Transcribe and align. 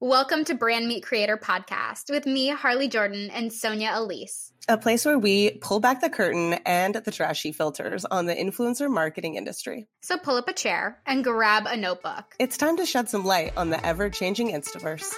Welcome 0.00 0.44
to 0.44 0.54
Brand 0.54 0.86
Meet 0.86 1.02
Creator 1.02 1.38
Podcast 1.38 2.08
with 2.08 2.24
me, 2.24 2.50
Harley 2.50 2.86
Jordan, 2.86 3.30
and 3.30 3.52
Sonia 3.52 3.88
Elyss. 3.88 4.52
A 4.68 4.78
place 4.78 5.04
where 5.04 5.18
we 5.18 5.58
pull 5.60 5.80
back 5.80 6.00
the 6.00 6.08
curtain 6.08 6.52
and 6.64 6.94
the 6.94 7.10
trashy 7.10 7.50
filters 7.50 8.04
on 8.04 8.26
the 8.26 8.34
influencer 8.36 8.88
marketing 8.88 9.34
industry. 9.34 9.88
So 10.02 10.16
pull 10.16 10.36
up 10.36 10.46
a 10.46 10.52
chair 10.52 11.00
and 11.04 11.24
grab 11.24 11.66
a 11.66 11.76
notebook. 11.76 12.36
It's 12.38 12.56
time 12.56 12.76
to 12.76 12.86
shed 12.86 13.08
some 13.08 13.24
light 13.24 13.54
on 13.56 13.70
the 13.70 13.84
ever 13.84 14.08
changing 14.08 14.52
Instaverse. 14.52 15.12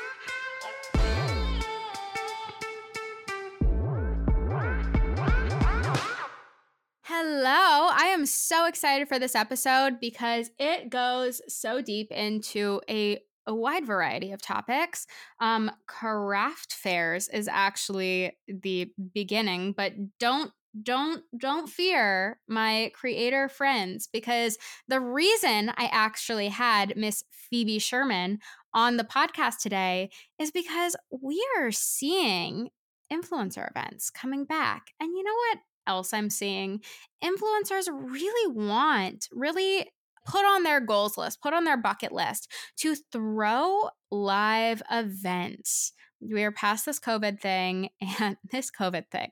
Hello. 7.02 7.90
I 7.92 8.12
am 8.14 8.24
so 8.24 8.66
excited 8.66 9.08
for 9.08 9.18
this 9.18 9.34
episode 9.34 10.00
because 10.00 10.50
it 10.58 10.88
goes 10.88 11.42
so 11.48 11.82
deep 11.82 12.10
into 12.10 12.80
a 12.88 13.22
a 13.50 13.54
wide 13.54 13.84
variety 13.84 14.32
of 14.32 14.40
topics. 14.40 15.06
Um, 15.40 15.70
craft 15.86 16.72
fairs 16.72 17.28
is 17.28 17.48
actually 17.48 18.38
the 18.48 18.90
beginning, 19.12 19.72
but 19.72 19.92
don't 20.18 20.52
don't 20.84 21.24
don't 21.36 21.68
fear 21.68 22.38
my 22.48 22.92
creator 22.94 23.48
friends 23.48 24.08
because 24.12 24.56
the 24.86 25.00
reason 25.00 25.70
I 25.70 25.88
actually 25.90 26.46
had 26.46 26.96
Miss 26.96 27.24
Phoebe 27.32 27.80
Sherman 27.80 28.38
on 28.72 28.96
the 28.96 29.04
podcast 29.04 29.58
today 29.58 30.10
is 30.38 30.52
because 30.52 30.94
we 31.10 31.44
are 31.58 31.72
seeing 31.72 32.68
influencer 33.12 33.68
events 33.68 34.10
coming 34.10 34.44
back. 34.44 34.92
And 35.00 35.10
you 35.10 35.24
know 35.24 35.34
what 35.34 35.58
else 35.88 36.12
I'm 36.14 36.30
seeing? 36.30 36.80
Influencers 37.22 37.88
really 37.88 38.54
want, 38.54 39.28
really 39.32 39.90
put 40.26 40.44
on 40.44 40.62
their 40.62 40.80
goals 40.80 41.16
list, 41.16 41.42
put 41.42 41.54
on 41.54 41.64
their 41.64 41.76
bucket 41.76 42.12
list 42.12 42.50
to 42.78 42.94
throw 43.12 43.90
live 44.10 44.82
events. 44.90 45.92
We 46.20 46.42
are 46.44 46.52
past 46.52 46.86
this 46.86 47.00
COVID 47.00 47.40
thing 47.40 47.90
and 48.20 48.36
this 48.50 48.70
COVID 48.70 49.08
thing. 49.10 49.30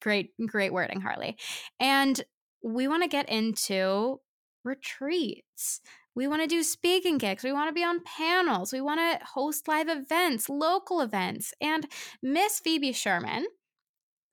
great, 0.00 0.30
great 0.46 0.72
wording, 0.72 1.00
Harley. 1.00 1.36
And 1.80 2.20
we 2.62 2.88
want 2.88 3.02
to 3.02 3.08
get 3.08 3.28
into 3.28 4.20
retreats. 4.64 5.80
We 6.14 6.26
want 6.26 6.42
to 6.42 6.48
do 6.48 6.62
speaking 6.62 7.18
gigs. 7.18 7.44
We 7.44 7.52
want 7.52 7.68
to 7.68 7.72
be 7.72 7.84
on 7.84 8.02
panels. 8.02 8.72
We 8.72 8.80
want 8.80 8.98
to 8.98 9.24
host 9.24 9.68
live 9.68 9.88
events, 9.88 10.48
local 10.48 11.00
events. 11.00 11.54
And 11.60 11.86
Miss 12.22 12.58
Phoebe 12.58 12.92
Sherman, 12.92 13.46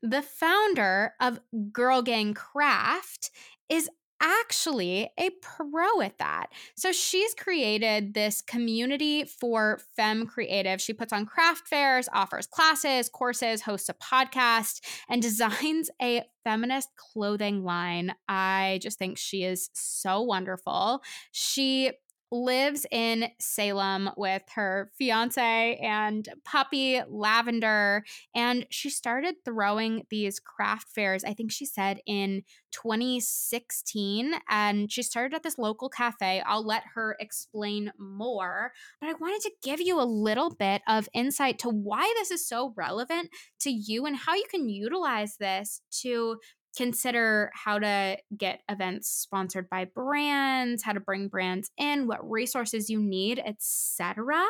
the 0.01 0.23
founder 0.23 1.13
of 1.21 1.39
Girl 1.71 2.01
Gang 2.01 2.33
Craft, 2.33 3.29
is 3.69 3.89
actually 4.25 5.09
a 5.17 5.29
pro 5.41 6.01
at 6.01 6.17
that. 6.17 6.47
So 6.75 6.91
she's 6.91 7.33
created 7.35 8.13
this 8.13 8.41
community 8.41 9.23
for 9.23 9.79
femme 9.95 10.25
creative. 10.25 10.81
She 10.81 10.93
puts 10.93 11.13
on 11.13 11.25
craft 11.25 11.67
fairs, 11.67 12.09
offers 12.11 12.47
classes, 12.47 13.07
courses, 13.09 13.61
hosts 13.61 13.89
a 13.89 13.93
podcast, 13.93 14.81
and 15.07 15.21
designs 15.25 15.89
a 16.01 16.23
feminist 16.43 16.89
clothing 16.95 17.63
line. 17.63 18.13
I 18.27 18.79
just 18.81 18.97
think 18.97 19.17
she 19.17 19.43
is 19.43 19.69
so 19.73 20.21
wonderful. 20.21 21.01
She 21.31 21.91
lives 22.31 22.85
in 22.91 23.29
Salem 23.39 24.09
with 24.17 24.43
her 24.55 24.91
fiance 24.97 25.79
and 25.81 26.27
puppy 26.43 27.01
Lavender. 27.07 28.03
And 28.35 28.65
she 28.69 28.89
started 28.89 29.35
throwing 29.43 30.03
these 30.09 30.39
craft 30.39 30.89
fairs, 30.89 31.23
I 31.23 31.33
think 31.33 31.51
she 31.51 31.65
said 31.65 31.99
in 32.05 32.43
2016. 32.71 34.33
And 34.49 34.91
she 34.91 35.03
started 35.03 35.35
at 35.35 35.43
this 35.43 35.57
local 35.57 35.89
cafe. 35.89 36.41
I'll 36.45 36.65
let 36.65 36.83
her 36.95 37.15
explain 37.19 37.91
more. 37.97 38.71
But 38.99 39.09
I 39.09 39.13
wanted 39.13 39.41
to 39.41 39.51
give 39.63 39.79
you 39.81 39.99
a 39.99 40.03
little 40.03 40.53
bit 40.53 40.81
of 40.87 41.09
insight 41.13 41.59
to 41.59 41.69
why 41.69 42.11
this 42.17 42.31
is 42.31 42.47
so 42.47 42.73
relevant 42.75 43.29
to 43.61 43.69
you 43.69 44.05
and 44.05 44.15
how 44.15 44.35
you 44.35 44.45
can 44.49 44.69
utilize 44.69 45.37
this 45.37 45.81
to 46.01 46.37
consider 46.75 47.51
how 47.53 47.79
to 47.79 48.17
get 48.38 48.61
events 48.69 49.09
sponsored 49.09 49.69
by 49.69 49.85
brands, 49.85 50.83
how 50.83 50.94
to 50.94 51.00
bring 51.00 51.27
brands 51.27 51.72
in, 51.77 52.07
what 52.07 52.29
resources 52.29 52.89
you 52.89 53.00
need, 53.00 53.41
etc. 53.45 54.44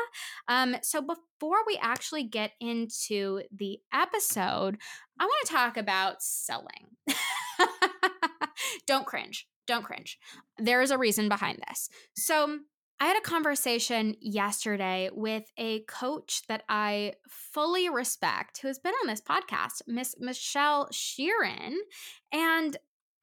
Um, 0.47 0.75
so 0.81 1.01
before 1.01 1.59
we 1.67 1.77
actually 1.81 2.23
get 2.23 2.51
into 2.59 3.41
the 3.55 3.79
episode, 3.93 4.77
I 5.19 5.25
want 5.25 5.47
to 5.47 5.53
talk 5.53 5.77
about 5.77 6.21
selling. 6.21 6.97
Don't 8.87 9.05
cringe. 9.05 9.47
Don't 9.67 9.83
cringe. 9.83 10.19
There 10.57 10.81
is 10.81 10.91
a 10.91 10.97
reason 10.97 11.29
behind 11.29 11.59
this. 11.67 11.89
So 12.15 12.59
I 12.99 13.07
had 13.07 13.17
a 13.17 13.21
conversation 13.21 14.15
yesterday 14.21 15.09
with 15.13 15.51
a 15.57 15.81
coach 15.81 16.43
that 16.47 16.63
I 16.69 17.13
fully 17.27 17.89
respect 17.89 18.59
who 18.61 18.69
has 18.69 18.79
been 18.79 18.93
on 19.01 19.07
this 19.07 19.21
podcast, 19.21 19.81
Miss 19.85 20.15
Michelle 20.17 20.87
Sheeran. 20.93 21.73
And 22.31 22.77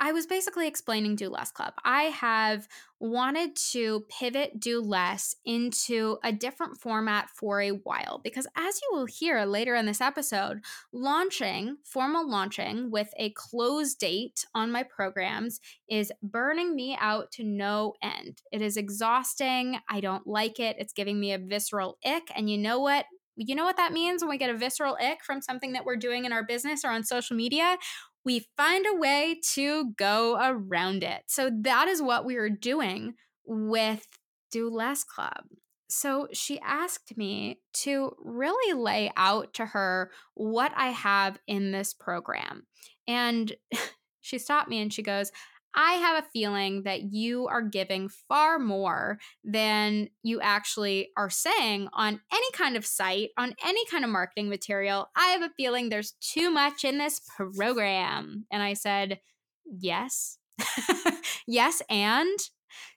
I 0.05 0.11
was 0.11 0.27
basically 0.27 0.67
explaining 0.67 1.15
Do 1.15 1.29
Less 1.29 1.53
Club. 1.53 1.75
I 1.85 2.03
have 2.07 2.67
wanted 2.99 3.55
to 3.71 4.05
pivot 4.09 4.59
Do 4.59 4.81
Less 4.81 5.37
into 5.45 6.19
a 6.25 6.33
different 6.33 6.81
format 6.81 7.31
for 7.31 7.61
a 7.61 7.71
while 7.71 8.21
because, 8.25 8.49
as 8.57 8.81
you 8.83 8.99
will 8.99 9.07
hear 9.07 9.45
later 9.45 9.77
in 9.77 9.87
this 9.87 10.01
episode, 10.01 10.63
launching, 10.93 11.77
formal 11.85 12.29
launching 12.29 12.91
with 12.91 13.11
a 13.17 13.31
close 13.31 13.95
date 13.95 14.45
on 14.57 14.73
my 14.73 14.83
programs 14.83 15.61
is 15.89 16.11
burning 16.21 16.75
me 16.75 16.99
out 17.01 17.31
to 17.33 17.45
no 17.45 17.95
end. 18.03 18.43
It 18.51 18.61
is 18.61 18.77
exhausting. 18.77 19.79
I 19.89 20.01
don't 20.01 20.27
like 20.27 20.59
it. 20.59 20.75
It's 20.81 20.93
giving 20.93 21.21
me 21.21 21.33
a 21.33 21.39
visceral 21.39 21.99
ick. 22.05 22.25
And 22.35 22.51
you 22.51 22.59
know 22.59 22.81
what? 22.81 23.05
You 23.37 23.55
know 23.55 23.65
what 23.65 23.79
that 23.79 23.93
means 23.93 24.21
when 24.21 24.31
we 24.31 24.37
get 24.37 24.51
a 24.51 24.59
visceral 24.59 24.99
ick 25.01 25.23
from 25.25 25.41
something 25.41 25.73
that 25.73 25.85
we're 25.85 25.97
doing 25.97 26.25
in 26.25 26.33
our 26.33 26.45
business 26.45 26.85
or 26.85 26.91
on 26.91 27.05
social 27.05 27.37
media? 27.37 27.79
We 28.25 28.47
find 28.57 28.87
a 28.87 28.97
way 28.97 29.41
to 29.55 29.93
go 29.97 30.39
around 30.41 31.03
it. 31.03 31.25
So 31.27 31.51
that 31.63 31.89
is 31.89 32.01
what 32.01 32.25
we 32.25 32.37
were 32.37 32.51
doing 32.51 33.15
with 33.45 34.07
Do 34.51 34.71
Less 34.71 35.05
Club. 35.05 35.45
So 35.89 36.29
she 36.33 36.59
asked 36.61 37.17
me 37.19 37.61
to 37.75 38.17
really 38.19 38.79
lay 38.79 39.13
out 39.17 39.53
to 39.55 39.67
her 39.67 40.11
what 40.35 40.73
I 40.75 40.89
have 40.89 41.39
in 41.47 41.71
this 41.73 41.93
program. 41.93 42.67
And 43.07 43.53
she 44.21 44.39
stopped 44.39 44.71
me 44.71 44.81
and 44.81 44.93
she 44.93 45.03
goes, 45.03 45.33
I 45.75 45.95
have 45.95 46.23
a 46.23 46.29
feeling 46.29 46.83
that 46.83 47.03
you 47.13 47.47
are 47.49 47.63
giving 47.63 48.09
far 48.09 48.59
more 48.59 49.19
than 49.45 50.09
you 50.23 50.41
actually 50.41 51.11
are 51.17 51.31
saying 51.31 51.89
on 51.93 52.21
any 52.33 52.51
kind 52.53 52.77
of 52.77 52.85
site, 52.85 53.31
on 53.39 53.55
any 53.65 53.85
kind 53.87 54.05
of 54.05 54.11
marketing 54.11 54.49
material. 54.49 55.09
I 55.17 55.29
have 55.29 55.43
a 55.43 55.51
feeling 55.57 55.89
there's 55.89 56.15
too 56.21 56.51
much 56.51 56.85
in 56.85 56.99
this 56.99 57.21
program. 57.37 58.47
And 58.51 58.63
I 58.63 58.75
said, 58.75 59.21
Yes. 59.65 60.39
yes, 61.47 61.83
and 61.89 62.39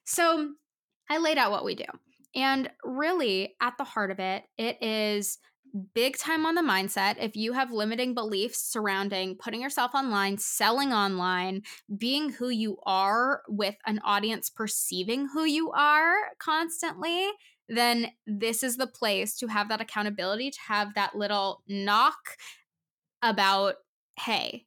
so 0.04 0.50
I 1.10 1.18
laid 1.18 1.38
out 1.38 1.52
what 1.52 1.64
we 1.64 1.74
do. 1.74 1.84
And 2.34 2.70
really, 2.84 3.56
at 3.60 3.78
the 3.78 3.84
heart 3.84 4.10
of 4.10 4.18
it, 4.18 4.44
it 4.58 4.82
is 4.82 5.38
big 5.94 6.16
time 6.16 6.46
on 6.46 6.54
the 6.54 6.62
mindset. 6.62 7.16
If 7.18 7.36
you 7.36 7.52
have 7.52 7.70
limiting 7.70 8.14
beliefs 8.14 8.58
surrounding 8.58 9.36
putting 9.36 9.60
yourself 9.60 9.92
online, 9.94 10.38
selling 10.38 10.92
online, 10.92 11.62
being 11.96 12.30
who 12.30 12.48
you 12.48 12.78
are 12.84 13.42
with 13.48 13.76
an 13.86 14.00
audience 14.04 14.50
perceiving 14.50 15.28
who 15.28 15.44
you 15.44 15.70
are 15.72 16.14
constantly, 16.38 17.28
then 17.68 18.12
this 18.26 18.62
is 18.62 18.76
the 18.76 18.86
place 18.86 19.36
to 19.38 19.48
have 19.48 19.68
that 19.68 19.80
accountability, 19.80 20.50
to 20.50 20.60
have 20.60 20.94
that 20.94 21.16
little 21.16 21.62
knock 21.68 22.36
about, 23.22 23.76
hey, 24.18 24.66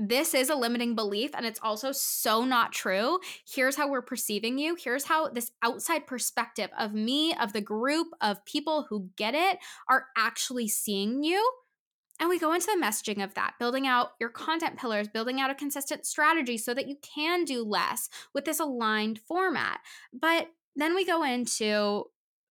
this 0.00 0.32
is 0.32 0.48
a 0.48 0.54
limiting 0.54 0.94
belief 0.94 1.30
and 1.34 1.44
it's 1.44 1.60
also 1.62 1.92
so 1.92 2.44
not 2.44 2.72
true. 2.72 3.18
Here's 3.46 3.76
how 3.76 3.90
we're 3.90 4.00
perceiving 4.00 4.58
you. 4.58 4.74
Here's 4.74 5.04
how 5.04 5.28
this 5.28 5.50
outside 5.62 6.06
perspective 6.06 6.70
of 6.78 6.94
me, 6.94 7.34
of 7.34 7.52
the 7.52 7.60
group 7.60 8.08
of 8.22 8.44
people 8.46 8.86
who 8.88 9.10
get 9.16 9.34
it, 9.34 9.58
are 9.88 10.06
actually 10.16 10.68
seeing 10.68 11.22
you. 11.22 11.52
And 12.18 12.28
we 12.28 12.38
go 12.38 12.52
into 12.52 12.66
the 12.66 12.82
messaging 12.82 13.22
of 13.22 13.34
that, 13.34 13.54
building 13.58 13.86
out 13.86 14.12
your 14.18 14.30
content 14.30 14.78
pillars, 14.78 15.08
building 15.08 15.40
out 15.40 15.50
a 15.50 15.54
consistent 15.54 16.06
strategy 16.06 16.56
so 16.56 16.72
that 16.72 16.88
you 16.88 16.96
can 17.02 17.44
do 17.44 17.62
less 17.62 18.08
with 18.34 18.46
this 18.46 18.60
aligned 18.60 19.18
format. 19.18 19.80
But 20.12 20.48
then 20.76 20.94
we 20.94 21.04
go 21.04 21.22
into 21.22 22.04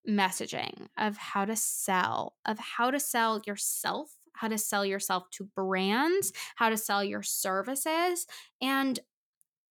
messaging 0.08 0.88
of 0.96 1.16
how 1.16 1.44
to 1.44 1.56
sell, 1.56 2.34
of 2.46 2.58
how 2.58 2.90
to 2.90 3.00
sell 3.00 3.42
yourself 3.46 4.10
how 4.32 4.48
to 4.48 4.58
sell 4.58 4.84
yourself 4.84 5.30
to 5.32 5.48
brands, 5.54 6.32
how 6.56 6.68
to 6.68 6.76
sell 6.76 7.04
your 7.04 7.22
services. 7.22 8.26
And 8.60 8.98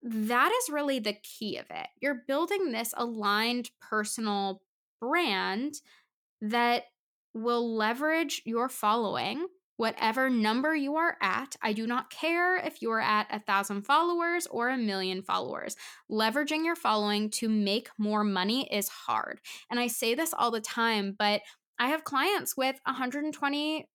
that 0.01 0.51
is 0.51 0.73
really 0.73 0.99
the 0.99 1.17
key 1.23 1.57
of 1.57 1.65
it. 1.69 1.87
You're 2.01 2.23
building 2.27 2.71
this 2.71 2.93
aligned 2.95 3.71
personal 3.81 4.61
brand 5.01 5.75
that 6.41 6.83
will 7.33 7.75
leverage 7.75 8.41
your 8.45 8.69
following 8.69 9.47
whatever 9.79 10.29
number 10.29 10.75
you 10.75 10.97
are 10.97 11.15
at. 11.21 11.55
I 11.61 11.71
do 11.71 11.87
not 11.87 12.09
care 12.09 12.57
if 12.57 12.81
you 12.81 12.91
are 12.91 12.99
at 12.99 13.27
a 13.31 13.39
thousand 13.39 13.83
followers 13.83 14.45
or 14.47 14.67
a 14.67 14.77
million 14.77 15.21
followers. 15.21 15.77
Leveraging 16.11 16.65
your 16.65 16.75
following 16.75 17.29
to 17.29 17.47
make 17.47 17.89
more 17.97 18.25
money 18.25 18.67
is 18.73 18.89
hard. 18.89 19.39
And 19.71 19.79
I 19.79 19.87
say 19.87 20.15
this 20.15 20.33
all 20.37 20.51
the 20.51 20.59
time, 20.59 21.15
but 21.17 21.43
I 21.79 21.87
have 21.87 22.03
clients 22.03 22.57
with 22.57 22.77
120 22.83 23.87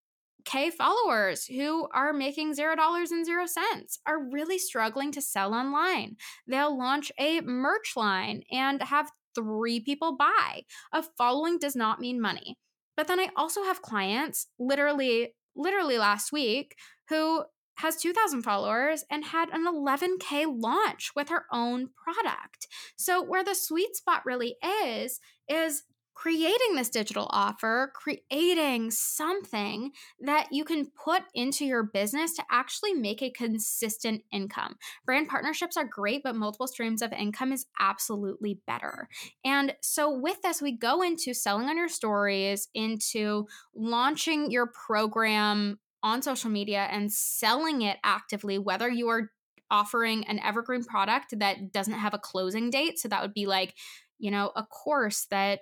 K 0.45 0.71
followers 0.71 1.47
who 1.47 1.89
are 1.93 2.13
making 2.13 2.55
zero 2.55 2.77
dollars 2.77 3.11
and 3.11 3.25
zero 3.25 3.47
cents 3.47 3.99
are 4.07 4.31
really 4.31 4.59
struggling 4.59 5.11
to 5.13 5.23
sell 5.23 5.55
online. 5.55 6.17
They'll 6.47 6.77
launch 6.77 7.11
a 7.19 7.41
merch 7.41 7.93
line 7.97 8.43
and 8.51 8.83
have 8.83 9.11
three 9.35 9.81
people 9.81 10.17
buy. 10.17 10.63
A 10.93 11.03
following 11.17 11.59
does 11.59 11.75
not 11.75 12.01
mean 12.01 12.21
money. 12.21 12.57
But 12.97 13.09
then 13.09 13.19
I 13.19 13.31
also 13.37 13.65
have 13.65 13.83
clients 13.83 14.47
literally, 14.59 15.35
literally 15.57 15.99
last 15.99 16.33
week 16.33 16.77
who 17.09 17.45
has 17.79 17.97
2,000 17.97 18.43
followers 18.43 19.05
and 19.11 19.25
had 19.25 19.49
an 19.51 19.67
11K 19.67 20.47
launch 20.47 21.11
with 21.17 21.29
her 21.29 21.45
own 21.53 21.89
product. 22.05 22.69
So, 22.97 23.23
where 23.23 23.43
the 23.43 23.55
sweet 23.55 23.97
spot 23.97 24.23
really 24.25 24.57
is, 24.63 25.19
is 25.49 25.83
creating 26.15 26.77
this 26.77 26.89
digital 26.89 27.27
offer, 27.31 27.93
creating 27.95 28.91
something 28.91 29.91
that 30.21 30.49
you 30.53 30.65
can 30.65 30.87
put 30.87 31.23
into 31.35 31.65
your 31.65 31.83
business 31.83 32.35
to 32.35 32.45
actually 32.51 32.95
make 32.95 33.21
a 33.21 33.31
consistent 33.31 34.23
income. 34.33 34.77
Brand 35.05 35.29
partnerships 35.29 35.77
are 35.77 35.85
great, 35.85 36.23
but 36.23 36.37
multiple 36.37 36.69
streams 36.69 37.03
of 37.03 37.13
income 37.13 37.53
is 37.53 37.67
absolutely 37.79 38.61
better. 38.67 39.09
And 39.45 39.75
so, 39.83 40.11
with 40.11 40.41
this, 40.43 40.63
we 40.63 40.73
go 40.77 41.03
into 41.03 41.35
selling 41.35 41.69
on 41.69 41.77
your 41.77 41.89
stories, 41.89 42.69
into 42.75 43.47
launching 43.75 44.51
your 44.51 44.67
program 44.67 45.79
on 46.03 46.23
social 46.23 46.51
media 46.51 46.87
and 46.91 47.11
selling 47.11 47.83
it 47.83 47.99
actively, 48.05 48.59
whether 48.59 48.89
you 48.89 49.09
are 49.09 49.31
offering 49.71 50.25
an 50.27 50.39
evergreen 50.41 50.85
product 50.85 51.39
that 51.39 51.73
doesn't 51.73 51.95
have 51.95 52.15
a 52.15 52.19
closing 52.19 52.71
date. 52.71 52.99
So, 52.99 53.09
that 53.09 53.23
would 53.23 53.35
be 53.35 53.47
like, 53.47 53.75
you 54.19 54.31
know, 54.31 54.53
a 54.55 54.63
course 54.63 55.27
that 55.31 55.61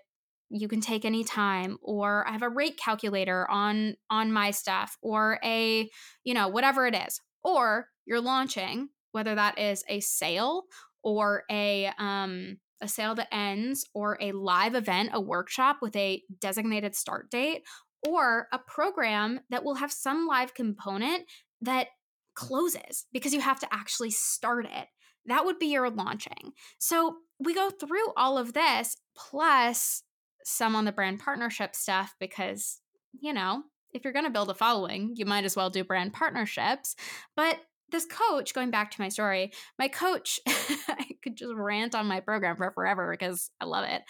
you 0.53 0.69
can 0.69 0.81
take 0.81 1.05
any 1.05 1.25
time 1.25 1.79
or 1.83 2.27
i 2.29 2.33
have 2.33 2.43
a 2.43 2.49
rate 2.49 2.77
calculator 2.77 3.49
on 3.51 3.95
on 4.11 4.33
my 4.33 4.51
stuff 4.51 4.97
or 5.03 5.39
a 5.45 5.89
you 6.25 6.35
know 6.35 6.49
whatever 6.49 6.87
it 6.87 6.95
is 6.95 7.21
or 7.43 7.89
you're 8.05 8.21
launching 8.21 8.89
whether 9.13 9.35
that 9.35 9.59
is 9.59 9.85
a 9.89 10.01
sale 10.01 10.65
or 11.03 11.45
a 11.51 11.91
um 11.99 12.57
a 12.81 12.89
sale 12.89 13.15
that 13.15 13.33
ends 13.33 13.89
or 13.95 14.19
a 14.21 14.33
live 14.33 14.75
event 14.75 15.11
a 15.13 15.21
workshop 15.21 15.79
with 15.81 15.95
a 15.97 16.23
designated 16.41 16.95
start 16.95 17.31
date 17.31 17.63
or 18.07 18.49
a 18.53 18.59
program 18.59 19.41
that 19.51 19.65
will 19.65 19.77
have 19.77 19.93
some 19.93 20.27
live 20.27 20.55
component 20.55 21.25
that 21.61 21.89
closes 22.35 23.07
because 23.13 23.33
you 23.33 23.41
have 23.41 23.61
to 23.61 23.69
actually 23.73 24.11
start 24.11 24.67
it. 24.67 24.89
That 25.27 25.45
would 25.45 25.59
be 25.59 25.67
your 25.67 25.91
launching. 25.91 26.53
So 26.79 27.17
we 27.39 27.55
go 27.55 27.71
through 27.71 28.13
all 28.17 28.39
of 28.39 28.55
this 28.55 28.97
plus 29.17 30.03
some 30.45 30.77
on 30.77 30.85
the 30.85 30.93
brand 30.93 31.21
partnership 31.21 31.75
stuff 31.75 32.15
because, 32.19 32.81
you 33.21 33.33
know, 33.33 33.63
if 33.93 34.05
you're 34.05 34.13
going 34.13 34.25
to 34.25 34.31
build 34.31 34.51
a 34.51 34.55
following, 34.55 35.13
you 35.15 35.27
might 35.27 35.45
as 35.45 35.57
well 35.57 35.71
do 35.71 35.85
brand 35.85 36.13
partnerships. 36.13 36.97
But 37.37 37.59
this 37.91 38.07
coach, 38.07 38.55
going 38.55 38.71
back 38.71 38.91
to 38.91 39.01
my 39.01 39.09
story, 39.09 39.53
my 39.79 39.89
coach, 39.89 40.41
I 40.49 41.07
could 41.23 41.37
just 41.37 41.53
rant 41.55 41.95
on 41.95 42.07
my 42.07 42.21
program 42.21 42.57
for 42.57 42.71
forever 42.71 43.11
because 43.11 43.51
I 43.61 43.67
love 43.67 43.85
it. 43.85 44.03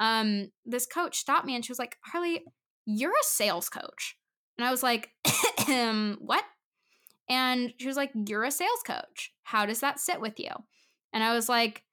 Um, 0.00 0.50
this 0.66 0.86
coach 0.86 1.18
stopped 1.18 1.46
me 1.46 1.54
and 1.54 1.64
she 1.64 1.70
was 1.72 1.78
like, 1.78 1.96
Harley, 2.04 2.42
you're 2.84 3.12
a 3.12 3.24
sales 3.24 3.68
coach. 3.68 4.16
And 4.58 4.66
I 4.66 4.70
was 4.70 4.82
like, 4.82 5.10
what? 6.18 6.44
And 7.28 7.72
she 7.78 7.86
was 7.86 7.96
like, 7.96 8.10
You're 8.14 8.44
a 8.44 8.50
sales 8.50 8.82
coach. 8.86 9.32
How 9.42 9.66
does 9.66 9.80
that 9.80 10.00
sit 10.00 10.20
with 10.20 10.40
you? 10.40 10.50
And 11.12 11.22
I 11.22 11.34
was 11.34 11.48
like, 11.48 11.84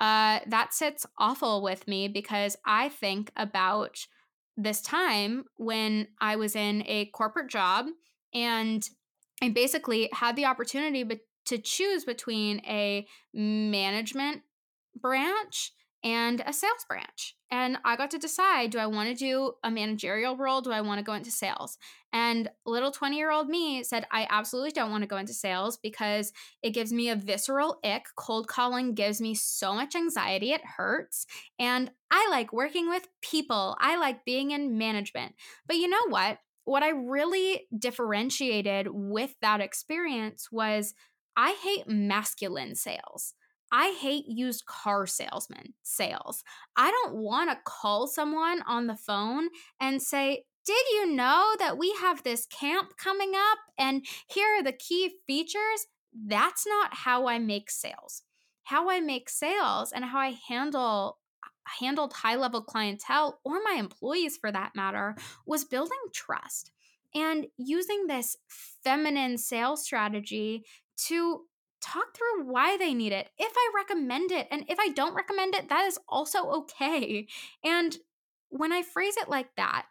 uh, 0.00 0.40
that 0.46 0.72
sits 0.72 1.06
awful 1.18 1.62
with 1.62 1.86
me 1.86 2.08
because 2.08 2.56
I 2.64 2.88
think 2.88 3.30
about 3.36 4.06
this 4.56 4.80
time 4.80 5.44
when 5.56 6.08
I 6.20 6.36
was 6.36 6.56
in 6.56 6.82
a 6.86 7.06
corporate 7.06 7.50
job 7.50 7.86
and 8.34 8.82
I 9.42 9.50
basically 9.50 10.08
had 10.12 10.36
the 10.36 10.46
opportunity 10.46 11.02
but 11.02 11.20
to 11.46 11.58
choose 11.58 12.04
between 12.04 12.60
a 12.66 13.06
management 13.34 14.42
branch 14.94 15.72
and 16.02 16.42
a 16.46 16.52
sales 16.52 16.84
branch. 16.88 17.36
And 17.50 17.78
I 17.84 17.96
got 17.96 18.10
to 18.12 18.18
decide 18.18 18.70
do 18.70 18.78
I 18.78 18.86
want 18.86 19.08
to 19.08 19.14
do 19.14 19.54
a 19.62 19.70
managerial 19.70 20.36
role? 20.36 20.60
Do 20.60 20.70
I 20.70 20.80
want 20.80 20.98
to 20.98 21.04
go 21.04 21.14
into 21.14 21.30
sales? 21.30 21.78
And 22.12 22.48
little 22.64 22.90
20 22.90 23.16
year 23.16 23.30
old 23.30 23.48
me 23.48 23.82
said, 23.82 24.06
I 24.10 24.26
absolutely 24.30 24.70
don't 24.70 24.90
want 24.90 25.02
to 25.02 25.08
go 25.08 25.16
into 25.16 25.34
sales 25.34 25.76
because 25.76 26.32
it 26.62 26.70
gives 26.70 26.92
me 26.92 27.10
a 27.10 27.16
visceral 27.16 27.78
ick. 27.84 28.06
Cold 28.16 28.48
calling 28.48 28.94
gives 28.94 29.20
me 29.20 29.34
so 29.34 29.74
much 29.74 29.94
anxiety, 29.94 30.52
it 30.52 30.62
hurts. 30.64 31.26
And 31.58 31.90
I 32.10 32.28
like 32.30 32.52
working 32.52 32.88
with 32.88 33.08
people, 33.20 33.76
I 33.80 33.96
like 33.96 34.24
being 34.24 34.52
in 34.52 34.78
management. 34.78 35.34
But 35.66 35.76
you 35.76 35.88
know 35.88 36.08
what? 36.08 36.38
What 36.64 36.82
I 36.82 36.90
really 36.90 37.66
differentiated 37.76 38.88
with 38.90 39.34
that 39.42 39.60
experience 39.60 40.48
was 40.52 40.94
I 41.36 41.56
hate 41.62 41.88
masculine 41.88 42.74
sales. 42.74 43.34
I 43.72 43.96
hate 44.00 44.24
used 44.26 44.66
car 44.66 45.06
salesman 45.06 45.74
sales. 45.82 46.42
I 46.76 46.90
don't 46.90 47.16
want 47.16 47.50
to 47.50 47.58
call 47.64 48.06
someone 48.06 48.62
on 48.66 48.86
the 48.86 48.96
phone 48.96 49.48
and 49.80 50.02
say, 50.02 50.44
did 50.66 50.86
you 50.92 51.14
know 51.14 51.54
that 51.58 51.78
we 51.78 51.94
have 52.00 52.22
this 52.22 52.46
camp 52.46 52.96
coming 52.96 53.32
up 53.34 53.58
and 53.78 54.04
here 54.28 54.58
are 54.58 54.62
the 54.62 54.72
key 54.72 55.14
features? 55.26 55.86
That's 56.12 56.66
not 56.66 56.94
how 56.94 57.28
I 57.28 57.38
make 57.38 57.70
sales. 57.70 58.22
How 58.64 58.90
I 58.90 59.00
make 59.00 59.28
sales 59.28 59.92
and 59.92 60.04
how 60.04 60.18
I 60.18 60.36
handle 60.48 61.18
handled 61.78 62.12
high 62.12 62.36
level 62.36 62.62
clientele 62.62 63.40
or 63.44 63.60
my 63.62 63.76
employees 63.78 64.36
for 64.36 64.50
that 64.50 64.72
matter 64.74 65.14
was 65.46 65.64
building 65.64 65.98
trust 66.12 66.72
and 67.14 67.46
using 67.56 68.06
this 68.06 68.36
feminine 68.82 69.38
sales 69.38 69.84
strategy 69.84 70.64
to 70.96 71.42
talk 71.80 72.14
through 72.14 72.44
why 72.44 72.76
they 72.76 72.94
need 72.94 73.12
it, 73.12 73.30
if 73.38 73.52
I 73.54 73.72
recommend 73.74 74.32
it. 74.32 74.48
And 74.50 74.64
if 74.68 74.78
I 74.78 74.88
don't 74.88 75.14
recommend 75.14 75.54
it, 75.54 75.68
that 75.68 75.86
is 75.86 75.98
also 76.08 76.50
okay. 76.50 77.26
And 77.64 77.96
when 78.48 78.72
I 78.72 78.82
phrase 78.82 79.16
it 79.16 79.28
like 79.28 79.54
that, 79.56 79.86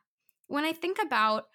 when 0.47 0.65
I 0.65 0.73
think 0.73 0.97
about 1.01 1.45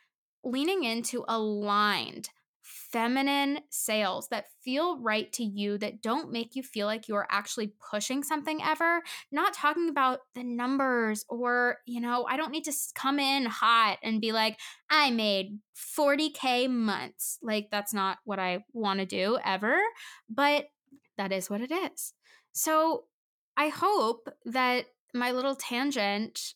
leaning 0.43 0.85
into 0.85 1.25
aligned 1.29 2.31
feminine 2.65 3.61
sales 3.71 4.29
that 4.29 4.47
feel 4.63 4.99
right 5.01 5.31
to 5.35 5.45
you, 5.45 5.77
that 5.79 6.03
don't 6.03 6.33
make 6.33 6.57
you 6.57 6.63
feel 6.63 6.87
like 6.87 7.07
you're 7.07 7.27
actually 7.31 7.75
pushing 7.91 8.23
something 8.23 8.63
ever. 8.63 9.03
Not 9.31 9.53
talking 9.53 9.91
about 9.91 10.21
the 10.35 10.43
numbers 10.43 11.25
or, 11.29 11.77
you 11.87 12.01
know, 12.01 12.25
I 12.29 12.37
don't 12.39 12.51
need 12.51 12.65
to 12.65 12.73
come 12.95 13.19
in 13.19 13.45
hot 13.45 13.99
and 14.03 14.21
be 14.21 14.33
like, 14.33 14.59
I 14.89 15.11
made 15.11 15.59
40K 15.77 16.71
months. 16.71 17.39
Like, 17.43 17.69
that's 17.71 17.93
not 17.93 18.19
what 18.25 18.39
I 18.39 18.65
want 18.73 19.01
to 19.01 19.07
do 19.07 19.39
ever, 19.45 19.79
but 20.29 20.67
that 21.19 21.33
is 21.33 21.51
what 21.51 21.61
it 21.61 21.71
is. 21.71 22.15
So 22.53 23.05
I 23.57 23.69
hope 23.69 24.29
that 24.47 24.87
my 25.13 25.33
little 25.33 25.55
tangent 25.55 26.55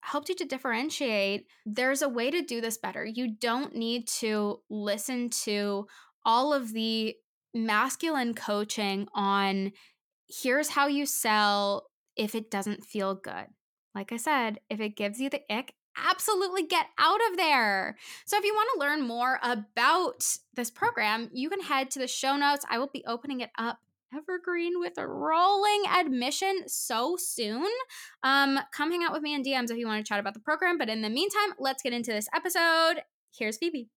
helped 0.00 0.28
you 0.28 0.34
to 0.36 0.44
differentiate. 0.44 1.46
There's 1.66 2.02
a 2.02 2.08
way 2.08 2.30
to 2.30 2.42
do 2.42 2.60
this 2.60 2.78
better. 2.78 3.04
You 3.04 3.34
don't 3.36 3.74
need 3.74 4.08
to 4.18 4.60
listen 4.68 5.30
to 5.44 5.86
all 6.24 6.52
of 6.52 6.72
the 6.72 7.14
masculine 7.54 8.34
coaching 8.34 9.08
on 9.14 9.72
here's 10.28 10.70
how 10.70 10.86
you 10.86 11.06
sell 11.06 11.88
if 12.16 12.34
it 12.34 12.50
doesn't 12.50 12.84
feel 12.84 13.14
good. 13.14 13.46
Like 13.94 14.12
I 14.12 14.16
said, 14.16 14.60
if 14.68 14.80
it 14.80 14.96
gives 14.96 15.20
you 15.20 15.28
the 15.30 15.42
ick, 15.52 15.74
absolutely 15.96 16.62
get 16.66 16.86
out 16.98 17.20
of 17.30 17.36
there. 17.36 17.96
So, 18.24 18.36
if 18.36 18.44
you 18.44 18.54
want 18.54 18.70
to 18.74 18.80
learn 18.80 19.06
more 19.06 19.40
about 19.42 20.24
this 20.54 20.70
program, 20.70 21.28
you 21.32 21.50
can 21.50 21.60
head 21.60 21.90
to 21.90 21.98
the 21.98 22.06
show 22.06 22.36
notes. 22.36 22.64
I 22.70 22.78
will 22.78 22.90
be 22.92 23.04
opening 23.06 23.40
it 23.40 23.50
up 23.58 23.78
evergreen 24.14 24.80
with 24.80 24.98
a 24.98 25.06
rolling 25.06 25.84
admission 25.88 26.64
so 26.66 27.16
soon. 27.16 27.66
Um, 28.22 28.58
come 28.74 28.90
hang 28.90 29.04
out 29.04 29.12
with 29.12 29.22
me 29.22 29.34
in 29.34 29.42
DMs 29.42 29.70
if 29.70 29.76
you 29.76 29.86
want 29.86 30.04
to 30.04 30.08
chat 30.08 30.20
about 30.20 30.34
the 30.34 30.40
program. 30.40 30.78
But 30.78 30.88
in 30.88 31.02
the 31.02 31.10
meantime, 31.10 31.54
let's 31.58 31.82
get 31.82 31.92
into 31.92 32.12
this 32.12 32.28
episode. 32.34 33.02
Here's 33.36 33.58
Phoebe. 33.58 33.88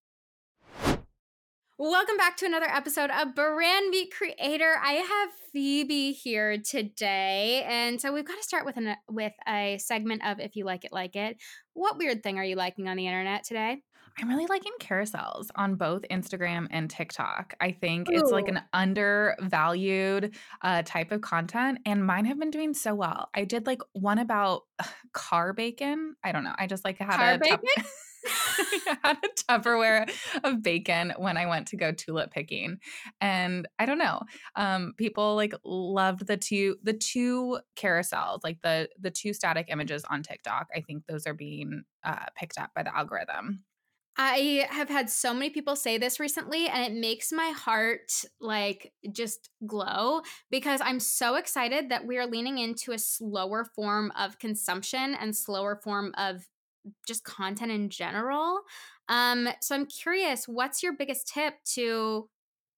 Welcome 1.80 2.18
back 2.18 2.38
to 2.38 2.46
another 2.46 2.68
episode 2.70 3.10
of 3.10 3.34
Brand 3.34 3.90
Meet 3.90 4.14
Creator. 4.14 4.76
I 4.82 4.94
have 4.94 5.30
Phoebe 5.52 6.12
here 6.12 6.60
today, 6.60 7.66
and 7.68 8.00
so 8.00 8.14
we've 8.14 8.26
got 8.26 8.38
to 8.38 8.44
start 8.44 8.64
with 8.66 8.78
an 8.78 8.96
with 9.10 9.34
a 9.48 9.80
segment 9.80 10.24
of 10.24 10.40
"If 10.40 10.56
You 10.56 10.66
Like 10.66 10.86
It, 10.86 10.94
Like 10.94 11.16
It." 11.16 11.38
What 11.74 11.98
weird 11.98 12.22
thing 12.22 12.38
are 12.38 12.44
you 12.44 12.56
liking 12.56 12.88
on 12.88 12.96
the 12.96 13.08
internet 13.08 13.44
today? 13.44 13.82
I'm 14.20 14.30
really 14.30 14.46
liking 14.48 14.74
carousels 14.80 15.48
on 15.56 15.76
both 15.76 16.04
Instagram 16.12 16.68
and 16.72 16.90
TikTok. 16.90 17.56
I 17.60 17.72
think 17.72 18.10
Ooh. 18.10 18.14
it's 18.14 18.32
like 18.32 18.48
an 18.48 18.62
undervalued 18.72 20.36
uh, 20.62 20.84
type 20.84 21.12
of 21.12 21.22
content, 21.22 21.80
and 21.86 22.06
mine 22.06 22.26
have 22.26 22.40
been 22.40 22.52
doing 22.52 22.74
so 22.74 22.94
well. 22.94 23.30
I 23.34 23.46
did 23.46 23.66
like 23.66 23.82
one 23.94 24.20
about 24.20 24.64
car 25.14 25.54
bacon. 25.54 26.16
I 26.24 26.32
don't 26.32 26.44
know. 26.44 26.56
I 26.58 26.68
just 26.68 26.86
like 26.86 26.98
had 26.98 27.16
car 27.16 27.34
a 27.34 27.38
bacon. 27.38 27.60
I 28.26 28.98
had 29.04 29.18
a 29.24 29.28
Tupperware 29.52 30.10
of 30.44 30.62
bacon 30.62 31.14
when 31.18 31.38
I 31.38 31.46
went 31.46 31.68
to 31.70 31.78
go 31.78 31.92
tulip 31.92 32.32
picking. 32.32 32.78
And 33.20 33.68
I 33.80 33.86
don't 33.86 33.98
know. 33.98 34.22
Um, 34.56 34.94
people 34.98 35.36
like 35.36 35.54
loved 35.64 36.28
the 36.28 36.38
two 36.38 36.78
the 36.84 36.94
two 36.94 37.60
carousels, 37.76 38.40
like 38.44 38.62
the 38.62 38.90
the 39.00 39.12
two 39.12 39.34
static 39.34 39.68
images 39.70 40.06
on 40.10 40.24
TikTok. 40.24 40.68
I 40.76 40.82
think 40.82 41.06
those 41.08 41.28
are 41.28 41.34
being 41.34 41.84
uh, 42.04 42.26
picked 42.36 42.58
up 42.58 42.72
by 42.76 42.84
the 42.84 42.96
algorithm. 42.96 43.64
I 44.16 44.68
have 44.70 44.90
had 44.90 45.10
so 45.10 45.34
many 45.34 45.50
people 45.50 45.76
say 45.76 45.98
this 45.98 46.20
recently, 46.20 46.68
and 46.68 46.84
it 46.84 47.00
makes 47.00 47.32
my 47.32 47.50
heart 47.50 48.12
like 48.40 48.94
just 49.12 49.50
glow 49.66 50.22
because 50.52 50.82
I'm 50.84 51.00
so 51.00 51.36
excited 51.36 51.90
that 51.90 52.06
we 52.06 52.18
are 52.18 52.28
leaning 52.28 52.60
into 52.60 52.92
a 52.92 53.00
slower 53.00 53.66
form 53.66 54.12
of 54.18 54.38
consumption 54.38 55.16
and 55.16 55.36
slower 55.36 55.80
form 55.84 56.14
of 56.18 56.48
just 57.08 57.24
content 57.24 57.72
in 57.72 57.90
general. 57.90 58.62
Um, 59.10 59.50
so 59.62 59.76
I'm 59.76 59.86
curious, 59.86 60.48
what's 60.48 60.84
your 60.84 60.94
biggest 60.94 61.28
tip 61.28 61.56
to 61.74 62.30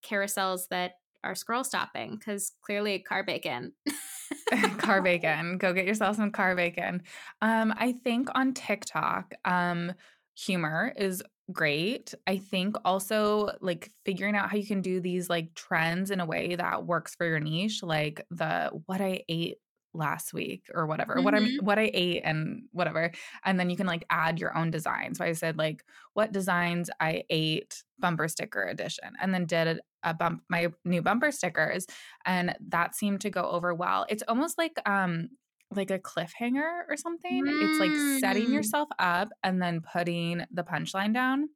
carousels 0.04 0.68
that 0.70 0.94
are 1.24 1.36
scroll 1.36 1.64
stopping? 1.64 2.16
Because 2.18 2.54
clearly, 2.62 3.00
car 3.00 3.24
bacon. 3.24 3.74
car 4.78 5.02
bacon. 5.02 5.58
Go 5.58 5.74
get 5.74 5.86
yourself 5.86 6.16
some 6.16 6.32
car 6.32 6.56
bacon. 6.56 7.04
Um, 7.42 7.74
I 7.78 7.92
think 7.92 8.30
on 8.36 8.54
TikTok, 8.54 9.34
um, 9.44 9.94
humor 10.36 10.94
is 10.96 11.24
great. 11.52 12.14
I 12.28 12.38
think 12.38 12.76
also 12.84 13.52
like 13.62 13.92
figuring 14.04 14.36
out 14.36 14.50
how 14.50 14.58
you 14.58 14.66
can 14.66 14.82
do 14.82 15.00
these 15.00 15.30
like 15.30 15.54
trends 15.54 16.12
in 16.12 16.20
a 16.20 16.26
way 16.26 16.56
that 16.56 16.86
works 16.86 17.16
for 17.16 17.26
your 17.26 17.40
niche, 17.40 17.84
like 17.84 18.26
the 18.30 18.72
what 18.86 19.02
I 19.02 19.24
ate 19.30 19.58
last 19.94 20.34
week 20.34 20.66
or 20.74 20.86
whatever, 20.86 21.16
mm-hmm. 21.16 21.24
what 21.24 21.36
I'm 21.36 21.58
what 21.62 21.80
I 21.80 21.90
ate 21.94 22.22
and 22.26 22.64
whatever. 22.72 23.12
And 23.44 23.60
then 23.60 23.70
you 23.70 23.78
can 23.78 23.88
like 23.88 24.06
add 24.10 24.40
your 24.40 24.58
own 24.58 24.72
designs. 24.72 25.20
So 25.20 25.26
I 25.26 25.34
said 25.34 25.58
like 25.58 25.84
what 26.14 26.32
designs 26.32 26.90
I 27.00 27.24
ate 27.30 27.84
bumper 28.00 28.28
sticker 28.28 28.64
edition 28.64 29.14
and 29.22 29.34
then 29.34 29.46
did 29.46 29.80
a 30.04 30.14
bump 30.14 30.44
my 30.50 30.68
new 30.84 31.02
bumper 31.02 31.32
stickers 31.32 31.86
and 32.26 32.56
that 32.68 32.96
seemed 32.96 33.22
to 33.22 33.30
go 33.30 33.44
over 33.44 33.74
well. 33.74 34.06
It's 34.10 34.24
almost 34.28 34.58
like 34.58 34.78
um 34.86 35.30
like 35.72 35.92
a 35.92 36.00
cliffhanger 36.00 36.84
or 36.90 36.98
something. 36.98 37.46
Mm. 37.46 37.70
It's 37.70 37.80
like 37.80 38.20
setting 38.20 38.50
mm. 38.50 38.54
yourself 38.54 38.90
up 39.00 39.30
and 39.44 39.62
then 39.62 39.82
putting 39.82 40.44
the 40.52 40.64
punchline 40.64 41.14
down. 41.14 41.50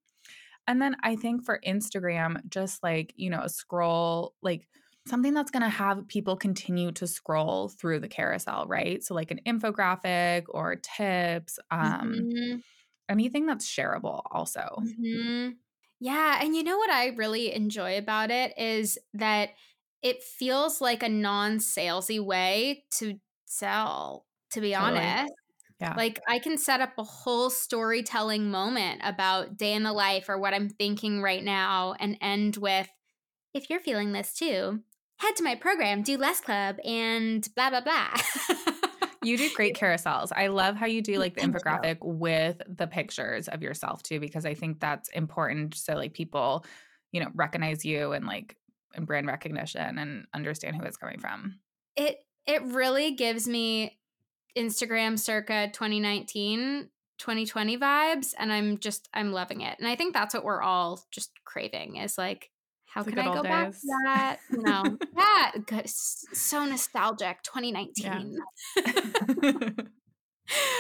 And 0.67 0.81
then 0.81 0.95
I 1.01 1.15
think 1.15 1.45
for 1.45 1.59
Instagram, 1.65 2.47
just 2.49 2.83
like, 2.83 3.13
you 3.15 3.29
know, 3.29 3.41
a 3.41 3.49
scroll, 3.49 4.35
like 4.41 4.67
something 5.07 5.33
that's 5.33 5.51
going 5.51 5.63
to 5.63 5.69
have 5.69 6.07
people 6.07 6.37
continue 6.37 6.91
to 6.93 7.07
scroll 7.07 7.69
through 7.69 7.99
the 7.99 8.07
carousel, 8.07 8.65
right? 8.67 9.03
So, 9.03 9.15
like 9.15 9.31
an 9.31 9.41
infographic 9.47 10.43
or 10.49 10.75
tips, 10.75 11.57
um, 11.71 12.13
mm-hmm. 12.13 12.57
anything 13.09 13.45
that's 13.47 13.67
shareable, 13.67 14.21
also. 14.29 14.81
Mm-hmm. 14.81 15.49
Yeah. 15.99 16.39
And 16.41 16.55
you 16.55 16.63
know 16.63 16.77
what 16.77 16.91
I 16.91 17.07
really 17.07 17.53
enjoy 17.53 17.97
about 17.97 18.31
it 18.31 18.53
is 18.57 18.97
that 19.15 19.49
it 20.01 20.23
feels 20.23 20.79
like 20.79 21.03
a 21.03 21.09
non 21.09 21.57
salesy 21.57 22.23
way 22.23 22.85
to 22.99 23.19
sell, 23.49 24.25
to 24.51 24.61
be 24.61 24.73
totally. 24.73 24.99
honest. 24.99 25.33
Yeah. 25.79 25.93
Like 25.95 26.19
I 26.27 26.39
can 26.39 26.57
set 26.57 26.81
up 26.81 26.91
a 26.97 27.03
whole 27.03 27.49
storytelling 27.49 28.51
moment 28.51 29.01
about 29.03 29.57
day 29.57 29.73
in 29.73 29.83
the 29.83 29.93
life 29.93 30.27
or 30.27 30.37
what 30.37 30.53
I'm 30.53 30.69
thinking 30.69 31.21
right 31.21 31.43
now 31.43 31.95
and 31.99 32.17
end 32.21 32.57
with 32.57 32.89
if 33.53 33.69
you're 33.69 33.79
feeling 33.79 34.11
this 34.11 34.33
too, 34.33 34.81
head 35.17 35.35
to 35.37 35.43
my 35.43 35.55
program, 35.55 36.03
do 36.03 36.17
less 36.17 36.41
club 36.41 36.77
and 36.83 37.47
blah 37.55 37.69
blah 37.69 37.81
blah. 37.81 38.13
you 39.23 39.37
do 39.37 39.49
great 39.55 39.75
carousels. 39.75 40.31
I 40.35 40.47
love 40.47 40.75
how 40.75 40.85
you 40.85 41.01
do 41.01 41.13
mm, 41.13 41.19
like 41.19 41.35
the 41.35 41.41
infographic 41.41 41.97
with 42.01 42.61
the 42.67 42.87
pictures 42.87 43.47
of 43.47 43.61
yourself 43.61 44.03
too 44.03 44.19
because 44.19 44.45
I 44.45 44.53
think 44.53 44.81
that's 44.81 45.07
important 45.09 45.75
so 45.75 45.95
like 45.95 46.13
people, 46.13 46.65
you 47.13 47.21
know, 47.21 47.29
recognize 47.33 47.85
you 47.85 48.11
and 48.11 48.27
like 48.27 48.57
and 48.95 49.07
brand 49.07 49.27
recognition 49.27 49.97
and 49.97 50.25
understand 50.33 50.75
who 50.75 50.83
it's 50.83 50.97
coming 50.97 51.19
from. 51.19 51.59
It 51.95 52.17
it 52.49 52.63
really 52.63 53.11
gives 53.11 53.47
me 53.47 53.99
Instagram 54.57 55.19
circa 55.19 55.69
2019 55.71 56.89
2020 57.19 57.77
vibes 57.77 58.33
and 58.39 58.51
I'm 58.51 58.79
just 58.79 59.07
I'm 59.13 59.31
loving 59.31 59.61
it. 59.61 59.77
And 59.77 59.87
I 59.87 59.95
think 59.95 60.13
that's 60.13 60.33
what 60.33 60.43
we're 60.43 60.61
all 60.61 61.05
just 61.11 61.31
craving 61.45 61.97
is 61.97 62.17
like 62.17 62.49
how 62.87 63.03
can 63.03 63.19
I 63.19 63.25
go 63.25 63.43
days. 63.43 63.51
back 63.51 63.71
to 63.71 63.77
that? 64.05 64.39
No. 64.51 64.97
yeah, 65.17 65.51
good. 65.63 65.87
So 65.87 66.65
nostalgic 66.65 67.43
2019. 67.43 68.39
Yeah. 68.75 68.81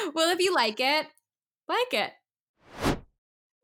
well, 0.15 0.31
if 0.31 0.39
you 0.39 0.55
like 0.55 0.79
it, 0.79 1.05
like 1.67 1.93
it. 1.93 2.11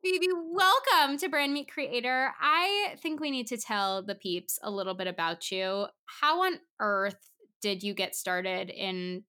Phoebe, 0.04 0.28
welcome 0.32 1.18
to 1.18 1.28
Brand 1.28 1.52
Meet 1.52 1.72
Creator. 1.72 2.34
I 2.40 2.98
think 3.02 3.20
we 3.20 3.32
need 3.32 3.48
to 3.48 3.58
tell 3.58 4.04
the 4.04 4.14
peeps 4.14 4.60
a 4.62 4.70
little 4.70 4.94
bit 4.94 5.08
about 5.08 5.50
you. 5.50 5.88
How 6.22 6.44
on 6.44 6.60
earth 6.80 7.32
did 7.66 7.82
you 7.82 7.96
get 7.96 8.16
started 8.16 8.70
in 8.70 9.24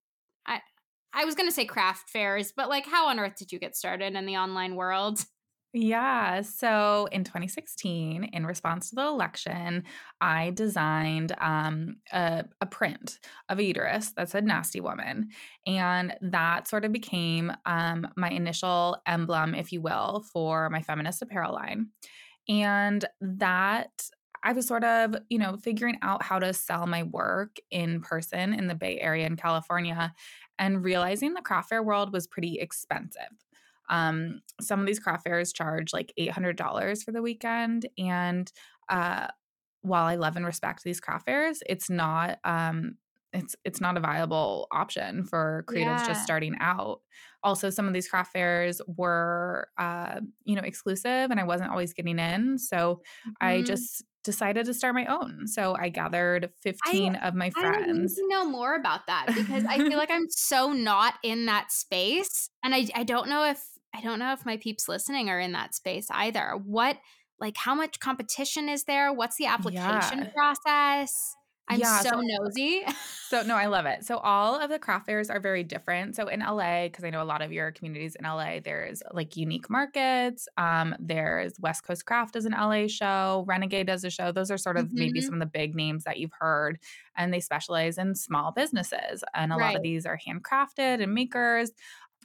I 0.47 0.61
I 1.14 1.25
was 1.25 1.35
going 1.35 1.49
to 1.49 1.55
say 1.55 1.64
craft 1.64 2.11
fairs, 2.11 2.52
but 2.55 2.69
like 2.69 2.85
how 2.87 3.09
on 3.09 3.19
earth 3.19 3.37
did 3.38 3.50
you 3.50 3.59
get 3.59 3.75
started 3.75 4.14
in 4.14 4.26
the 4.26 4.37
online 4.37 4.76
world? 4.76 5.25
Yeah. 5.73 6.43
So 6.43 7.09
in 7.12 7.25
2016, 7.25 8.25
in 8.25 8.47
response 8.47 8.90
to 8.90 8.97
the 8.97 9.07
election, 9.07 9.85
I 10.21 10.50
designed 10.50 11.35
um, 11.38 11.97
a, 12.12 12.45
a, 12.61 12.66
print 12.66 13.19
of 13.49 13.59
a 13.59 13.64
uterus 13.64 14.12
that 14.12 14.31
said 14.31 14.47
nasty 14.47 14.81
woman. 14.81 15.28
And 15.66 16.14
that 16.21 16.69
sort 16.69 16.85
of 16.85 16.93
became 16.93 17.52
um, 17.66 18.07
my 18.16 18.31
initial 18.31 18.99
emblem, 19.07 19.55
if 19.55 19.73
you 19.73 19.83
will, 19.83 20.25
for 20.33 20.71
my 20.71 20.83
feminist 20.83 21.21
apparel 21.21 21.52
line. 21.55 21.88
And 22.49 23.05
that 23.21 23.90
I 24.43 24.52
was 24.52 24.66
sort 24.66 24.85
of, 24.85 25.14
you 25.28 25.38
know, 25.38 25.57
figuring 25.57 25.99
out 26.02 26.23
how 26.23 26.38
to 26.38 26.52
sell 26.52 26.87
my 26.87 27.02
work 27.02 27.57
in 27.71 28.00
person 28.00 28.55
in 28.55 28.66
the 28.66 28.75
Bay 28.75 28.99
Area 29.00 29.26
in 29.26 29.37
California 29.37 30.12
and 30.59 30.85
realizing 30.85 31.35
the 31.35 31.43
craft 31.43 31.69
fair 31.69 31.83
world 31.83 32.12
was 32.12 32.26
pretty 32.26 32.59
expensive. 32.59 33.23
Um, 33.88 34.40
some 34.61 34.81
of 34.81 34.87
these 34.87 34.99
craft 34.99 35.25
fairs 35.25 35.52
charge 35.52 35.93
like 35.93 36.12
$800 36.19 37.05
for 37.05 37.12
the 37.12 37.23
weekend. 37.23 37.87
And 37.99 38.50
uh, 38.88 39.28
while 39.83 40.05
I 40.05 40.16
love 40.16 40.37
and 40.37 40.47
respect 40.47 40.83
these 40.83 41.00
craft 41.00 41.26
fairs, 41.26 41.62
it's 41.66 41.88
not 41.88 42.38
um, 42.45 42.97
it's 43.37 43.55
it's 43.64 43.81
not 43.81 43.97
a 43.97 44.00
viable 44.00 44.66
option 44.73 45.25
for 45.25 45.64
creatives 45.69 46.00
yeah. 46.00 46.07
just 46.07 46.23
starting 46.23 46.57
out 46.61 47.00
also 47.43 47.71
some 47.71 47.87
of 47.87 47.93
these 47.93 48.09
craft 48.09 48.33
fairs 48.33 48.81
were 48.87 49.69
uh, 49.78 50.21
you 50.45 50.57
know 50.57 50.62
exclusive 50.62 51.31
and 51.31 51.38
i 51.38 51.45
wasn't 51.45 51.71
always 51.71 51.93
getting 51.93 52.19
in 52.19 52.59
so 52.59 53.02
mm-hmm. 53.26 53.31
i 53.40 53.62
just 53.62 54.05
decided 54.26 54.66
to 54.66 54.75
start 54.75 54.95
my 54.95 55.06
own. 55.06 55.47
So 55.47 55.75
I 55.78 55.88
gathered 55.88 56.50
15 56.62 57.16
I, 57.16 57.18
of 57.26 57.35
my 57.35 57.49
friends. 57.50 57.88
I 57.88 57.92
need 57.92 58.09
to 58.09 58.28
know 58.28 58.45
more 58.45 58.75
about 58.75 59.06
that 59.06 59.26
because 59.28 59.64
I 59.64 59.78
feel 59.78 59.97
like 59.97 60.11
I'm 60.12 60.28
so 60.28 60.73
not 60.73 61.14
in 61.23 61.47
that 61.47 61.73
space. 61.73 62.50
And 62.62 62.75
I, 62.75 62.88
I 62.95 63.04
don't 63.04 63.30
know 63.30 63.49
if 63.49 63.62
I 63.95 64.02
don't 64.02 64.18
know 64.18 64.33
if 64.35 64.45
my 64.45 64.59
peeps 64.59 64.88
listening 64.88 65.30
are 65.30 65.40
in 65.40 65.52
that 65.52 65.75
space 65.75 66.09
either. 66.11 66.52
What 66.62 66.99
like 67.40 67.56
how 67.56 67.75
much 67.75 68.00
competition 68.00 68.68
is 68.68 68.85
there? 68.85 69.12
What's 69.12 69.37
the 69.37 69.47
application 69.47 70.18
yeah. 70.18 70.30
process? 70.35 71.35
I'm 71.68 71.80
yeah, 71.80 72.00
so, 72.00 72.11
so 72.11 72.20
nosy. 72.20 72.82
so 73.28 73.42
no, 73.42 73.56
I 73.56 73.66
love 73.66 73.87
it. 73.87 74.04
So 74.04 74.18
all 74.18 74.61
of 74.61 74.70
the 74.70 74.78
craft 74.78 75.06
fairs 75.06 75.30
are 75.30 75.40
very 75.40 75.64
different. 75.64 76.14
So 76.14 76.28
in 76.28 76.40
LA, 76.40 76.85
because 76.85 77.04
I 77.04 77.11
know 77.11 77.23
a 77.23 77.25
lot 77.25 77.42
of 77.42 77.52
your 77.52 77.73
communities 77.73 78.14
in 78.14 78.25
LA, 78.25 78.61
there's 78.61 79.02
like 79.12 79.37
unique 79.37 79.68
markets. 79.68 80.49
Um, 80.56 80.94
there's 81.00 81.58
West 81.58 81.85
Coast 81.85 82.06
Craft 82.06 82.37
as 82.37 82.44
an 82.44 82.52
LA 82.52 82.87
show, 82.87 83.44
Renegade 83.49 83.88
does 83.88 84.04
a 84.04 84.11
show. 84.11 84.30
Those 84.30 84.50
are 84.50 84.58
sort 84.58 84.76
of 84.76 84.87
mm-hmm. 84.87 84.99
maybe 84.99 85.20
some 85.20 85.35
of 85.35 85.40
the 85.40 85.46
big 85.46 85.75
names 85.75 86.04
that 86.04 86.18
you've 86.18 86.35
heard. 86.38 86.78
And 87.16 87.32
they 87.32 87.40
specialize 87.40 87.99
in 87.99 88.14
small 88.14 88.52
businesses. 88.52 89.25
And 89.35 89.52
a 89.52 89.56
right. 89.56 89.68
lot 89.68 89.76
of 89.76 89.82
these 89.82 90.06
are 90.06 90.18
handcrafted 90.18 91.02
and 91.02 91.14
makers. 91.14 91.73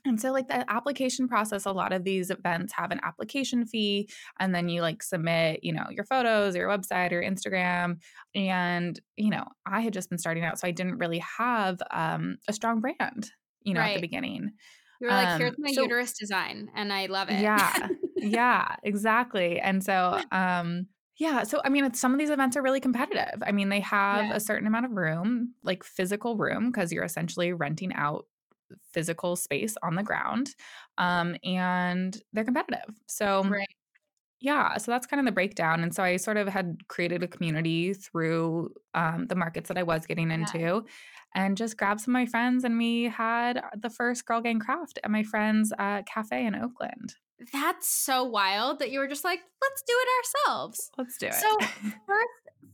And 0.05 0.19
so, 0.19 0.31
like 0.31 0.47
the 0.47 0.69
application 0.71 1.27
process, 1.27 1.65
a 1.65 1.71
lot 1.71 1.93
of 1.93 2.03
these 2.03 2.31
events 2.31 2.73
have 2.73 2.91
an 2.91 2.99
application 3.03 3.65
fee, 3.65 4.09
and 4.39 4.53
then 4.53 4.67
you 4.67 4.81
like 4.81 5.03
submit, 5.03 5.63
you 5.63 5.73
know, 5.73 5.85
your 5.91 6.05
photos, 6.05 6.55
your 6.55 6.67
website, 6.67 7.11
your 7.11 7.23
Instagram. 7.23 7.99
And, 8.33 8.99
you 9.15 9.29
know, 9.29 9.45
I 9.65 9.81
had 9.81 9.93
just 9.93 10.09
been 10.09 10.17
starting 10.17 10.43
out, 10.43 10.59
so 10.59 10.67
I 10.67 10.71
didn't 10.71 10.97
really 10.97 11.23
have 11.37 11.81
um, 11.91 12.37
a 12.47 12.53
strong 12.53 12.81
brand, 12.81 13.31
you 13.61 13.73
know, 13.73 13.81
right. 13.81 13.91
at 13.91 13.95
the 13.95 14.01
beginning. 14.01 14.51
You 14.99 15.07
were 15.07 15.13
like, 15.13 15.27
um, 15.29 15.39
here's 15.39 15.55
my 15.57 15.71
so, 15.71 15.83
uterus 15.83 16.13
design, 16.13 16.69
and 16.75 16.91
I 16.91 17.05
love 17.05 17.29
it. 17.29 17.39
Yeah, 17.39 17.89
yeah, 18.15 18.75
exactly. 18.83 19.59
And 19.59 19.83
so, 19.83 20.19
um, 20.31 20.87
yeah, 21.17 21.43
so 21.43 21.61
I 21.63 21.69
mean, 21.69 21.93
some 21.93 22.13
of 22.13 22.19
these 22.19 22.31
events 22.31 22.57
are 22.57 22.63
really 22.63 22.79
competitive. 22.79 23.43
I 23.45 23.51
mean, 23.51 23.69
they 23.69 23.81
have 23.81 24.25
yeah. 24.25 24.35
a 24.35 24.39
certain 24.39 24.65
amount 24.65 24.85
of 24.85 24.91
room, 24.93 25.53
like 25.63 25.83
physical 25.83 26.37
room, 26.37 26.71
because 26.71 26.91
you're 26.91 27.03
essentially 27.03 27.53
renting 27.53 27.93
out 27.93 28.25
physical 28.93 29.35
space 29.35 29.75
on 29.83 29.95
the 29.95 30.03
ground 30.03 30.49
um, 30.97 31.35
and 31.43 32.21
they're 32.33 32.43
competitive 32.43 32.95
so 33.07 33.43
right. 33.43 33.67
yeah 34.39 34.77
so 34.77 34.91
that's 34.91 35.07
kind 35.07 35.19
of 35.19 35.25
the 35.25 35.31
breakdown 35.31 35.83
and 35.83 35.93
so 35.93 36.03
i 36.03 36.17
sort 36.17 36.37
of 36.37 36.47
had 36.47 36.77
created 36.87 37.23
a 37.23 37.27
community 37.27 37.93
through 37.93 38.69
um, 38.93 39.27
the 39.27 39.35
markets 39.35 39.67
that 39.67 39.77
i 39.77 39.83
was 39.83 40.05
getting 40.05 40.31
into 40.31 40.59
yeah. 40.59 40.79
and 41.35 41.57
just 41.57 41.77
grabbed 41.77 42.01
some 42.01 42.15
of 42.15 42.19
my 42.19 42.25
friends 42.25 42.63
and 42.63 42.77
we 42.77 43.03
had 43.03 43.61
the 43.77 43.89
first 43.89 44.25
Girl 44.25 44.41
Gang 44.41 44.59
Craft 44.59 44.99
at 45.03 45.11
my 45.11 45.23
friend's 45.23 45.71
uh, 45.77 46.01
cafe 46.03 46.45
in 46.45 46.55
Oakland. 46.55 47.15
That's 47.51 47.87
so 47.89 48.23
wild 48.23 48.79
that 48.79 48.91
you 48.91 48.99
were 48.99 49.07
just 49.07 49.23
like, 49.23 49.39
let's 49.61 49.81
do 49.81 49.93
it 49.93 50.47
ourselves. 50.47 50.91
Let's 50.97 51.17
do 51.17 51.27
it. 51.27 51.33
So 51.33 51.57
first 52.07 52.29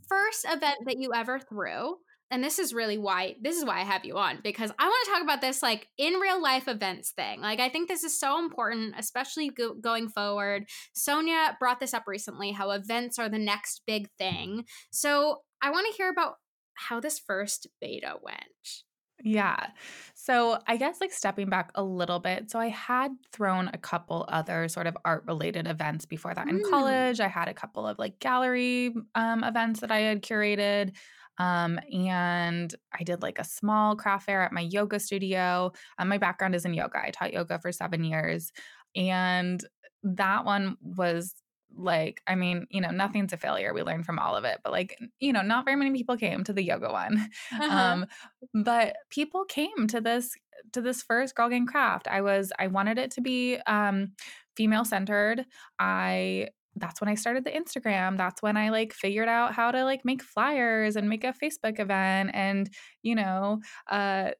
first 0.07 0.45
event 0.45 0.79
that 0.85 0.97
you 0.97 1.13
ever 1.13 1.39
threw, 1.39 1.95
and 2.29 2.43
this 2.43 2.59
is 2.59 2.73
really 2.73 2.97
why 2.97 3.35
this 3.41 3.55
is 3.57 3.63
why 3.65 3.79
I 3.79 3.83
have 3.83 4.03
you 4.03 4.17
on 4.17 4.39
because 4.43 4.71
I 4.77 4.85
want 4.85 5.05
to 5.05 5.11
talk 5.11 5.21
about 5.23 5.41
this 5.41 5.63
like 5.63 5.87
in 5.97 6.15
real 6.15 6.41
life 6.41 6.67
events 6.67 7.11
thing. 7.11 7.41
Like 7.41 7.59
I 7.59 7.69
think 7.69 7.87
this 7.87 8.03
is 8.03 8.19
so 8.19 8.37
important, 8.39 8.95
especially 8.97 9.49
go- 9.49 9.75
going 9.75 10.09
forward. 10.09 10.65
Sonia 10.93 11.55
brought 11.59 11.79
this 11.79 11.93
up 11.93 12.03
recently 12.07 12.51
how 12.51 12.71
events 12.71 13.17
are 13.17 13.29
the 13.29 13.39
next 13.39 13.81
big 13.87 14.09
thing. 14.17 14.65
So 14.91 15.41
I 15.61 15.69
want 15.71 15.87
to 15.89 15.97
hear 15.97 16.09
about 16.09 16.35
how 16.75 16.99
this 16.99 17.17
first 17.17 17.67
beta 17.81 18.15
went. 18.21 18.83
Yeah. 19.23 19.67
So 20.13 20.59
I 20.67 20.77
guess 20.77 21.01
like 21.01 21.11
stepping 21.11 21.49
back 21.49 21.71
a 21.73 21.83
little 21.83 22.19
bit. 22.19 22.51
So 22.51 22.59
I 22.59 22.67
had 22.67 23.11
thrown 23.33 23.67
a 23.73 23.77
couple 23.79 24.25
other 24.29 24.67
sort 24.67 24.85
of 24.85 24.95
art 25.03 25.23
related 25.25 25.65
events 25.67 26.05
before 26.05 26.35
that 26.35 26.47
in 26.47 26.59
Mm. 26.59 26.69
college. 26.69 27.19
I 27.19 27.27
had 27.27 27.47
a 27.47 27.53
couple 27.53 27.87
of 27.87 27.97
like 27.97 28.19
gallery 28.19 28.93
um, 29.15 29.43
events 29.43 29.79
that 29.79 29.91
I 29.91 29.99
had 30.01 30.21
curated. 30.21 30.91
Um, 31.37 31.79
and 31.93 32.73
I 32.97 33.03
did 33.03 33.21
like 33.21 33.39
a 33.39 33.43
small 33.43 33.95
craft 33.95 34.25
fair 34.25 34.41
at 34.41 34.51
my 34.51 34.61
yoga 34.61 34.99
studio. 34.99 35.71
Um, 35.99 36.09
my 36.09 36.17
background 36.17 36.55
is 36.55 36.65
in 36.65 36.73
yoga. 36.73 36.99
I 37.03 37.11
taught 37.11 37.33
yoga 37.33 37.59
for 37.59 37.71
seven 37.71 38.03
years. 38.03 38.51
And 38.95 39.63
that 40.03 40.45
one 40.45 40.77
was 40.81 41.33
like, 41.75 42.21
I 42.27 42.35
mean, 42.35 42.65
you 42.69 42.81
know, 42.81 42.89
nothing's 42.89 43.33
a 43.33 43.37
failure. 43.37 43.73
We 43.73 43.83
learned 43.83 44.05
from 44.05 44.19
all 44.19 44.35
of 44.35 44.45
it, 44.45 44.59
but 44.63 44.71
like, 44.71 44.97
you 45.19 45.33
know, 45.33 45.41
not 45.41 45.65
very 45.65 45.77
many 45.77 45.91
people 45.91 46.17
came 46.17 46.43
to 46.43 46.53
the 46.53 46.63
yoga 46.63 46.91
one. 46.91 47.29
Uh-huh. 47.51 47.77
Um, 47.77 48.05
but 48.53 48.95
people 49.09 49.45
came 49.45 49.87
to 49.87 50.01
this 50.01 50.35
to 50.73 50.81
this 50.81 51.01
first 51.01 51.35
Girl 51.35 51.49
Gang 51.49 51.65
Craft. 51.65 52.07
I 52.07 52.21
was 52.21 52.51
I 52.59 52.67
wanted 52.67 52.97
it 52.97 53.11
to 53.11 53.21
be 53.21 53.57
um 53.67 54.13
female 54.55 54.85
centered. 54.85 55.45
I 55.79 56.49
that's 56.79 57.01
when 57.01 57.09
I 57.09 57.15
started 57.15 57.43
the 57.43 57.51
Instagram. 57.51 58.17
That's 58.17 58.41
when 58.41 58.57
I 58.57 58.69
like 58.69 58.93
figured 58.93 59.27
out 59.27 59.53
how 59.53 59.71
to 59.71 59.83
like 59.83 60.05
make 60.05 60.23
flyers 60.23 60.95
and 60.95 61.09
make 61.09 61.23
a 61.23 61.33
Facebook 61.33 61.79
event 61.79 62.31
and, 62.33 62.69
you 63.03 63.15
know, 63.15 63.61
uh 63.89 64.31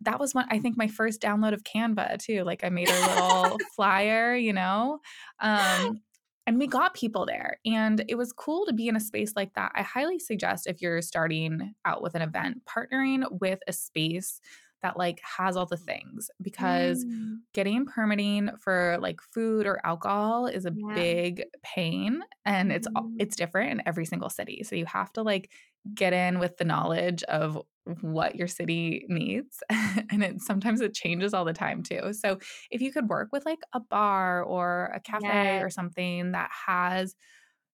that 0.00 0.18
was 0.18 0.34
when 0.34 0.46
I 0.50 0.58
think 0.58 0.78
my 0.78 0.88
first 0.88 1.20
download 1.20 1.52
of 1.52 1.62
Canva 1.62 2.18
too. 2.18 2.42
Like 2.42 2.64
I 2.64 2.70
made 2.70 2.88
a 2.88 3.00
little 3.00 3.58
flyer, 3.76 4.34
you 4.34 4.52
know. 4.52 5.00
Um 5.40 6.00
and 6.46 6.58
we 6.58 6.66
got 6.66 6.94
people 6.94 7.26
there 7.26 7.58
and 7.66 8.02
it 8.08 8.14
was 8.14 8.32
cool 8.32 8.64
to 8.64 8.72
be 8.72 8.88
in 8.88 8.96
a 8.96 9.00
space 9.00 9.34
like 9.36 9.52
that. 9.54 9.70
I 9.74 9.82
highly 9.82 10.18
suggest 10.18 10.66
if 10.66 10.80
you're 10.80 11.02
starting 11.02 11.74
out 11.84 12.02
with 12.02 12.14
an 12.14 12.22
event, 12.22 12.62
partnering 12.64 13.24
with 13.38 13.58
a 13.68 13.72
space 13.72 14.40
that 14.82 14.96
like 14.96 15.20
has 15.20 15.56
all 15.56 15.66
the 15.66 15.76
things 15.76 16.30
because 16.42 17.04
Mm. 17.04 17.42
getting 17.54 17.86
permitting 17.86 18.50
for 18.58 18.98
like 19.00 19.20
food 19.22 19.66
or 19.66 19.84
alcohol 19.84 20.46
is 20.46 20.64
a 20.66 20.72
Yeah. 20.72 20.94
big 20.94 21.44
pain 21.62 22.22
and 22.44 22.70
it's 22.72 22.86
Mhm. 22.86 23.18
it's 23.18 23.36
different 23.36 23.70
in 23.72 23.82
every 23.86 24.04
single 24.04 24.28
city 24.30 24.62
so 24.62 24.76
you 24.76 24.84
have 24.86 25.12
to 25.12 25.22
like 25.22 25.50
get 25.94 26.12
in 26.12 26.38
with 26.38 26.56
the 26.58 26.64
knowledge 26.64 27.22
of 27.24 27.58
what 28.02 28.36
your 28.36 28.46
city 28.46 29.04
needs 29.08 29.62
and 29.70 30.22
it 30.22 30.40
sometimes 30.42 30.80
it 30.82 30.92
changes 30.94 31.32
all 31.32 31.44
the 31.44 31.54
time 31.54 31.82
too 31.82 32.12
so 32.12 32.38
if 32.70 32.82
you 32.82 32.92
could 32.92 33.08
work 33.08 33.30
with 33.32 33.46
like 33.46 33.60
a 33.72 33.80
bar 33.80 34.42
or 34.42 34.86
a 34.94 35.00
cafe 35.00 35.32
Yes. 35.32 35.62
or 35.62 35.70
something 35.70 36.32
that 36.32 36.50
has 36.66 37.16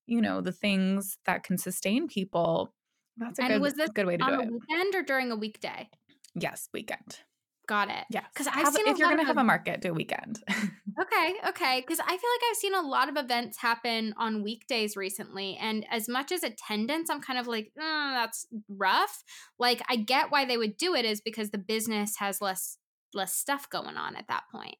you 0.06 0.20
know 0.20 0.40
the 0.40 0.52
things 0.52 1.18
that 1.26 1.42
can 1.44 1.58
sustain 1.58 2.08
people 2.08 2.74
that's 3.16 3.38
a 3.38 3.42
And 3.42 3.60
good 3.62 3.62
was 3.62 3.74
this 3.74 3.90
good 3.94 4.06
way 4.06 4.16
to 4.16 4.24
on 4.26 4.34
do 4.34 4.36
a 4.36 4.40
it 4.40 4.48
weekend 4.48 4.94
or 4.94 5.02
during 5.02 5.30
a 5.30 5.36
weekday? 5.36 5.90
Yes 6.34 6.68
weekend 6.72 7.20
Got 7.66 7.88
it. 7.88 8.04
yes 8.10 8.24
'Cause 8.34 8.46
I've 8.46 8.54
Have- 8.56 8.74
seen 8.74 8.86
a 8.86 8.90
if 8.90 8.98
you're 8.98 9.08
gonna 9.08 9.22
of 9.22 9.26
have 9.28 9.38
a 9.38 9.44
market 9.44 9.80
do 9.80 9.90
a 9.90 9.94
weekend 9.94 10.42
Okay, 11.00 11.34
okay. 11.48 11.80
Because 11.80 11.98
I 11.98 12.06
feel 12.06 12.14
like 12.16 12.42
I've 12.50 12.56
seen 12.56 12.72
a 12.72 12.80
lot 12.80 13.08
of 13.08 13.16
events 13.16 13.58
happen 13.58 14.14
on 14.16 14.44
weekdays 14.44 14.96
recently. 14.96 15.56
And 15.60 15.84
as 15.90 16.08
much 16.08 16.30
as 16.30 16.44
attendance, 16.44 17.10
I'm 17.10 17.20
kind 17.20 17.36
of 17.36 17.48
like, 17.48 17.72
"Mm, 17.76 18.12
that's 18.14 18.46
rough. 18.68 19.24
Like, 19.58 19.82
I 19.88 19.96
get 19.96 20.30
why 20.30 20.44
they 20.44 20.56
would 20.56 20.76
do 20.76 20.94
it 20.94 21.04
is 21.04 21.20
because 21.20 21.50
the 21.50 21.58
business 21.58 22.18
has 22.18 22.40
less 22.40 22.78
less 23.12 23.34
stuff 23.34 23.68
going 23.70 23.96
on 23.96 24.14
at 24.14 24.28
that 24.28 24.44
point. 24.52 24.76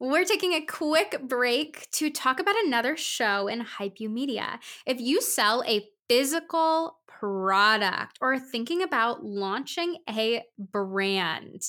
We're 0.00 0.24
taking 0.24 0.52
a 0.52 0.66
quick 0.66 1.20
break 1.28 1.88
to 1.92 2.10
talk 2.10 2.40
about 2.40 2.56
another 2.64 2.96
show 2.96 3.46
in 3.46 3.60
Hype 3.60 4.00
You 4.00 4.08
Media. 4.08 4.58
If 4.84 5.00
you 5.00 5.20
sell 5.22 5.62
a 5.64 5.88
physical 6.08 6.98
product 7.06 8.18
or 8.20 8.38
thinking 8.38 8.82
about 8.82 9.24
launching 9.24 9.98
a 10.08 10.42
brand, 10.58 11.62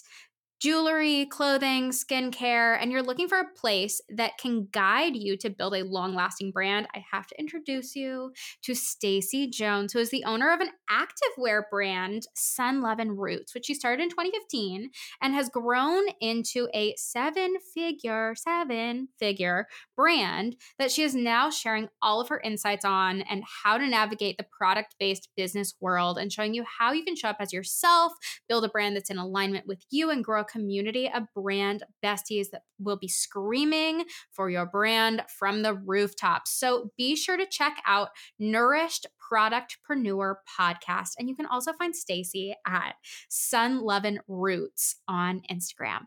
jewelry, 0.63 1.25
clothing, 1.25 1.91
skincare, 1.91 2.77
and 2.79 2.89
you're 2.89 3.03
looking 3.03 3.27
for 3.27 3.37
a 3.37 3.59
place 3.59 3.99
that 4.07 4.37
can 4.39 4.69
guide 4.71 5.13
you 5.13 5.35
to 5.35 5.49
build 5.49 5.75
a 5.75 5.83
long-lasting 5.83 6.51
brand, 6.51 6.87
I 6.95 7.03
have 7.11 7.27
to 7.27 7.37
introduce 7.37 7.97
you 7.97 8.31
to 8.61 8.71
Stacie 8.71 9.51
Jones, 9.51 9.91
who 9.91 9.99
is 9.99 10.09
the 10.09 10.23
owner 10.23 10.53
of 10.53 10.61
an 10.61 10.69
activewear 10.89 11.63
brand, 11.69 12.27
Sun 12.33 12.81
Lovin' 12.81 13.11
Roots, 13.17 13.53
which 13.53 13.65
she 13.65 13.73
started 13.73 14.03
in 14.03 14.09
2015 14.09 14.89
and 15.21 15.33
has 15.33 15.49
grown 15.49 16.05
into 16.21 16.69
a 16.73 16.93
seven-figure, 16.95 18.33
seven-figure 18.37 19.67
brand 19.95 20.55
that 20.79 20.91
she 20.91 21.03
is 21.03 21.15
now 21.15 21.49
sharing 21.49 21.89
all 22.01 22.21
of 22.21 22.29
her 22.29 22.39
insights 22.39 22.85
on 22.85 23.21
and 23.21 23.43
how 23.63 23.77
to 23.77 23.87
navigate 23.87 24.37
the 24.37 24.45
product-based 24.57 25.29
business 25.35 25.73
world 25.79 26.17
and 26.17 26.31
showing 26.31 26.53
you 26.53 26.63
how 26.79 26.91
you 26.91 27.03
can 27.03 27.15
show 27.15 27.29
up 27.29 27.37
as 27.39 27.53
yourself, 27.53 28.13
build 28.47 28.65
a 28.65 28.69
brand 28.69 28.95
that's 28.95 29.09
in 29.09 29.17
alignment 29.17 29.67
with 29.67 29.83
you 29.89 30.09
and 30.09 30.23
grow 30.23 30.41
a 30.41 30.45
community 30.45 31.09
of 31.13 31.23
brand 31.35 31.83
besties 32.03 32.49
that 32.51 32.63
will 32.79 32.97
be 32.97 33.07
screaming 33.07 34.03
for 34.31 34.49
your 34.49 34.65
brand 34.65 35.23
from 35.27 35.61
the 35.61 35.73
rooftops. 35.73 36.51
So 36.51 36.91
be 36.97 37.15
sure 37.15 37.37
to 37.37 37.45
check 37.45 37.81
out 37.85 38.09
Nourished 38.39 39.07
Productpreneur 39.31 40.35
podcast. 40.59 41.11
And 41.17 41.29
you 41.29 41.35
can 41.35 41.45
also 41.45 41.73
find 41.73 41.93
Stacie 41.93 42.53
at 42.67 42.95
Sun 43.29 43.81
Lovin' 43.81 44.19
Roots 44.27 44.97
on 45.07 45.41
Instagram. 45.51 46.05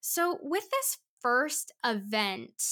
So 0.00 0.38
with 0.40 0.70
this 0.70 0.98
first 1.22 1.72
event, 1.84 2.62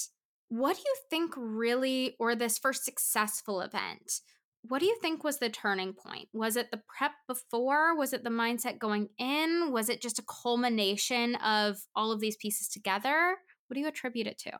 what 0.48 0.76
do 0.76 0.82
you 0.84 0.96
think 1.10 1.32
really, 1.36 2.14
or 2.18 2.34
this 2.34 2.58
first 2.58 2.84
successful 2.84 3.60
event, 3.60 4.20
what 4.68 4.80
do 4.80 4.86
you 4.86 4.96
think 5.00 5.22
was 5.22 5.38
the 5.38 5.48
turning 5.48 5.92
point? 5.92 6.28
Was 6.32 6.56
it 6.56 6.70
the 6.70 6.82
prep 6.96 7.12
before? 7.28 7.96
Was 7.96 8.12
it 8.12 8.24
the 8.24 8.30
mindset 8.30 8.78
going 8.78 9.08
in? 9.18 9.70
Was 9.70 9.88
it 9.88 10.00
just 10.02 10.18
a 10.18 10.24
culmination 10.42 11.36
of 11.36 11.76
all 11.94 12.10
of 12.12 12.20
these 12.20 12.36
pieces 12.36 12.68
together? 12.68 13.36
What 13.68 13.74
do 13.74 13.80
you 13.80 13.86
attribute 13.86 14.26
it 14.26 14.38
to? 14.38 14.52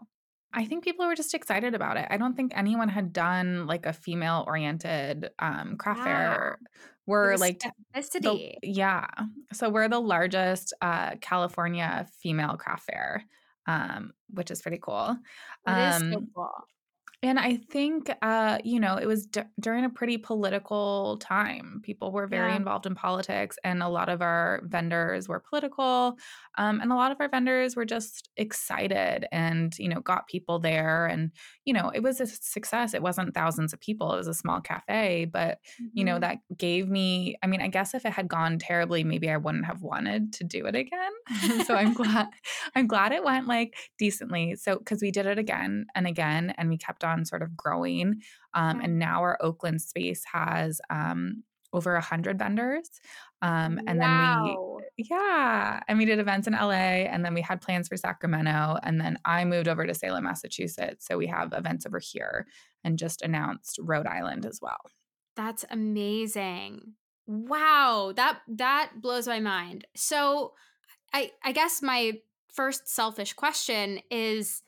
I 0.53 0.65
think 0.65 0.85
people 0.85 1.07
were 1.07 1.15
just 1.17 1.35
excited 1.35 1.75
about 1.75 1.97
it. 1.97 2.07
I 2.09 2.17
don't 2.17 2.35
think 2.35 2.53
anyone 2.55 2.89
had 2.89 3.13
done 3.13 3.67
like 3.67 3.85
a 3.85 3.93
female 3.93 4.45
oriented 4.47 5.31
um 5.39 5.77
craft 5.77 6.01
fair. 6.05 6.59
We're 7.07 7.33
like 7.41 7.61
the- 8.23 8.29
yeah. 8.63 9.07
So 9.53 9.69
we're 9.69 9.89
the 9.89 10.01
largest 10.01 10.73
uh 10.81 11.17
California 11.21 12.07
female 12.23 12.57
craft 12.57 12.85
fair. 12.87 13.25
Um, 13.67 14.13
which 14.31 14.51
is 14.51 14.63
pretty 14.63 14.79
cool. 14.79 15.19
It 15.67 15.77
is 15.79 16.01
so 16.11 16.23
Um, 16.23 16.35
cool. 16.35 16.53
And 17.23 17.39
I 17.41 17.57
think, 17.57 18.11
uh, 18.23 18.59
you 18.63 18.79
know, 18.79 18.97
it 18.99 19.07
was 19.07 19.27
d- 19.27 19.41
during 19.59 19.85
a 19.85 19.91
pretty 19.91 20.19
political 20.19 21.17
time. 21.19 21.81
People 21.83 22.13
were 22.13 22.27
very 22.27 22.55
Yeah. 22.55 22.57
involved 22.57 22.85
in 22.87 22.95
politics, 22.95 23.57
and 23.65 23.83
a 23.83 23.89
lot 23.89 24.09
of 24.11 24.21
our 24.23 24.61
vendors 24.65 25.27
were 25.27 25.41
political. 25.41 26.19
Um, 26.59 26.79
and 26.81 26.93
a 26.93 26.95
lot 26.95 27.11
of 27.13 27.17
our 27.21 27.29
vendors 27.29 27.75
were 27.75 27.87
just 27.87 28.29
excited 28.37 29.27
and, 29.33 29.77
you 29.79 29.89
know, 29.89 30.01
got 30.01 30.29
people 30.29 30.59
there. 30.59 31.07
And, 31.07 31.33
you 31.65 31.73
know, 31.73 31.89
it 31.89 32.01
was 32.01 32.21
a 32.21 32.27
success. 32.27 32.93
It 32.95 33.03
wasn't 33.03 33.35
thousands 33.35 33.73
of 33.73 33.81
people, 33.81 34.13
it 34.13 34.19
was 34.19 34.29
a 34.29 34.35
small 34.35 34.61
cafe, 34.61 35.25
but, 35.25 35.59
you 35.95 36.05
know, 36.05 36.19
Mhm. 36.19 36.21
that 36.21 36.39
gave 36.57 36.89
me, 36.89 37.37
I 37.43 37.47
mean, 37.47 37.63
I 37.63 37.69
guess 37.69 37.95
if 37.95 38.05
it 38.05 38.13
had 38.13 38.29
gone 38.29 38.59
terribly, 38.59 39.05
maybe 39.05 39.31
I 39.31 39.37
wouldn't 39.39 39.67
have 39.67 39.83
wanted 39.83 40.33
to 40.35 40.45
do 40.45 40.67
it 40.67 40.77
again. 40.77 41.13
so 41.61 41.75
I'm 41.75 41.95
glad, 41.95 42.29
I'm 42.75 42.87
glad 42.87 43.13
it 43.13 43.25
went 43.25 43.47
like 43.47 43.77
decently. 43.99 44.55
So, 44.57 44.79
because 44.79 45.03
we 45.03 45.11
did 45.11 45.27
it 45.27 45.39
again 45.39 45.87
and 45.95 46.07
again, 46.07 46.55
and 46.59 46.69
we 46.69 46.79
kept 46.79 47.05
on 47.05 47.16
sort 47.25 47.43
of 47.43 47.57
growing. 47.57 48.21
Um, 48.55 48.81
and 48.81 48.99
now 48.99 49.21
our 49.23 49.39
Oakland 49.41 49.81
space 49.83 50.23
has 50.33 50.81
um, 50.91 51.45
over 51.73 51.95
a 51.95 52.01
hundred 52.01 52.39
vendors. 52.39 52.89
Um, 53.43 53.81
and 53.87 54.01
then 54.01 54.43
we, 54.43 55.05
yeah, 55.11 55.81
and 55.87 55.99
we 55.99 56.07
did 56.07 56.19
events 56.19 56.47
in 56.47 56.55
LA, 56.55 57.05
and 57.05 57.25
then 57.25 57.35
we 57.35 57.43
had 57.43 57.61
plans 57.61 57.89
for 57.89 57.97
Sacramento, 57.97 58.79
and 58.83 59.01
then 59.01 59.19
I 59.25 59.45
moved 59.45 59.69
over 59.69 59.87
to 59.87 59.95
Salem, 59.95 60.25
Massachusetts. 60.25 61.07
So 61.07 61.19
we 61.19 61.27
have 61.27 61.53
events 61.53 61.85
over 61.87 62.01
here, 62.01 62.47
and 62.83 62.99
just 62.99 63.23
announced 63.23 63.79
Rhode 63.81 64.07
Island 64.07 64.47
as 64.47 64.59
well. 64.63 64.81
That's 65.37 65.65
amazing. 65.71 66.95
Wow, 67.27 68.13
that 68.17 68.41
that 68.49 68.93
blows 69.03 69.29
my 69.29 69.41
mind. 69.41 69.87
So 69.95 70.55
I 71.13 71.33
I 71.45 71.53
guess 71.53 71.83
my 71.83 72.15
first 72.53 72.89
selfish 72.89 73.35
question 73.35 74.01
is 74.11 74.63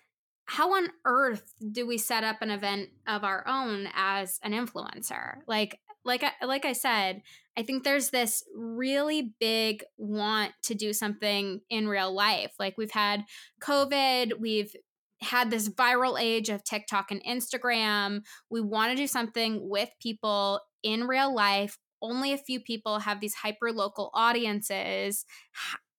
how 0.48 0.74
on 0.74 0.88
earth 1.04 1.52
do 1.72 1.86
we 1.86 1.98
set 1.98 2.24
up 2.24 2.40
an 2.40 2.50
event 2.50 2.88
of 3.06 3.22
our 3.22 3.46
own 3.46 3.86
as 3.94 4.40
an 4.42 4.52
influencer? 4.52 5.36
Like 5.46 5.78
like 6.06 6.24
I, 6.24 6.46
like 6.46 6.64
I 6.64 6.72
said, 6.72 7.20
I 7.54 7.62
think 7.62 7.84
there's 7.84 8.08
this 8.08 8.42
really 8.56 9.34
big 9.38 9.84
want 9.98 10.52
to 10.62 10.74
do 10.74 10.94
something 10.94 11.60
in 11.68 11.86
real 11.86 12.14
life. 12.14 12.54
Like 12.58 12.78
we've 12.78 12.90
had 12.90 13.24
COVID, 13.60 14.40
we've 14.40 14.74
had 15.20 15.50
this 15.50 15.68
viral 15.68 16.18
age 16.18 16.48
of 16.48 16.64
TikTok 16.64 17.10
and 17.10 17.22
Instagram. 17.24 18.22
We 18.48 18.62
want 18.62 18.92
to 18.92 18.96
do 18.96 19.06
something 19.06 19.68
with 19.68 19.90
people 20.00 20.62
in 20.82 21.06
real 21.06 21.34
life. 21.34 21.76
Only 22.00 22.32
a 22.32 22.38
few 22.38 22.58
people 22.58 23.00
have 23.00 23.20
these 23.20 23.34
hyper 23.34 23.70
local 23.70 24.10
audiences. 24.14 25.26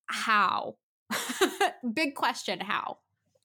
How? 0.08 0.78
Big 1.94 2.16
question. 2.16 2.62
How? 2.62 2.98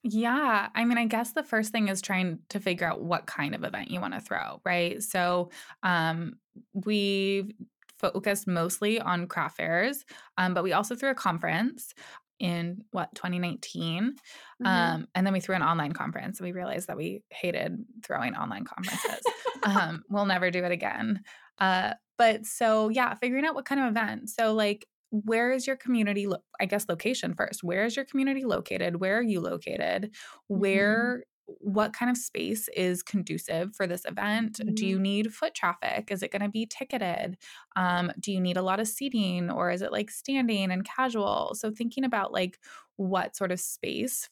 Yeah. 0.07 0.69
I 0.75 0.85
mean, 0.85 0.99
I 0.99 1.07
guess 1.07 1.33
the 1.33 1.43
first 1.43 1.73
thing 1.73 1.88
is 1.88 2.03
trying 2.03 2.38
to 2.51 2.61
figure 2.61 2.87
out 2.87 3.01
what 3.01 3.27
kind 3.27 3.55
of 3.55 3.64
event 3.64 3.90
you 3.90 4.01
want 4.01 4.12
to 4.12 4.21
throw, 4.21 4.61
right? 4.64 5.03
So, 5.03 5.51
um, 5.83 6.35
we've 6.75 7.51
focused 7.99 8.47
mostly 8.47 9.01
on 9.01 9.27
craft 9.27 9.57
fairs, 9.57 10.05
um, 10.37 10.53
but 10.53 10.62
we 10.62 10.75
also 10.75 10.95
threw 10.95 11.09
a 11.09 11.14
conference 11.14 11.95
in 12.40 12.85
what 12.90 13.14
2019 13.14 14.12
mm-hmm. 14.12 14.67
um, 14.67 15.07
and 15.14 15.25
then 15.25 15.33
we 15.33 15.40
threw 15.40 15.55
an 15.55 15.62
online 15.62 15.93
conference 15.93 16.40
and 16.40 16.47
we 16.47 16.53
realized 16.53 16.88
that 16.88 16.97
we 16.97 17.23
hated 17.31 17.85
throwing 18.05 18.35
online 18.35 18.64
conferences 18.64 19.23
um, 19.62 20.03
we'll 20.11 20.27
never 20.27 20.51
do 20.51 20.64
it 20.64 20.73
again 20.73 21.23
uh, 21.59 21.95
but 22.19 22.45
so 22.45 22.88
yeah 22.88 23.14
figuring 23.14 23.45
out 23.45 23.55
what 23.55 23.64
kind 23.64 23.81
of 23.81 23.87
event 23.87 24.29
so 24.29 24.53
like 24.53 24.85
where 25.11 25.53
is 25.53 25.67
your 25.67 25.77
community 25.77 26.27
lo- 26.27 26.38
i 26.61 26.67
guess 26.67 26.87
location 26.88 27.35
first 27.35 27.62
where 27.62 27.85
is 27.85 27.97
your 27.97 28.05
community 28.05 28.45
located 28.45 29.01
where 29.01 29.19
are 29.19 29.23
you 29.23 29.40
located 29.40 30.05
mm-hmm. 30.05 30.59
where 30.61 31.25
what 31.47 31.93
kind 31.93 32.11
of 32.11 32.17
space 32.17 32.69
is 32.77 33.03
conducive 33.03 33.75
for 33.75 33.87
this 33.87 34.05
event? 34.07 34.59
Mm-hmm. 34.59 34.75
Do 34.75 34.87
you 34.87 34.99
need 34.99 35.33
foot 35.33 35.55
traffic? 35.55 36.11
Is 36.11 36.23
it 36.23 36.31
going 36.31 36.43
to 36.43 36.49
be 36.49 36.67
ticketed? 36.67 37.37
Um, 37.77 38.12
do 38.19 38.33
you 38.33 38.40
need 38.40 38.57
a 38.57 38.62
lot 38.62 38.81
of 38.81 38.88
seating 38.88 39.51
or 39.51 39.71
is 39.71 39.83
it 39.83 39.93
like 39.93 40.11
standing 40.11 40.71
and 40.71 40.85
casual? 40.85 41.53
So, 41.55 41.71
thinking 41.71 42.05
about 42.05 42.33
like 42.33 42.59
what 42.97 43.37
sort 43.37 43.53
of 43.53 43.61
space 43.61 44.29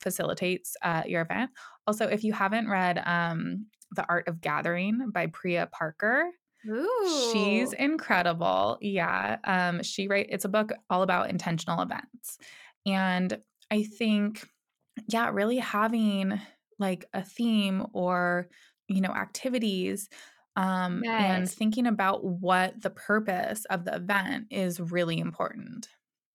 facilitates 0.00 0.76
uh, 0.82 1.02
your 1.06 1.22
event. 1.22 1.50
Also, 1.86 2.06
if 2.08 2.24
you 2.24 2.32
haven't 2.32 2.68
read 2.68 3.00
um, 3.04 3.66
The 3.92 4.06
Art 4.08 4.26
of 4.26 4.40
Gathering 4.40 5.10
by 5.12 5.26
Priya 5.26 5.68
Parker, 5.70 6.30
Ooh. 6.68 7.30
She's 7.32 7.72
incredible. 7.72 8.78
Yeah. 8.80 9.38
Um, 9.44 9.82
she 9.82 10.08
write 10.08 10.28
it's 10.30 10.44
a 10.44 10.48
book 10.50 10.72
all 10.90 11.02
about 11.02 11.30
intentional 11.30 11.82
events. 11.82 12.38
And 12.84 13.38
I 13.70 13.82
think, 13.82 14.48
yeah, 15.08 15.30
really 15.32 15.58
having 15.58 16.40
like 16.78 17.06
a 17.14 17.22
theme 17.22 17.86
or 17.92 18.48
you 18.88 19.00
know 19.00 19.10
activities 19.10 20.08
um, 20.56 21.02
yes. 21.04 21.22
and 21.22 21.50
thinking 21.50 21.86
about 21.86 22.24
what 22.24 22.80
the 22.80 22.90
purpose 22.90 23.64
of 23.66 23.84
the 23.84 23.94
event 23.94 24.46
is 24.50 24.80
really 24.80 25.18
important 25.18 25.88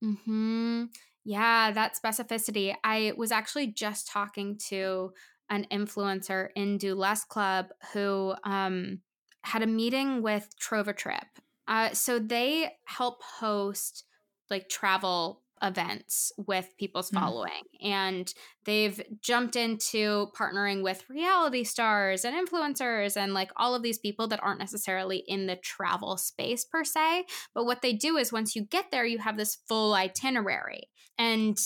hmm 0.03 0.85
yeah 1.23 1.71
that 1.71 1.95
specificity 1.95 2.73
i 2.83 3.13
was 3.15 3.31
actually 3.31 3.67
just 3.67 4.07
talking 4.07 4.57
to 4.57 5.11
an 5.49 5.65
influencer 5.71 6.49
in 6.55 6.77
do 6.77 6.95
less 6.95 7.23
club 7.23 7.67
who 7.93 8.33
um, 8.43 8.99
had 9.43 9.63
a 9.63 9.67
meeting 9.67 10.21
with 10.21 10.49
TrovaTrip 10.59 11.25
uh, 11.71 11.93
so 11.93 12.19
they 12.19 12.69
help 12.85 13.21
host 13.23 14.03
like 14.49 14.67
travel 14.67 15.41
events 15.63 16.33
with 16.37 16.67
people's 16.77 17.11
mm. 17.11 17.19
following. 17.19 17.63
And 17.81 18.31
they've 18.65 19.01
jumped 19.21 19.55
into 19.55 20.27
partnering 20.37 20.83
with 20.83 21.09
reality 21.09 21.63
stars 21.63 22.25
and 22.25 22.35
influencers 22.35 23.15
and 23.15 23.33
like 23.33 23.51
all 23.55 23.73
of 23.73 23.83
these 23.83 23.99
people 23.99 24.27
that 24.27 24.43
aren't 24.43 24.59
necessarily 24.59 25.23
in 25.27 25.45
the 25.45 25.55
travel 25.55 26.17
space 26.17 26.65
per 26.65 26.83
se. 26.83 27.25
But 27.53 27.65
what 27.65 27.81
they 27.81 27.93
do 27.93 28.17
is 28.17 28.33
once 28.33 28.53
you 28.53 28.63
get 28.65 28.91
there, 28.91 29.05
you 29.05 29.19
have 29.19 29.37
this 29.37 29.59
full 29.67 29.93
itinerary. 29.93 30.89
And 31.17 31.57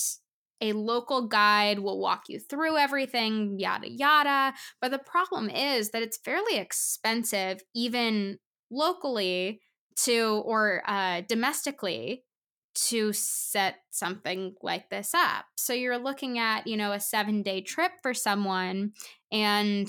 a 0.60 0.72
local 0.72 1.26
guide 1.26 1.78
will 1.78 1.98
walk 1.98 2.24
you 2.28 2.38
through 2.38 2.76
everything, 2.76 3.58
yada, 3.58 3.90
yada. 3.90 4.54
But 4.80 4.90
the 4.90 4.98
problem 4.98 5.50
is 5.50 5.90
that 5.90 6.02
it's 6.02 6.16
fairly 6.18 6.56
expensive, 6.56 7.62
even 7.74 8.38
locally 8.70 9.60
to 10.04 10.42
or 10.44 10.82
uh, 10.86 11.22
domestically 11.28 12.24
to 12.74 13.12
set 13.12 13.76
something 13.90 14.54
like 14.62 14.90
this 14.90 15.14
up. 15.14 15.46
So 15.56 15.72
you're 15.72 15.98
looking 15.98 16.38
at, 16.38 16.66
you 16.66 16.76
know, 16.76 16.92
a 16.92 16.96
7-day 16.96 17.62
trip 17.62 17.92
for 18.02 18.12
someone 18.12 18.92
and 19.32 19.88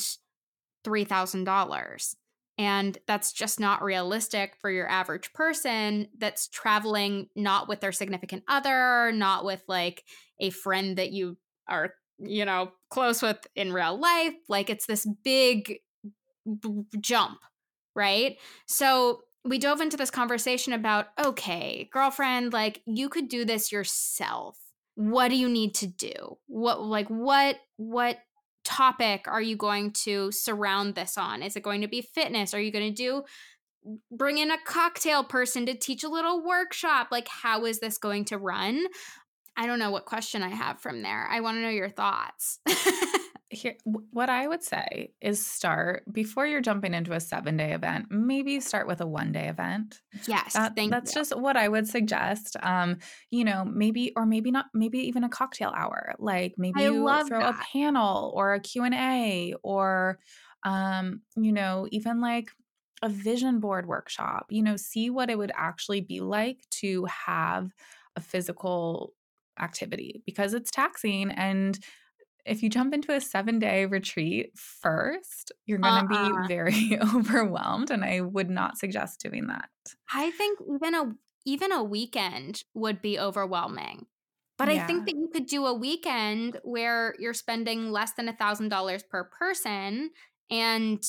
$3,000. 0.85 2.15
And 2.57 2.97
that's 3.05 3.33
just 3.33 3.59
not 3.59 3.83
realistic 3.83 4.55
for 4.59 4.71
your 4.71 4.89
average 4.89 5.31
person 5.33 6.07
that's 6.17 6.47
traveling 6.47 7.27
not 7.35 7.67
with 7.67 7.81
their 7.81 7.91
significant 7.91 8.43
other, 8.47 9.11
not 9.11 9.45
with 9.45 9.61
like 9.67 10.03
a 10.39 10.49
friend 10.49 10.97
that 10.97 11.11
you 11.11 11.37
are, 11.67 11.93
you 12.19 12.45
know, 12.45 12.71
close 12.89 13.21
with 13.21 13.45
in 13.55 13.73
real 13.73 13.99
life. 13.99 14.33
Like 14.47 14.69
it's 14.69 14.85
this 14.85 15.07
big 15.23 15.79
b- 16.61 16.83
jump, 16.99 17.39
right? 17.95 18.37
So 18.65 19.21
we 19.43 19.57
dove 19.57 19.81
into 19.81 19.97
this 19.97 20.11
conversation 20.11 20.73
about 20.73 21.07
okay, 21.23 21.89
girlfriend, 21.91 22.53
like 22.53 22.81
you 22.85 23.09
could 23.09 23.29
do 23.29 23.45
this 23.45 23.71
yourself. 23.71 24.57
What 24.95 25.29
do 25.29 25.35
you 25.35 25.47
need 25.47 25.75
to 25.75 25.87
do? 25.87 26.37
What 26.47 26.81
like 26.81 27.07
what 27.07 27.57
what 27.77 28.19
topic 28.63 29.25
are 29.27 29.41
you 29.41 29.55
going 29.55 29.91
to 29.91 30.31
surround 30.31 30.95
this 30.95 31.17
on? 31.17 31.41
Is 31.41 31.55
it 31.55 31.63
going 31.63 31.81
to 31.81 31.87
be 31.87 32.01
fitness? 32.01 32.53
Are 32.53 32.61
you 32.61 32.71
going 32.71 32.93
to 32.93 33.03
do 33.03 33.23
bring 34.11 34.37
in 34.37 34.51
a 34.51 34.57
cocktail 34.65 35.23
person 35.23 35.65
to 35.65 35.73
teach 35.73 36.03
a 36.03 36.09
little 36.09 36.43
workshop? 36.43 37.07
Like 37.11 37.27
how 37.27 37.65
is 37.65 37.79
this 37.79 37.97
going 37.97 38.25
to 38.25 38.37
run? 38.37 38.85
I 39.57 39.65
don't 39.65 39.79
know 39.79 39.91
what 39.91 40.05
question 40.05 40.43
I 40.43 40.49
have 40.49 40.79
from 40.79 41.01
there. 41.01 41.27
I 41.29 41.41
want 41.41 41.57
to 41.57 41.61
know 41.61 41.69
your 41.69 41.89
thoughts. 41.89 42.59
here 43.49 43.75
what 43.85 44.29
i 44.29 44.45
would 44.45 44.61
say 44.61 45.13
is 45.21 45.45
start 45.45 46.03
before 46.11 46.45
you're 46.45 46.61
jumping 46.61 46.93
into 46.93 47.13
a 47.13 47.19
seven 47.19 47.55
day 47.55 47.71
event 47.71 48.05
maybe 48.09 48.59
start 48.59 48.87
with 48.87 48.99
a 48.99 49.07
one 49.07 49.31
day 49.31 49.47
event 49.47 50.01
yes 50.27 50.53
that, 50.53 50.75
that's 50.75 51.15
you. 51.15 51.21
just 51.21 51.37
what 51.37 51.55
i 51.55 51.67
would 51.67 51.87
suggest 51.87 52.57
um 52.61 52.97
you 53.31 53.45
know 53.45 53.63
maybe 53.63 54.11
or 54.17 54.25
maybe 54.25 54.51
not 54.51 54.65
maybe 54.73 54.99
even 54.99 55.23
a 55.23 55.29
cocktail 55.29 55.71
hour 55.75 56.13
like 56.19 56.55
maybe 56.57 56.81
I 56.81 56.85
you 56.85 57.07
throw 57.23 57.39
that. 57.39 57.55
a 57.55 57.65
panel 57.71 58.33
or 58.35 58.53
a 58.53 58.59
q&a 58.59 59.53
or 59.63 60.19
um 60.63 61.21
you 61.37 61.53
know 61.53 61.87
even 61.91 62.19
like 62.19 62.49
a 63.01 63.07
vision 63.07 63.59
board 63.61 63.87
workshop 63.87 64.47
you 64.49 64.61
know 64.61 64.75
see 64.75 65.09
what 65.09 65.29
it 65.29 65.37
would 65.37 65.51
actually 65.55 66.01
be 66.01 66.19
like 66.19 66.59
to 66.69 67.05
have 67.05 67.71
a 68.17 68.19
physical 68.19 69.13
activity 69.59 70.21
because 70.25 70.53
it's 70.53 70.71
taxing 70.71 71.31
and 71.31 71.79
if 72.47 72.63
you 72.63 72.69
jump 72.69 72.93
into 72.93 73.13
a 73.13 73.21
seven 73.21 73.59
day 73.59 73.85
retreat 73.85 74.51
first, 74.55 75.51
you're 75.65 75.79
going 75.79 76.07
to 76.07 76.15
uh-uh. 76.15 76.41
be 76.41 76.47
very 76.47 76.99
overwhelmed. 77.15 77.91
And 77.91 78.03
I 78.03 78.21
would 78.21 78.49
not 78.49 78.77
suggest 78.77 79.19
doing 79.19 79.47
that. 79.47 79.69
I 80.13 80.31
think 80.31 80.59
even 80.73 80.95
a 80.95 81.13
even 81.45 81.71
a 81.71 81.83
weekend 81.83 82.63
would 82.73 83.01
be 83.01 83.19
overwhelming. 83.19 84.05
But 84.57 84.73
yeah. 84.73 84.83
I 84.83 84.87
think 84.87 85.05
that 85.05 85.15
you 85.15 85.29
could 85.31 85.45
do 85.45 85.65
a 85.65 85.73
weekend 85.73 86.59
where 86.63 87.13
you're 87.19 87.33
spending 87.33 87.91
less 87.91 88.13
than 88.13 88.27
a 88.27 88.33
thousand 88.33 88.69
dollars 88.69 89.03
per 89.03 89.25
person 89.25 90.09
and 90.49 91.03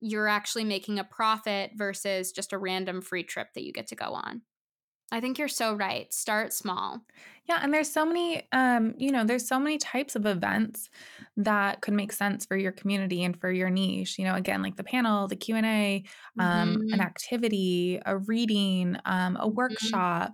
you're 0.00 0.28
actually 0.28 0.64
making 0.64 0.98
a 0.98 1.04
profit 1.04 1.70
versus 1.74 2.32
just 2.32 2.52
a 2.52 2.58
random 2.58 3.00
free 3.00 3.22
trip 3.22 3.48
that 3.54 3.64
you 3.64 3.72
get 3.72 3.86
to 3.88 3.96
go 3.96 4.12
on. 4.12 4.42
I 5.12 5.20
think 5.20 5.38
you're 5.38 5.48
so 5.48 5.74
right. 5.74 6.12
Start 6.12 6.52
small. 6.52 7.02
Yeah, 7.48 7.60
and 7.62 7.72
there's 7.72 7.92
so 7.92 8.04
many 8.04 8.42
um, 8.50 8.94
you 8.98 9.12
know, 9.12 9.24
there's 9.24 9.46
so 9.46 9.60
many 9.60 9.78
types 9.78 10.16
of 10.16 10.26
events 10.26 10.90
that 11.36 11.80
could 11.80 11.94
make 11.94 12.12
sense 12.12 12.44
for 12.44 12.56
your 12.56 12.72
community 12.72 13.22
and 13.22 13.38
for 13.40 13.50
your 13.52 13.70
niche. 13.70 14.18
You 14.18 14.24
know, 14.24 14.34
again, 14.34 14.62
like 14.62 14.76
the 14.76 14.84
panel, 14.84 15.28
the 15.28 15.36
Q&A, 15.36 16.02
um, 16.38 16.76
mm-hmm. 16.76 16.92
an 16.92 17.00
activity, 17.00 18.00
a 18.04 18.18
reading, 18.18 18.96
um, 19.04 19.36
a 19.36 19.46
mm-hmm. 19.46 19.54
workshop. 19.54 20.32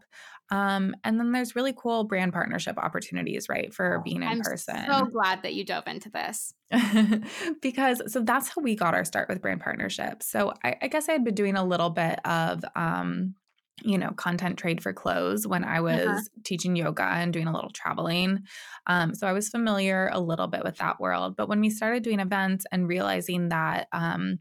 Um, 0.51 0.95
and 1.03 1.19
then 1.19 1.33
there's 1.33 1.57
really 1.57 1.75
cool 1.75 2.05
brand 2.05 2.35
partnership 2.35 2.77
opportunities, 2.77 3.49
right, 3.49 3.73
for 3.73 4.03
being 4.05 4.23
in 4.23 4.29
I'm 4.29 4.41
person. 4.41 4.85
So 4.87 5.07
glad 5.07 5.43
that 5.45 5.55
you 5.55 5.65
dove 5.65 5.87
into 5.87 6.11
this. 6.11 6.53
because 7.63 8.03
so 8.13 8.21
that's 8.21 8.49
how 8.49 8.61
we 8.61 8.75
got 8.75 8.93
our 8.93 9.05
start 9.05 9.31
with 9.31 9.41
brand 9.41 9.61
partnerships. 9.61 10.31
So 10.31 10.53
I, 10.63 10.77
I 10.83 10.89
guess 10.89 11.09
I 11.09 11.13
had 11.13 11.25
been 11.25 11.35
doing 11.35 11.57
a 11.57 11.65
little 11.65 11.91
bit 11.91 12.19
of 12.27 12.65
um 12.75 13.35
you 13.83 13.99
know, 13.99 14.11
content 14.13 14.59
trade 14.59 14.83
for 14.83 14.93
clothes 14.93 15.47
when 15.47 15.65
I 15.65 15.79
uh-huh. 15.79 15.83
was 15.83 16.07
uh-huh. 16.07 16.21
teaching 16.45 16.77
yoga 16.77 17.05
and 17.05 17.33
doing 17.33 17.47
a 17.47 17.53
little 17.53 17.71
traveling. 17.71 18.45
Um, 18.87 19.15
so 19.15 19.27
I 19.27 19.33
was 19.33 19.49
familiar 19.49 20.11
a 20.13 20.21
little 20.21 20.47
bit 20.47 20.65
with 20.65 20.77
that 20.79 21.01
world. 21.01 21.37
But 21.37 21.49
when 21.49 21.61
we 21.61 21.71
started 21.71 22.03
doing 22.03 22.21
events 22.21 22.65
and 22.71 22.89
realizing 22.89 23.49
that 23.49 23.89
um, 23.93 24.39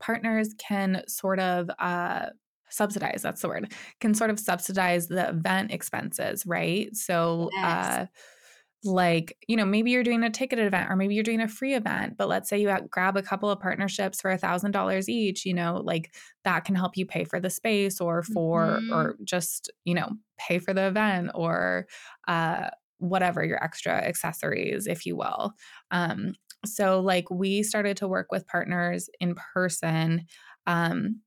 partners 0.00 0.54
can 0.58 1.02
sort 1.08 1.40
of 1.40 1.70
uh, 1.78 2.26
subsidize, 2.70 3.22
that's 3.22 3.42
the 3.42 3.48
word, 3.48 3.72
can 4.00 4.14
sort 4.14 4.30
of 4.30 4.38
subsidize 4.38 5.08
the 5.08 5.28
event 5.30 5.72
expenses, 5.72 6.44
right? 6.46 6.94
So, 6.94 7.50
yes. 7.52 7.64
uh, 7.64 8.06
like 8.84 9.36
you 9.48 9.56
know 9.56 9.64
maybe 9.64 9.90
you're 9.90 10.04
doing 10.04 10.22
a 10.22 10.30
ticketed 10.30 10.66
event 10.66 10.88
or 10.88 10.94
maybe 10.94 11.14
you're 11.14 11.24
doing 11.24 11.40
a 11.40 11.48
free 11.48 11.74
event 11.74 12.16
but 12.16 12.28
let's 12.28 12.48
say 12.48 12.60
you 12.60 12.72
grab 12.90 13.16
a 13.16 13.22
couple 13.22 13.50
of 13.50 13.58
partnerships 13.58 14.20
for 14.20 14.30
a 14.30 14.38
thousand 14.38 14.70
dollars 14.70 15.08
each 15.08 15.44
you 15.44 15.52
know 15.52 15.80
like 15.84 16.14
that 16.44 16.64
can 16.64 16.76
help 16.76 16.96
you 16.96 17.04
pay 17.04 17.24
for 17.24 17.40
the 17.40 17.50
space 17.50 18.00
or 18.00 18.22
for 18.22 18.78
mm-hmm. 18.80 18.92
or 18.92 19.16
just 19.24 19.70
you 19.84 19.94
know 19.94 20.08
pay 20.38 20.60
for 20.60 20.72
the 20.72 20.86
event 20.86 21.30
or 21.34 21.86
uh 22.28 22.68
whatever 22.98 23.44
your 23.44 23.62
extra 23.62 23.92
accessories 23.92 24.86
if 24.86 25.04
you 25.04 25.16
will 25.16 25.52
um 25.90 26.32
so 26.64 27.00
like 27.00 27.28
we 27.30 27.64
started 27.64 27.96
to 27.96 28.06
work 28.06 28.28
with 28.30 28.46
partners 28.46 29.08
in 29.20 29.34
person 29.54 30.24
um 30.66 31.20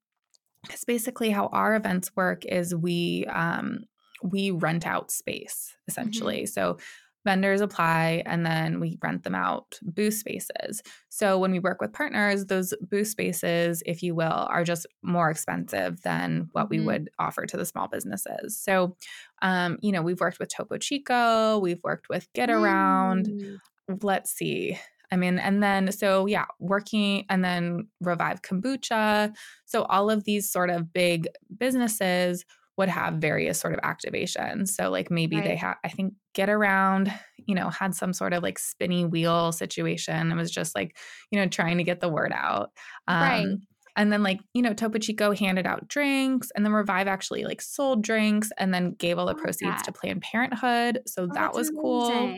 because 0.64 0.84
basically 0.86 1.32
how 1.32 1.48
our 1.48 1.76
events 1.76 2.12
work 2.16 2.46
is 2.46 2.74
we 2.74 3.26
um 3.26 3.80
we 4.24 4.52
rent 4.52 4.86
out 4.86 5.12
space 5.12 5.70
mm-hmm. 5.72 5.92
essentially 5.92 6.44
mm-hmm. 6.44 6.46
so 6.46 6.78
vendors 7.24 7.62
apply 7.62 8.24
and 8.26 8.46
then 8.46 8.80
we 8.80 8.98
rent 9.02 9.24
them 9.24 9.36
out 9.36 9.78
booth 9.82 10.16
spaces. 10.16 10.82
So 11.10 11.38
when 11.38 11.52
we 11.52 11.60
work 11.60 11.82
with 11.82 11.94
partners, 11.94 12.46
those 12.46 12.74
booth 12.82 13.08
spaces, 13.08 13.84
if 13.86 14.02
you 14.02 14.16
will, 14.16 14.48
are 14.50 14.64
just 14.64 14.88
more 15.04 15.30
expensive 15.30 16.02
than 16.02 16.50
what 16.54 16.70
we 16.70 16.80
would 16.80 17.10
offer 17.20 17.46
to 17.46 17.58
the 17.58 17.66
small 17.66 17.88
businesses. 17.88 18.58
So, 18.58 18.96
um, 19.42 19.78
you 19.82 19.92
know, 19.92 20.02
we've 20.02 20.20
worked 20.20 20.40
with 20.40 20.50
Topo 20.50 20.78
Chico, 20.78 21.60
we've 21.60 21.84
worked 21.84 22.10
with 22.10 22.32
Getaround. 22.34 23.28
Mm. 23.28 24.04
Let's 24.04 24.32
see. 24.32 24.80
I 25.12 25.18
mean, 25.18 25.40
and 25.40 25.62
then 25.62 25.92
so 25.92 26.26
yeah, 26.26 26.46
working 26.60 27.26
and 27.30 27.44
then 27.44 27.88
Revive 28.00 28.42
Kombucha. 28.42 29.36
So 29.66 29.84
all 29.84 30.10
of 30.10 30.24
these 30.24 30.50
sort 30.50 30.70
of 30.70 30.94
big 30.94 31.28
businesses 31.58 32.46
would 32.82 32.90
have 32.90 33.14
various 33.16 33.60
sort 33.60 33.76
of 33.76 33.80
activations. 33.82 34.70
So 34.70 34.90
like 34.90 35.12
maybe 35.12 35.36
right. 35.36 35.46
they 35.46 35.56
have 35.56 35.78
I 35.84 35.90
think 35.90 36.16
Getaround, 36.34 37.14
you 37.46 37.54
know, 37.54 37.70
had 37.70 37.94
some 37.94 38.12
sort 38.12 38.34
of 38.34 38.42
like 38.42 38.58
spinny 38.58 39.06
wheel 39.06 39.52
situation. 39.52 40.32
It 40.32 40.36
was 40.36 40.50
just 40.50 40.74
like, 40.74 40.98
you 41.30 41.40
know, 41.40 41.48
trying 41.48 41.78
to 41.78 41.84
get 41.84 42.00
the 42.00 42.10
word 42.10 42.32
out. 42.34 42.72
Um, 43.08 43.22
right. 43.22 43.48
And 43.96 44.12
then 44.12 44.24
like, 44.24 44.40
you 44.56 44.64
know, 44.64 44.74
Topo 44.74 44.98
Chico 44.98 45.36
handed 45.36 45.68
out 45.68 45.88
drinks 45.88 46.50
and 46.56 46.66
then 46.66 46.74
Revive 46.74 47.08
actually 47.08 47.44
like 47.44 47.62
sold 47.62 48.02
drinks 48.02 48.50
and 48.58 48.74
then 48.74 48.94
gave 48.94 49.20
all 49.20 49.28
the 49.28 49.36
proceeds 49.36 49.84
to 49.84 49.92
Planned 49.92 50.22
Parenthood. 50.22 51.02
So 51.06 51.24
oh, 51.24 51.34
that 51.34 51.54
was 51.54 51.70
amazing. 51.70 51.82
cool. 51.84 52.36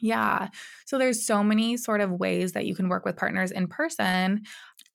Yeah. 0.00 0.48
So 0.86 0.98
there's 0.98 1.24
so 1.24 1.44
many 1.44 1.76
sort 1.76 2.00
of 2.00 2.10
ways 2.10 2.52
that 2.52 2.66
you 2.66 2.74
can 2.74 2.88
work 2.88 3.04
with 3.04 3.16
partners 3.16 3.52
in 3.52 3.68
person 3.68 4.42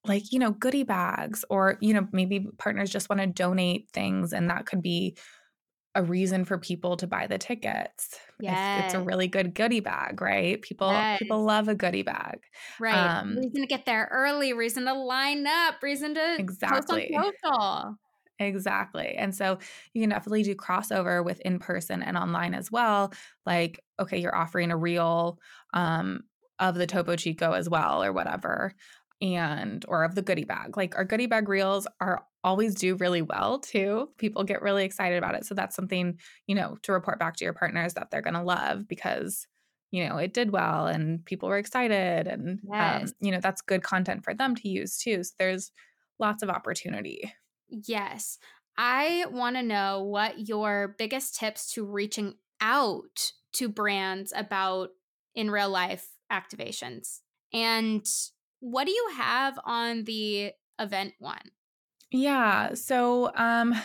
like 0.05 0.31
you 0.31 0.39
know 0.39 0.51
goodie 0.51 0.83
bags 0.83 1.45
or 1.49 1.77
you 1.79 1.93
know 1.93 2.07
maybe 2.11 2.47
partners 2.57 2.89
just 2.89 3.09
want 3.09 3.21
to 3.21 3.27
donate 3.27 3.89
things 3.93 4.33
and 4.33 4.49
that 4.49 4.65
could 4.65 4.81
be 4.81 5.15
a 5.95 6.03
reason 6.03 6.43
for 6.43 6.57
people 6.57 6.97
to 6.97 7.07
buy 7.07 7.27
the 7.27 7.37
tickets. 7.37 8.17
Yes. 8.39 8.85
It's, 8.85 8.93
it's 8.93 9.01
a 9.01 9.05
really 9.05 9.27
good 9.27 9.53
goodie 9.53 9.79
bag, 9.79 10.21
right? 10.21 10.61
People 10.61 10.91
yes. 10.91 11.19
people 11.19 11.43
love 11.43 11.67
a 11.67 11.75
goodie 11.75 12.01
bag. 12.01 12.39
Right. 12.79 12.95
Um, 12.95 13.35
reason 13.35 13.61
to 13.61 13.67
get 13.67 13.85
there 13.85 14.09
early, 14.11 14.53
reason 14.53 14.85
to 14.85 14.93
line 14.93 15.45
up, 15.45 15.75
reason 15.83 16.15
to 16.15 16.35
exactly. 16.39 17.11
post 17.13 17.37
on 17.45 17.51
social. 17.51 17.95
Exactly. 18.39 19.15
And 19.15 19.35
so 19.35 19.59
you 19.93 20.01
can 20.01 20.09
definitely 20.09 20.43
do 20.43 20.55
crossover 20.55 21.23
with 21.23 21.39
in 21.41 21.59
person 21.59 22.01
and 22.01 22.17
online 22.17 22.55
as 22.55 22.71
well. 22.71 23.13
Like, 23.45 23.79
okay, 23.99 24.17
you're 24.17 24.35
offering 24.35 24.71
a 24.71 24.77
reel 24.77 25.37
um, 25.73 26.23
of 26.59 26.73
the 26.75 26.87
Topo 26.87 27.15
Chico 27.15 27.51
as 27.51 27.69
well 27.69 28.03
or 28.03 28.11
whatever 28.11 28.73
and 29.23 29.83
or 29.87 30.03
of 30.03 30.13
the 30.13 30.21
goodie 30.21 30.43
bag. 30.43 30.77
Like 30.77 30.95
our 30.95 31.05
goodie 31.05 31.27
bag 31.27 31.47
reels 31.47 31.87
are 31.99 32.23
always 32.43 32.75
do 32.75 32.95
really 32.95 33.21
well 33.21 33.57
too. 33.57 34.09
People 34.17 34.43
get 34.43 34.61
really 34.61 34.83
excited 34.83 35.17
about 35.17 35.35
it. 35.35 35.45
So 35.45 35.55
that's 35.55 35.75
something, 35.75 36.19
you 36.45 36.55
know, 36.55 36.77
to 36.83 36.91
report 36.91 37.19
back 37.19 37.37
to 37.37 37.45
your 37.45 37.53
partners 37.53 37.93
that 37.93 38.11
they're 38.11 38.21
going 38.21 38.33
to 38.33 38.43
love 38.43 38.87
because 38.87 39.47
you 39.91 40.09
know, 40.09 40.17
it 40.17 40.33
did 40.33 40.51
well 40.51 40.87
and 40.87 41.23
people 41.23 41.47
were 41.47 41.59
excited 41.59 42.25
and 42.25 42.49
um, 42.49 42.59
yes. 42.73 43.09
um, 43.09 43.13
you 43.21 43.31
know, 43.31 43.39
that's 43.39 43.61
good 43.61 43.83
content 43.83 44.23
for 44.23 44.33
them 44.33 44.55
to 44.55 44.67
use 44.67 44.97
too. 44.97 45.23
So 45.23 45.33
there's 45.37 45.71
lots 46.19 46.41
of 46.41 46.49
opportunity. 46.49 47.31
Yes. 47.69 48.39
I 48.75 49.27
want 49.29 49.55
to 49.55 49.61
know 49.61 50.01
what 50.01 50.47
your 50.47 50.95
biggest 50.97 51.35
tips 51.35 51.71
to 51.73 51.85
reaching 51.85 52.33
out 52.59 53.33
to 53.53 53.69
brands 53.69 54.33
about 54.35 54.89
in 55.35 55.51
real 55.51 55.69
life 55.69 56.07
activations. 56.31 57.19
And 57.53 58.03
what 58.63 58.85
do 58.85 58.93
you 58.93 59.09
have 59.17 59.59
on 59.65 60.05
the 60.05 60.53
event 60.79 61.13
one? 61.19 61.51
Yeah. 62.11 62.75
So, 62.75 63.29
um, 63.35 63.75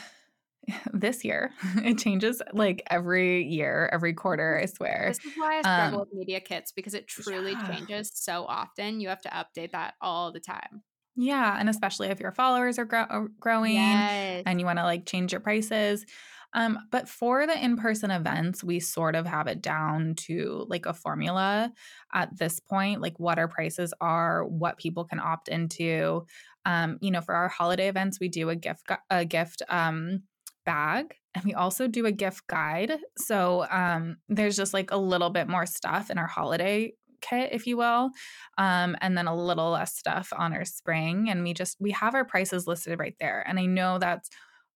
this 0.93 1.25
year 1.25 1.51
it 1.79 1.99
changes 1.99 2.41
like 2.53 2.85
every 2.89 3.45
year, 3.45 3.91
every 3.93 4.15
quarter, 4.15 4.57
I 4.63 4.67
swear. 4.67 5.07
This 5.09 5.33
is 5.33 5.33
why 5.37 5.59
I 5.59 5.61
struggle 5.63 6.01
um, 6.03 6.07
with 6.07 6.15
media 6.15 6.41
kits 6.41 6.71
because 6.71 6.95
it 6.95 7.09
truly 7.09 7.53
yeah. 7.53 7.67
changes 7.67 8.13
so 8.15 8.45
often. 8.45 9.01
You 9.01 9.09
have 9.09 9.23
to 9.23 9.31
update 9.31 9.73
that 9.73 9.95
all 10.01 10.31
the 10.31 10.41
time. 10.41 10.85
Yeah. 11.17 11.57
And 11.59 11.69
especially 11.69 12.09
if 12.09 12.21
your 12.21 12.31
followers 12.31 12.79
are 12.79 12.85
grow- 12.85 13.29
growing 13.41 13.75
yes. 13.75 14.45
and 14.47 14.61
you 14.61 14.67
want 14.67 14.79
to 14.79 14.85
like 14.85 15.07
change 15.07 15.33
your 15.33 15.41
prices. 15.41 16.07
Um, 16.55 16.79
but 16.91 17.09
for 17.09 17.47
the 17.47 17.63
in 17.63 17.77
person 17.77 18.11
events, 18.11 18.65
we 18.65 18.81
sort 18.81 19.15
of 19.15 19.27
have 19.27 19.47
it 19.47 19.61
down 19.61 20.15
to 20.27 20.65
like 20.69 20.87
a 20.87 20.95
formula 20.95 21.73
at 22.13 22.37
this 22.37 22.61
point, 22.61 23.01
like 23.01 23.19
what 23.19 23.39
our 23.39 23.49
prices 23.49 23.93
are, 24.01 24.45
what 24.47 24.79
people 24.79 25.05
can 25.05 25.21
opt 25.21 25.49
into. 25.49 26.27
Um, 26.65 26.99
you 27.01 27.11
know, 27.11 27.21
for 27.21 27.35
our 27.35 27.49
holiday 27.49 27.89
events, 27.89 28.19
we 28.21 28.29
do 28.29 28.51
a 28.51 28.57
gift 28.57 28.91
a 29.11 29.25
gift 29.25 29.63
um, 29.69 30.23
bag 30.65 31.15
and 31.35 31.45
we 31.45 31.55
also 31.55 31.87
do 31.87 32.07
a 32.07 32.13
gift 32.13 32.47
guide. 32.47 32.93
So 33.17 33.67
um, 33.71 34.17
there's 34.29 34.57
just 34.57 34.75
like 34.75 34.91
a 34.91 34.97
little 34.97 35.31
bit 35.31 35.49
more 35.49 35.67
stuff 35.67 36.11
in 36.11 36.19
our 36.19 36.27
holiday 36.27 36.93
kit 37.21 37.51
if 37.53 37.67
you 37.67 37.77
will 37.77 38.11
um, 38.59 38.97
and 39.01 39.17
then 39.17 39.27
a 39.27 39.35
little 39.35 39.71
less 39.71 39.97
stuff 39.97 40.33
on 40.37 40.53
our 40.53 40.65
spring 40.65 41.29
and 41.29 41.43
we 41.43 41.53
just 41.53 41.77
we 41.81 41.91
have 41.91 42.15
our 42.15 42.25
prices 42.25 42.67
listed 42.69 42.99
right 42.99 43.17
there 43.19 43.45
and 43.47 43.59
i 43.59 43.67
know 43.67 43.99
that's 43.99 44.31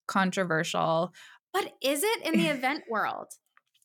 controversial 0.08 1.12
but 1.53 1.73
is 1.83 2.03
it 2.03 2.23
in 2.25 2.38
the 2.38 2.49
event 2.49 2.85
world? 2.91 3.29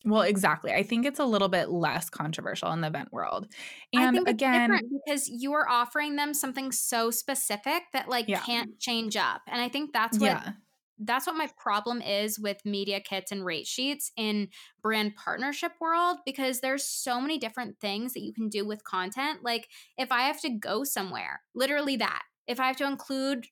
Well, 0.04 0.22
exactly. 0.22 0.72
I 0.72 0.82
think 0.82 1.04
it's 1.04 1.18
a 1.18 1.24
little 1.24 1.48
bit 1.48 1.70
less 1.70 2.08
controversial 2.08 2.70
in 2.72 2.80
the 2.80 2.86
event 2.86 3.12
world. 3.12 3.48
And 3.92 4.28
again, 4.28 4.78
because 5.04 5.28
you 5.28 5.52
are 5.54 5.68
offering 5.68 6.16
them 6.16 6.34
something 6.34 6.70
so 6.70 7.10
specific 7.10 7.82
that 7.92 8.08
like 8.08 8.28
yeah. 8.28 8.40
can't 8.40 8.78
change 8.78 9.16
up. 9.16 9.42
And 9.48 9.60
I 9.60 9.68
think 9.68 9.92
that's 9.92 10.18
what 10.18 10.26
yeah. 10.26 10.52
that's 11.00 11.26
what 11.26 11.36
my 11.36 11.48
problem 11.58 12.00
is 12.00 12.38
with 12.38 12.64
media 12.64 13.00
kits 13.00 13.32
and 13.32 13.44
rate 13.44 13.66
sheets 13.66 14.12
in 14.16 14.48
brand 14.82 15.16
partnership 15.16 15.72
world 15.80 16.18
because 16.24 16.60
there's 16.60 16.84
so 16.84 17.20
many 17.20 17.36
different 17.36 17.80
things 17.80 18.14
that 18.14 18.22
you 18.22 18.32
can 18.32 18.48
do 18.48 18.64
with 18.64 18.84
content. 18.84 19.40
Like 19.42 19.68
if 19.96 20.12
I 20.12 20.22
have 20.22 20.40
to 20.42 20.50
go 20.50 20.84
somewhere, 20.84 21.42
literally 21.54 21.96
that. 21.96 22.22
If 22.46 22.60
I 22.60 22.66
have 22.68 22.76
to 22.76 22.86
include 22.86 23.46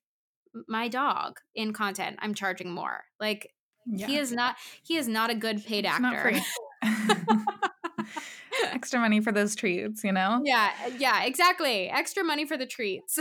my 0.68 0.88
dog 0.88 1.38
in 1.54 1.72
content, 1.72 2.16
I'm 2.20 2.34
charging 2.34 2.70
more. 2.70 3.04
Like 3.20 3.50
yeah. 3.86 4.06
He 4.06 4.18
is 4.18 4.32
not 4.32 4.56
he 4.82 4.96
is 4.96 5.08
not 5.08 5.30
a 5.30 5.34
good 5.34 5.64
paid 5.64 5.86
actor. 5.86 6.32
Extra 8.72 9.00
money 9.00 9.20
for 9.20 9.32
those 9.32 9.54
treats, 9.54 10.02
you 10.02 10.12
know? 10.12 10.40
Yeah, 10.44 10.70
yeah, 10.98 11.24
exactly. 11.24 11.88
Extra 11.88 12.24
money 12.24 12.46
for 12.46 12.56
the 12.56 12.66
treats. 12.66 13.18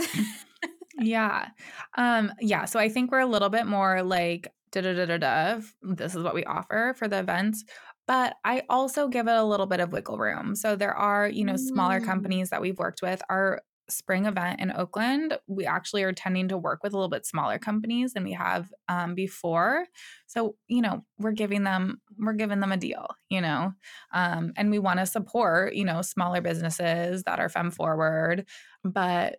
yeah. 0.98 1.48
Um 1.96 2.32
yeah, 2.40 2.64
so 2.64 2.78
I 2.78 2.88
think 2.88 3.10
we're 3.10 3.20
a 3.20 3.26
little 3.26 3.50
bit 3.50 3.66
more 3.66 4.02
like 4.02 4.52
da 4.72 4.80
da 4.80 4.94
da 4.94 5.06
da 5.06 5.18
da. 5.18 5.60
This 5.82 6.14
is 6.14 6.22
what 6.22 6.34
we 6.34 6.44
offer 6.44 6.94
for 6.96 7.08
the 7.08 7.18
events. 7.18 7.64
But 8.06 8.36
I 8.44 8.62
also 8.70 9.08
give 9.08 9.26
it 9.26 9.34
a 9.34 9.42
little 9.42 9.66
bit 9.66 9.80
of 9.80 9.92
wiggle 9.92 10.16
room. 10.16 10.54
So 10.54 10.76
there 10.76 10.94
are, 10.94 11.28
you 11.28 11.44
know, 11.44 11.56
smaller 11.56 12.00
mm. 12.00 12.04
companies 12.04 12.50
that 12.50 12.60
we've 12.60 12.78
worked 12.78 13.02
with 13.02 13.20
are 13.28 13.62
spring 13.88 14.26
event 14.26 14.60
in 14.60 14.72
Oakland, 14.72 15.38
we 15.46 15.66
actually 15.66 16.02
are 16.02 16.12
tending 16.12 16.48
to 16.48 16.58
work 16.58 16.82
with 16.82 16.92
a 16.92 16.96
little 16.96 17.08
bit 17.08 17.26
smaller 17.26 17.58
companies 17.58 18.12
than 18.12 18.24
we 18.24 18.32
have 18.32 18.72
um, 18.88 19.14
before. 19.14 19.86
So, 20.26 20.56
you 20.68 20.82
know, 20.82 21.04
we're 21.18 21.32
giving 21.32 21.64
them 21.64 22.00
we're 22.18 22.32
giving 22.32 22.60
them 22.60 22.72
a 22.72 22.76
deal, 22.76 23.06
you 23.28 23.40
know, 23.40 23.72
um, 24.12 24.52
and 24.56 24.70
we 24.70 24.78
want 24.78 25.00
to 25.00 25.06
support 25.06 25.74
you 25.74 25.84
know 25.84 26.02
smaller 26.02 26.40
businesses 26.40 27.22
that 27.24 27.40
are 27.40 27.48
fem 27.48 27.70
forward. 27.70 28.46
But 28.84 29.38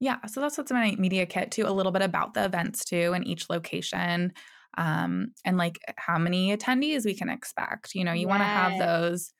yeah, 0.00 0.24
so 0.26 0.40
that's 0.40 0.58
what's 0.58 0.70
in 0.70 0.76
my 0.76 0.96
media 0.98 1.26
kit 1.26 1.52
too. 1.52 1.66
A 1.66 1.70
little 1.70 1.92
bit 1.92 2.02
about 2.02 2.34
the 2.34 2.44
events 2.44 2.84
too, 2.84 3.12
in 3.14 3.24
each 3.24 3.48
location, 3.48 4.32
um, 4.76 5.28
and 5.44 5.56
like 5.56 5.78
how 5.96 6.18
many 6.18 6.56
attendees 6.56 7.04
we 7.04 7.14
can 7.14 7.28
expect. 7.28 7.94
You 7.94 8.04
know, 8.04 8.12
you 8.12 8.22
yes. 8.22 8.28
want 8.28 8.40
to 8.40 8.46
have 8.46 8.78
those 8.78 9.32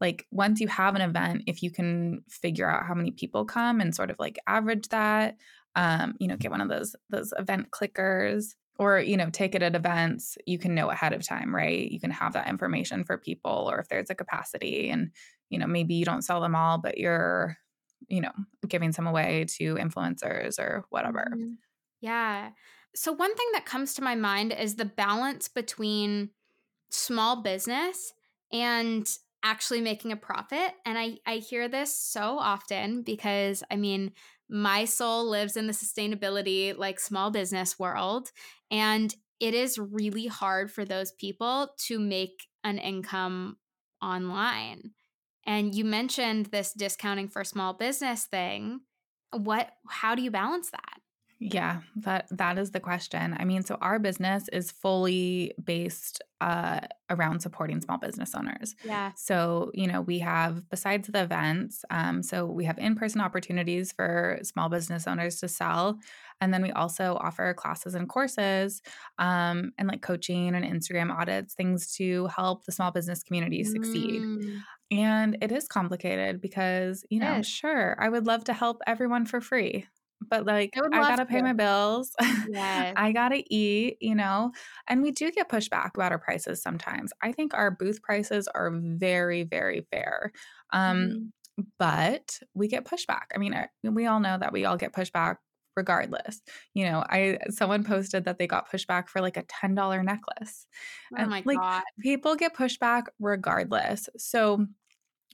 like 0.00 0.26
once 0.30 0.60
you 0.60 0.68
have 0.68 0.94
an 0.94 1.00
event 1.00 1.42
if 1.46 1.62
you 1.62 1.70
can 1.70 2.22
figure 2.28 2.68
out 2.68 2.86
how 2.86 2.94
many 2.94 3.10
people 3.10 3.44
come 3.44 3.80
and 3.80 3.94
sort 3.94 4.10
of 4.10 4.18
like 4.18 4.38
average 4.46 4.88
that 4.88 5.36
um, 5.74 6.14
you 6.18 6.28
know 6.28 6.36
get 6.36 6.50
one 6.50 6.60
of 6.60 6.68
those 6.68 6.96
those 7.10 7.32
event 7.38 7.70
clickers 7.70 8.54
or 8.78 8.98
you 8.98 9.16
know 9.16 9.30
take 9.30 9.54
it 9.54 9.62
at 9.62 9.74
events 9.74 10.36
you 10.46 10.58
can 10.58 10.74
know 10.74 10.90
ahead 10.90 11.12
of 11.12 11.26
time 11.26 11.54
right? 11.54 11.90
You 11.90 12.00
can 12.00 12.10
have 12.10 12.34
that 12.34 12.48
information 12.48 13.04
for 13.04 13.18
people 13.18 13.68
or 13.70 13.78
if 13.78 13.88
there's 13.88 14.10
a 14.10 14.14
capacity 14.14 14.90
and 14.90 15.10
you 15.48 15.58
know 15.58 15.66
maybe 15.66 15.94
you 15.94 16.04
don't 16.04 16.22
sell 16.22 16.40
them 16.40 16.54
all 16.54 16.78
but 16.78 16.98
you're 16.98 17.56
you 18.08 18.20
know 18.20 18.32
giving 18.66 18.92
some 18.92 19.06
away 19.06 19.46
to 19.56 19.76
influencers 19.76 20.58
or 20.58 20.84
whatever. 20.90 21.30
Mm-hmm. 21.34 21.52
yeah. 22.00 22.50
So 22.94 23.12
one 23.12 23.34
thing 23.34 23.48
that 23.52 23.66
comes 23.66 23.92
to 23.94 24.02
my 24.02 24.14
mind 24.14 24.54
is 24.58 24.76
the 24.76 24.86
balance 24.86 25.48
between 25.48 26.30
small 26.88 27.42
business 27.42 28.14
and 28.50 29.06
actually 29.46 29.80
making 29.80 30.10
a 30.10 30.16
profit. 30.16 30.72
And 30.84 30.98
I, 30.98 31.18
I 31.24 31.36
hear 31.36 31.68
this 31.68 31.96
so 31.96 32.36
often 32.38 33.02
because 33.02 33.62
I 33.70 33.76
mean, 33.76 34.12
my 34.48 34.84
soul 34.84 35.28
lives 35.28 35.56
in 35.56 35.68
the 35.68 35.72
sustainability, 35.72 36.76
like 36.76 36.98
small 36.98 37.30
business 37.30 37.78
world. 37.78 38.32
And 38.70 39.14
it 39.38 39.54
is 39.54 39.78
really 39.78 40.26
hard 40.26 40.72
for 40.72 40.84
those 40.84 41.12
people 41.12 41.68
to 41.86 41.98
make 42.00 42.46
an 42.64 42.78
income 42.78 43.58
online. 44.02 44.90
And 45.46 45.74
you 45.74 45.84
mentioned 45.84 46.46
this 46.46 46.72
discounting 46.72 47.28
for 47.28 47.44
small 47.44 47.72
business 47.72 48.24
thing. 48.24 48.80
What 49.30 49.70
how 49.88 50.16
do 50.16 50.22
you 50.22 50.30
balance 50.32 50.70
that? 50.70 50.98
Yeah, 51.38 51.82
that 51.96 52.28
that 52.30 52.56
is 52.58 52.70
the 52.70 52.80
question. 52.80 53.36
I 53.38 53.44
mean, 53.44 53.62
so 53.62 53.76
our 53.82 53.98
business 53.98 54.48
is 54.54 54.70
fully 54.70 55.52
based 55.62 56.22
uh, 56.40 56.80
around 57.10 57.40
supporting 57.40 57.82
small 57.82 57.98
business 57.98 58.34
owners. 58.34 58.74
Yeah. 58.82 59.12
So 59.16 59.70
you 59.74 59.86
know, 59.86 60.00
we 60.00 60.20
have 60.20 60.66
besides 60.70 61.08
the 61.08 61.22
events, 61.22 61.84
um, 61.90 62.22
so 62.22 62.46
we 62.46 62.64
have 62.64 62.78
in-person 62.78 63.20
opportunities 63.20 63.92
for 63.92 64.38
small 64.44 64.70
business 64.70 65.06
owners 65.06 65.36
to 65.40 65.48
sell, 65.48 65.98
and 66.40 66.54
then 66.54 66.62
we 66.62 66.72
also 66.72 67.18
offer 67.20 67.52
classes 67.52 67.94
and 67.94 68.08
courses, 68.08 68.80
um, 69.18 69.72
and 69.76 69.88
like 69.88 70.00
coaching 70.00 70.54
and 70.54 70.64
Instagram 70.64 71.14
audits, 71.14 71.52
things 71.52 71.92
to 71.96 72.28
help 72.28 72.64
the 72.64 72.72
small 72.72 72.92
business 72.92 73.22
community 73.22 73.62
succeed. 73.62 74.22
Mm, 74.22 74.64
And 74.90 75.36
it 75.42 75.52
is 75.52 75.68
complicated 75.68 76.40
because 76.40 77.04
you 77.10 77.20
know, 77.20 77.36
yes. 77.36 77.46
sure, 77.46 77.94
I 78.00 78.08
would 78.08 78.26
love 78.26 78.44
to 78.44 78.54
help 78.54 78.80
everyone 78.86 79.26
for 79.26 79.42
free 79.42 79.86
but 80.20 80.46
like 80.46 80.78
I 80.92 81.04
I 81.04 81.04
gotta 81.04 81.26
pay 81.26 81.42
my 81.42 81.52
bills. 81.52 82.12
Yes. 82.42 82.98
I 82.98 83.12
gotta 83.12 83.42
eat, 83.48 83.98
you 84.00 84.14
know, 84.14 84.52
and 84.88 85.02
we 85.02 85.10
do 85.12 85.30
get 85.30 85.48
pushback 85.48 85.90
about 85.94 86.12
our 86.12 86.18
prices 86.18 86.62
sometimes. 86.62 87.12
I 87.22 87.32
think 87.32 87.54
our 87.54 87.70
booth 87.70 88.02
prices 88.02 88.48
are 88.48 88.70
very, 88.72 89.42
very 89.44 89.86
fair. 89.92 90.32
Um, 90.72 91.16
Mhm. 91.16 91.32
but 91.78 92.40
we 92.54 92.68
get 92.68 92.84
pushback. 92.84 93.26
I 93.34 93.38
mean, 93.38 93.54
I- 93.54 93.68
we 93.84 94.06
all 94.06 94.20
know 94.20 94.38
that 94.38 94.52
we 94.52 94.64
all 94.64 94.76
get 94.76 94.92
pushback 94.92 95.38
regardless. 95.76 96.40
You 96.74 96.84
know, 96.86 97.04
I 97.08 97.38
someone 97.50 97.84
posted 97.84 98.24
that 98.24 98.38
they 98.38 98.46
got 98.46 98.70
pushback 98.70 99.08
for 99.08 99.20
like 99.20 99.36
a 99.36 99.42
$10 99.44 100.02
necklace. 100.02 100.66
Oh 101.12 101.16
And 101.16 101.28
my 101.28 101.42
like 101.44 101.60
God. 101.60 101.82
people 102.00 102.36
get 102.36 102.54
pushback 102.54 103.04
regardless. 103.18 104.08
So 104.16 104.66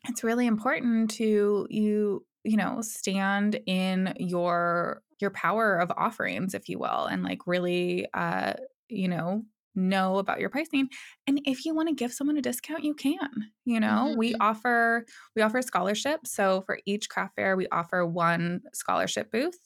it's 0.08 0.24
really 0.24 0.46
important 0.46 1.10
to 1.12 1.66
you 1.70 2.26
you 2.44 2.56
know 2.56 2.80
stand 2.80 3.60
in 3.66 4.14
your 4.18 5.02
your 5.20 5.30
power 5.30 5.76
of 5.78 5.90
offerings 5.96 6.54
if 6.54 6.68
you 6.68 6.78
will 6.78 7.06
and 7.06 7.22
like 7.22 7.46
really 7.46 8.06
uh 8.14 8.54
you 8.88 9.08
know 9.08 9.42
know 9.74 10.18
about 10.18 10.38
your 10.38 10.50
pricing 10.50 10.88
and 11.26 11.40
if 11.46 11.64
you 11.64 11.74
want 11.74 11.88
to 11.88 11.94
give 11.94 12.12
someone 12.12 12.36
a 12.36 12.42
discount 12.42 12.84
you 12.84 12.92
can 12.94 13.50
you 13.64 13.80
know 13.80 14.12
we 14.16 14.34
Mhm. 14.34 14.40
offer 14.40 15.06
we 15.34 15.40
offer 15.40 15.62
scholarships 15.62 16.30
so 16.30 16.60
for 16.62 16.78
each 16.84 17.08
craft 17.08 17.34
fair 17.36 17.56
we 17.56 17.66
offer 17.68 18.04
one 18.04 18.60
scholarship 18.74 19.30
booth 19.30 19.58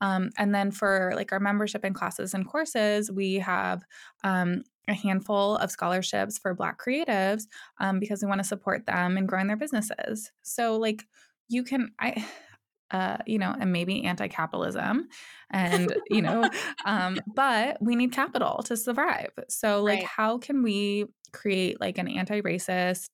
um, 0.00 0.30
and 0.38 0.54
then 0.54 0.70
for 0.70 1.12
like 1.16 1.32
our 1.32 1.40
membership 1.40 1.82
and 1.82 1.94
classes 1.94 2.32
and 2.34 2.46
courses 2.46 3.10
we 3.10 3.34
have 3.34 3.82
um, 4.22 4.62
a 4.86 4.94
handful 4.94 5.56
of 5.56 5.70
scholarships 5.70 6.38
for 6.38 6.54
black 6.54 6.78
creatives 6.80 7.42
um, 7.78 7.98
because 7.98 8.22
we 8.22 8.28
want 8.28 8.40
to 8.40 8.46
support 8.46 8.86
them 8.86 9.18
in 9.18 9.26
growing 9.26 9.48
their 9.48 9.56
businesses. 9.56 10.30
So 10.42 10.76
like 10.78 11.04
you 11.48 11.64
can 11.64 11.94
I 11.98 12.26
uh, 12.90 13.18
you 13.26 13.38
know, 13.38 13.54
and 13.60 13.70
maybe 13.70 14.02
anti-capitalism 14.04 15.08
and 15.50 15.98
you 16.08 16.22
know, 16.22 16.48
um, 16.86 17.20
but 17.26 17.76
we 17.82 17.94
need 17.94 18.12
capital 18.12 18.62
to 18.64 18.78
survive. 18.78 19.30
So 19.50 19.82
like 19.82 20.02
Right. 20.02 20.04
how 20.04 20.38
can 20.38 20.62
we 20.62 21.04
create 21.34 21.78
like 21.80 21.98
an 21.98 22.08
anti-racist 22.08 23.10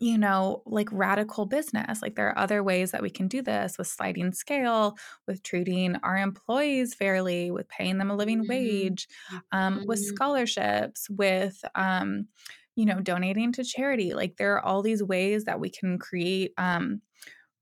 you 0.00 0.18
know, 0.18 0.62
like 0.66 0.88
radical 0.90 1.46
business. 1.46 2.02
Like 2.02 2.16
there 2.16 2.28
are 2.28 2.38
other 2.38 2.62
ways 2.64 2.90
that 2.90 3.02
we 3.02 3.10
can 3.10 3.28
do 3.28 3.42
this 3.42 3.78
with 3.78 3.86
sliding 3.86 4.32
scale, 4.32 4.96
with 5.28 5.42
treating 5.44 5.96
our 5.96 6.16
employees 6.16 6.94
fairly, 6.94 7.50
with 7.52 7.68
paying 7.68 7.98
them 7.98 8.10
a 8.10 8.16
living 8.16 8.44
Mhm. 8.44 8.48
wage, 8.48 9.06
um, 9.52 9.84
with 9.86 10.00
Mhm. 10.00 10.00
scholarships, 10.00 11.08
with, 11.10 11.64
um, 11.76 12.26
you 12.74 12.84
know, 12.84 13.00
donating 13.00 13.52
to 13.52 13.62
charity. 13.62 14.14
Like 14.14 14.36
there 14.36 14.54
are 14.54 14.64
all 14.64 14.82
these 14.82 15.02
ways 15.02 15.44
that 15.44 15.60
we 15.60 15.70
can 15.70 15.96
create 15.98 16.52
um, 16.58 17.00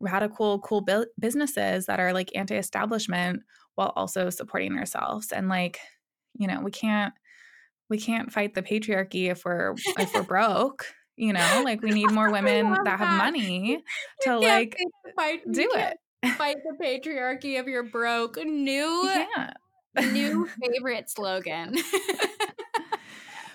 radical, 0.02 0.58
cool 0.60 0.82
bu- 0.82 1.06
businesses 1.18 1.86
that 1.86 2.00
are 2.00 2.12
like 2.12 2.30
anti 2.34 2.56
establishment 2.56 3.42
while 3.76 3.92
also 3.96 4.28
supporting 4.28 4.76
ourselves. 4.76 5.32
And 5.32 5.48
like, 5.48 5.78
you 6.34 6.46
know, 6.46 6.60
we 6.60 6.70
can't 6.70 7.14
we 7.88 7.98
can't 7.98 8.32
fight 8.32 8.54
the 8.54 8.62
patriarchy 8.62 9.30
if 9.30 9.44
we're 9.44 9.74
if 9.98 10.14
we're 10.14 10.22
broke 10.22 10.86
you 11.18 11.30
know 11.30 11.60
like 11.62 11.82
we 11.82 11.90
need 11.90 12.10
more 12.10 12.30
women 12.32 12.70
love 12.70 12.78
that 12.84 12.98
have 12.98 13.18
money 13.18 13.84
to 14.22 14.38
like 14.38 14.74
fight 14.78 14.88
the 15.04 15.12
fight. 15.14 15.40
You 15.44 15.52
do 15.52 15.70
it 15.74 15.96
fight 16.30 16.56
the 16.64 16.84
patriarchy 16.84 17.58
if 17.58 17.66
you're 17.66 17.82
broke. 17.82 18.36
New 18.36 19.02
can't 19.04 19.54
new 20.12 20.48
favorite 20.62 21.10
slogan. 21.10 21.76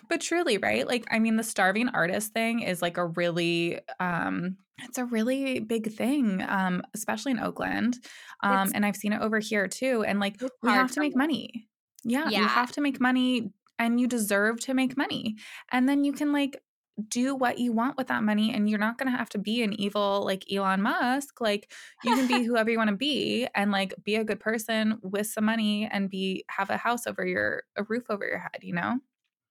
but 0.10 0.22
truly 0.22 0.58
right? 0.58 0.88
Like 0.88 1.06
i 1.12 1.20
mean 1.20 1.36
the 1.36 1.43
starving 1.43 1.89
artist 1.89 2.34
thing 2.34 2.62
is 2.62 2.82
like 2.82 2.98
a 2.98 3.06
really 3.08 3.80
um 4.00 4.58
it's 4.84 4.98
a 4.98 5.06
really 5.06 5.60
big 5.60 5.91
thing 5.91 6.43
um 6.48 6.84
especially 6.93 7.32
in 7.32 7.39
oakland 7.39 7.98
um 8.43 8.63
It's 8.65 8.74
and 8.74 8.86
i've 8.86 8.96
seen 8.96 9.13
it 9.13 9.22
over 9.22 9.39
here 9.39 9.67
too 9.67 10.04
and 10.04 10.20
like 10.20 10.39
we 10.62 10.70
have 10.72 10.91
to 10.91 11.00
make 11.00 11.15
money. 11.15 11.67
Yeah 12.04 12.30
you 12.30 12.48
have 12.48 12.72
to 12.74 12.82
make 12.82 13.02
money 13.02 13.52
and 13.80 14.00
you 14.00 14.08
deserve 14.08 14.60
to 14.62 14.74
make 14.74 14.98
money 14.98 15.36
and 15.72 15.88
then 15.89 16.04
you 16.04 16.13
can 16.13 16.32
like 16.32 16.62
do 17.10 17.36
what 17.36 17.60
you 17.60 17.72
want 17.72 17.96
with 17.96 18.08
that 18.08 18.24
money 18.24 18.52
and 18.52 18.67
you're 18.70 18.80
not 18.80 18.98
going 18.98 19.12
to 19.12 19.15
have 19.15 19.30
to 19.30 19.38
be 19.38 19.62
an 19.62 19.74
evil 19.80 20.24
like 20.26 20.52
Elon 20.52 20.82
Musk 20.82 21.39
like 21.41 21.72
you 22.04 22.15
can 22.15 22.28
be 22.28 22.43
whoever 22.48 22.72
you 22.72 22.78
want 22.78 22.89
to 22.89 22.96
be 22.96 23.48
and 23.54 23.72
like 23.72 23.93
be 24.04 24.15
a 24.15 24.24
good 24.24 24.39
person 24.39 24.98
with 25.04 25.28
some 25.28 25.46
money 25.46 25.88
and 25.91 26.10
be 26.10 26.43
have 26.50 26.70
a 26.72 26.78
house 26.78 27.06
over 27.06 27.26
your 27.26 27.63
a 27.76 27.84
roof 27.84 28.06
over 28.10 28.26
your 28.26 28.39
head 28.39 28.60
you 28.62 28.74
know 28.74 29.00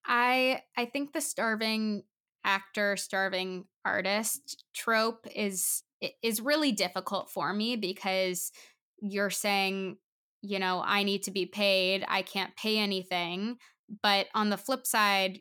I 0.06 0.62
I 0.76 0.86
think 0.86 1.12
the 1.12 1.20
starving 1.20 2.02
actor, 2.44 2.96
starving 2.96 3.64
artist 3.84 4.64
trope 4.74 5.26
is 5.34 5.82
is 6.22 6.40
really 6.40 6.72
difficult 6.72 7.30
for 7.30 7.52
me 7.52 7.76
because 7.76 8.52
you're 9.00 9.30
saying, 9.30 9.96
you 10.42 10.58
know, 10.58 10.82
I 10.84 11.02
need 11.02 11.24
to 11.24 11.30
be 11.30 11.46
paid, 11.46 12.04
I 12.08 12.22
can't 12.22 12.54
pay 12.56 12.78
anything, 12.78 13.58
but 14.02 14.26
on 14.34 14.50
the 14.50 14.56
flip 14.56 14.86
side, 14.86 15.40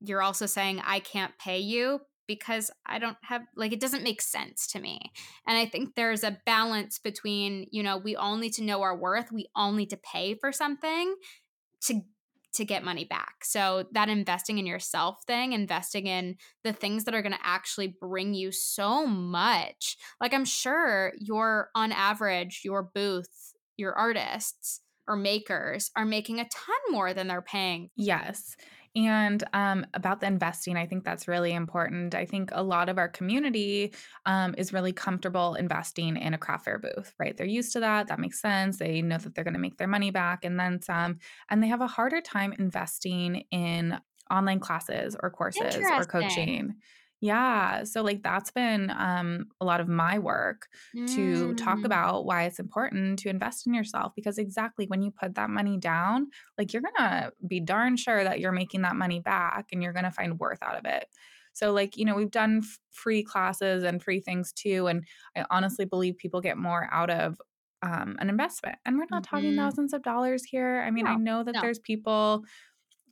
you're 0.00 0.22
also 0.22 0.46
saying 0.46 0.80
I 0.84 1.00
can't 1.00 1.32
pay 1.38 1.58
you 1.58 2.00
because 2.26 2.70
I 2.86 2.98
don't 2.98 3.16
have 3.22 3.42
like 3.56 3.72
it 3.72 3.80
doesn't 3.80 4.02
make 4.02 4.20
sense 4.20 4.66
to 4.68 4.80
me. 4.80 5.12
And 5.46 5.56
I 5.56 5.66
think 5.66 5.94
there's 5.94 6.24
a 6.24 6.38
balance 6.46 6.98
between, 6.98 7.66
you 7.70 7.82
know, 7.82 7.96
we 7.96 8.16
all 8.16 8.36
need 8.36 8.52
to 8.54 8.64
know 8.64 8.82
our 8.82 8.96
worth, 8.96 9.32
we 9.32 9.48
all 9.54 9.72
need 9.72 9.90
to 9.90 9.96
pay 9.96 10.34
for 10.34 10.52
something 10.52 11.14
to 11.82 12.00
to 12.54 12.64
get 12.64 12.84
money 12.84 13.04
back. 13.04 13.44
So 13.44 13.84
that 13.92 14.08
investing 14.08 14.58
in 14.58 14.66
yourself 14.66 15.22
thing, 15.26 15.52
investing 15.52 16.06
in 16.06 16.36
the 16.62 16.72
things 16.72 17.04
that 17.04 17.14
are 17.14 17.22
going 17.22 17.32
to 17.32 17.38
actually 17.42 17.96
bring 18.00 18.34
you 18.34 18.52
so 18.52 19.06
much. 19.06 19.96
Like 20.20 20.32
I'm 20.32 20.44
sure 20.44 21.12
your 21.18 21.70
on 21.74 21.92
average 21.92 22.62
your 22.64 22.82
booth, 22.82 23.54
your 23.76 23.94
artists 23.94 24.80
or 25.06 25.16
makers 25.16 25.90
are 25.96 26.06
making 26.06 26.40
a 26.40 26.44
ton 26.44 26.76
more 26.90 27.12
than 27.12 27.28
they're 27.28 27.42
paying. 27.42 27.90
Yes. 27.96 28.56
And 28.96 29.42
um, 29.52 29.86
about 29.94 30.20
the 30.20 30.26
investing, 30.26 30.76
I 30.76 30.86
think 30.86 31.04
that's 31.04 31.26
really 31.26 31.52
important. 31.52 32.14
I 32.14 32.26
think 32.26 32.50
a 32.52 32.62
lot 32.62 32.88
of 32.88 32.96
our 32.96 33.08
community 33.08 33.92
um, 34.24 34.54
is 34.56 34.72
really 34.72 34.92
comfortable 34.92 35.54
investing 35.54 36.16
in 36.16 36.32
a 36.32 36.38
craft 36.38 36.66
fair 36.66 36.78
booth, 36.78 37.12
right? 37.18 37.36
They're 37.36 37.46
used 37.46 37.72
to 37.72 37.80
that. 37.80 38.06
That 38.06 38.20
makes 38.20 38.40
sense. 38.40 38.78
They 38.78 39.02
know 39.02 39.18
that 39.18 39.34
they're 39.34 39.42
going 39.44 39.54
to 39.54 39.60
make 39.60 39.78
their 39.78 39.88
money 39.88 40.12
back 40.12 40.44
and 40.44 40.60
then 40.60 40.80
some. 40.80 41.18
And 41.50 41.60
they 41.62 41.68
have 41.68 41.80
a 41.80 41.88
harder 41.88 42.20
time 42.20 42.54
investing 42.56 43.44
in 43.50 43.98
online 44.30 44.60
classes 44.60 45.16
or 45.20 45.30
courses 45.30 45.92
or 45.96 46.04
coaching. 46.04 46.74
Yeah. 47.24 47.84
So, 47.84 48.02
like, 48.02 48.22
that's 48.22 48.50
been 48.50 48.90
um, 48.90 49.46
a 49.60 49.64
lot 49.64 49.80
of 49.80 49.88
my 49.88 50.18
work 50.18 50.68
to 51.06 51.54
talk 51.54 51.84
Mm, 51.84 51.86
about 51.86 52.26
why 52.26 52.44
it's 52.44 52.58
important 52.58 53.18
to 53.20 53.30
invest 53.30 53.66
in 53.66 53.72
yourself 53.72 54.12
because 54.14 54.36
exactly 54.38 54.86
when 54.86 55.00
you 55.02 55.10
put 55.10 55.34
that 55.36 55.48
money 55.48 55.78
down, 55.78 56.28
like 56.58 56.72
you're 56.72 56.82
gonna 56.98 57.32
be 57.46 57.60
darn 57.60 57.96
sure 57.96 58.24
that 58.24 58.40
you're 58.40 58.52
making 58.52 58.82
that 58.82 58.96
money 58.96 59.20
back 59.20 59.68
and 59.72 59.82
you're 59.82 59.92
gonna 59.94 60.10
find 60.10 60.38
worth 60.38 60.62
out 60.62 60.76
of 60.76 60.84
it. 60.84 61.06
So, 61.54 61.72
like, 61.72 61.96
you 61.96 62.04
know, 62.04 62.14
we've 62.14 62.30
done 62.30 62.60
f- 62.62 62.78
free 62.90 63.22
classes 63.22 63.84
and 63.84 64.02
free 64.02 64.20
things 64.20 64.52
too. 64.52 64.86
And 64.88 65.06
I 65.36 65.46
honestly 65.50 65.84
believe 65.86 66.18
people 66.18 66.40
get 66.40 66.58
more 66.58 66.88
out 66.92 67.10
of 67.10 67.40
um, 67.82 68.16
an 68.18 68.28
investment. 68.28 68.78
And 68.84 68.98
we're 68.98 69.06
not 69.10 69.24
talking 69.24 69.54
mhm. 69.54 69.56
thousands 69.56 69.92
of 69.92 70.02
dollars 70.02 70.44
here. 70.44 70.82
I 70.86 70.90
mean, 70.90 71.06
I 71.06 71.14
know 71.14 71.44
that 71.44 71.56
no. 71.56 71.60
there's 71.60 71.78
people, 71.78 72.44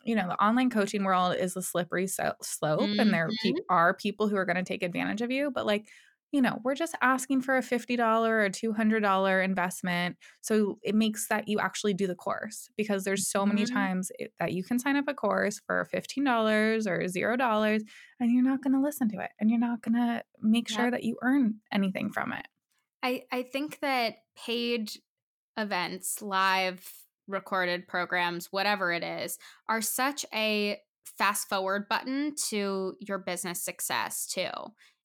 you 0.05 0.15
know, 0.17 0.29
the 0.29 0.43
online 0.45 0.71
coaching 0.71 1.05
world 1.05 1.37
is 1.37 1.57
a 1.57 1.63
slippery 1.63 2.07
so- 2.07 2.35
slope 2.43 2.95
and 2.99 3.13
there 3.13 3.33
Mhm. 3.33 3.37
pe- 3.43 3.63
are 3.69 3.95
people 3.95 4.29
who 4.29 4.37
are 4.37 4.45
going 4.45 4.57
to 4.57 4.63
take 4.65 4.83
advantage 4.83 5.23
of 5.23 5.31
you. 5.31 5.51
But 5.51 5.67
like, 5.67 5.89
you 6.33 6.41
know, 6.41 6.61
we're 6.65 6.75
just 6.75 6.95
asking 7.03 7.43
for 7.43 7.59
a 7.59 7.63
$50 7.63 8.47
or 8.47 8.49
$200 8.51 9.43
investment. 9.43 10.17
So 10.41 10.79
it 10.83 10.95
makes 10.95 11.29
that 11.29 11.47
you 11.47 11.59
actually 11.61 11.93
do 11.95 12.07
the 12.07 12.15
course 12.15 12.71
because 12.77 13.05
there's 13.05 13.29
so 13.29 13.45
many 13.45 13.65
Mhm. 13.65 13.67
times 13.67 14.11
it, 14.19 14.33
that 14.39 14.53
you 14.53 14.65
can 14.65 14.79
sign 14.79 14.97
up 14.97 15.09
a 15.09 15.15
course 15.15 15.61
for 15.67 15.85
$15 15.85 16.87
or 16.87 17.07
$0 17.07 17.83
and 18.19 18.33
you're 18.33 18.43
not 18.43 18.63
going 18.63 18.73
to 18.73 18.81
listen 18.81 19.09
to 19.11 19.21
it 19.21 19.31
and 19.39 19.51
you're 19.51 19.59
not 19.61 19.83
going 19.83 19.95
to 19.95 20.25
make 20.41 20.69
sure 20.69 20.91
that 20.91 21.05
you 21.05 21.19
earn 21.23 21.61
anything 21.71 22.11
from 22.11 22.33
it. 22.33 22.47
I, 23.03 23.25
I 23.33 23.43
think 23.43 23.81
that 23.81 24.19
paid 24.37 24.93
events, 25.57 26.23
live 26.23 26.91
recorded 27.29 27.87
programs, 27.89 28.49
whatever 28.51 28.93
it 28.93 29.03
is, 29.03 29.39
are 29.69 29.83
such 29.83 30.25
a 30.35 30.79
fast 31.19 31.49
forward 31.49 31.89
button 31.89 32.35
to 32.49 32.95
your 33.01 33.19
business 33.19 33.63
success 33.63 34.27
too. 34.27 34.51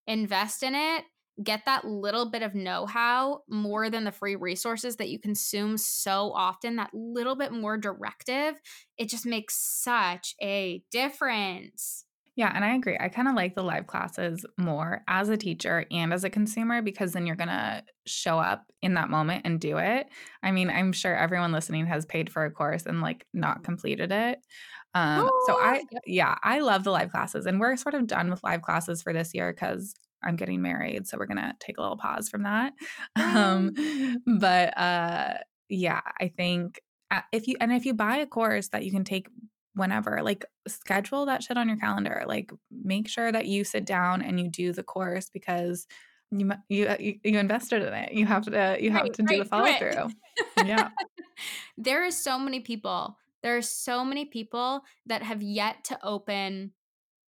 Invest 0.08 0.64
in 0.64 0.74
it, 0.76 1.04
get 1.44 1.66
that 1.66 1.86
little 1.86 2.32
bit 2.32 2.42
of 2.42 2.56
know 2.56 2.86
how 2.86 3.42
more 3.50 3.90
than 3.90 4.04
the 4.04 4.12
free 4.12 4.36
resources 4.36 4.96
that 4.96 5.10
you 5.10 5.20
consume 5.20 5.78
so 5.78 6.32
often, 6.34 6.78
that 6.78 6.90
little 6.94 7.36
bit 7.36 7.52
more 7.52 7.78
directive. 7.78 8.56
It 8.98 9.10
just 9.10 9.26
makes 9.26 9.56
such 9.56 10.34
a 10.42 10.84
difference. 10.92 12.07
Yeah, 12.38 12.52
and 12.54 12.64
I 12.64 12.76
agree. 12.76 12.96
I 13.00 13.10
kind 13.10 13.28
of 13.28 13.34
like 13.34 13.56
the 13.56 13.64
live 13.64 13.88
classes 13.88 14.46
more 14.58 15.02
as 15.08 15.28
a 15.30 15.38
teacher 15.38 15.86
and 15.90 16.14
as 16.14 16.24
a 16.24 16.30
consumer 16.30 16.84
because 16.84 17.14
then 17.14 17.26
you're 17.26 17.36
going 17.36 17.48
to 17.48 17.84
show 18.06 18.38
up 18.38 18.72
in 18.84 18.94
that 18.94 19.10
moment 19.10 19.42
and 19.44 19.60
do 19.60 19.80
it. 19.80 20.06
I 20.44 20.52
mean, 20.52 20.70
I'm 20.70 20.94
sure 20.94 21.16
everyone 21.18 21.52
listening 21.52 21.88
has 21.88 22.06
paid 22.06 22.32
for 22.32 22.46
a 22.46 22.52
course 22.52 22.86
and 22.86 23.02
like 23.02 23.26
not 23.34 23.64
completed 23.64 24.12
it. 24.12 24.38
Um, 24.94 25.34
so 25.48 25.58
I, 25.60 25.82
yeah, 26.06 26.36
I 26.44 26.60
love 26.60 26.84
the 26.84 26.92
live 26.92 27.12
classes, 27.12 27.48
and 27.48 27.60
we're 27.60 27.76
sort 27.76 27.96
of 27.96 28.08
done 28.08 28.30
with 28.30 28.44
live 28.44 28.62
classes 28.62 29.02
for 29.02 29.14
this 29.14 29.34
year 29.34 29.52
because 29.52 29.94
I'm 30.24 30.36
getting 30.36 30.62
married, 30.62 31.08
so 31.08 31.18
we're 31.18 31.26
gonna 31.28 31.56
take 31.60 31.78
a 31.78 31.82
little 31.82 31.98
pause 31.98 32.30
from 32.30 32.44
that. 32.44 32.74
Um, 33.16 33.74
but 34.40 34.78
uh, 34.78 35.34
yeah, 35.70 36.02
I 36.20 36.30
think 36.30 36.82
uh, 37.12 37.22
if 37.32 37.48
you 37.48 37.56
and 37.60 37.72
if 37.72 37.86
you 37.86 37.94
buy 37.94 38.18
a 38.18 38.26
course 38.26 38.70
that 38.70 38.86
you 38.86 38.92
can 38.92 39.04
take 39.04 39.28
whenever, 39.78 40.22
like 40.22 40.46
schedule 40.68 41.26
that 41.28 41.44
shit 41.44 41.58
on 41.58 41.68
your 41.70 41.78
calendar. 41.78 42.24
Like 42.28 42.52
make 42.72 43.08
sure 43.08 43.32
that 43.32 43.46
you 43.46 43.64
sit 43.64 43.86
down 43.86 44.22
and 44.22 44.40
you 44.40 44.50
do 44.50 44.74
the 44.74 44.84
course 44.84 45.30
because 45.30 45.88
you 46.32 46.52
you 46.68 46.88
uh, 46.88 46.98
you, 47.00 47.20
you 47.24 47.40
invested 47.40 47.84
in 47.84 47.94
it. 47.94 48.12
You 48.12 48.26
have 48.26 48.44
to 48.46 48.78
you 48.80 48.92
have 48.92 49.04
Right, 49.04 49.14
to 49.14 49.24
do 49.24 49.28
the 49.28 49.38
right, 49.40 49.44
do 49.44 49.50
follow 49.50 49.74
through. 49.78 50.66
Yeah. 50.66 50.90
there 51.78 52.06
are 52.06 52.12
so 52.12 52.38
many 52.38 52.60
people 52.60 53.18
there 53.44 53.56
are 53.56 53.62
so 53.62 54.04
many 54.04 54.26
people 54.26 54.82
that 55.06 55.24
have 55.24 55.42
yet 55.42 55.84
to 55.86 55.98
open 56.04 56.72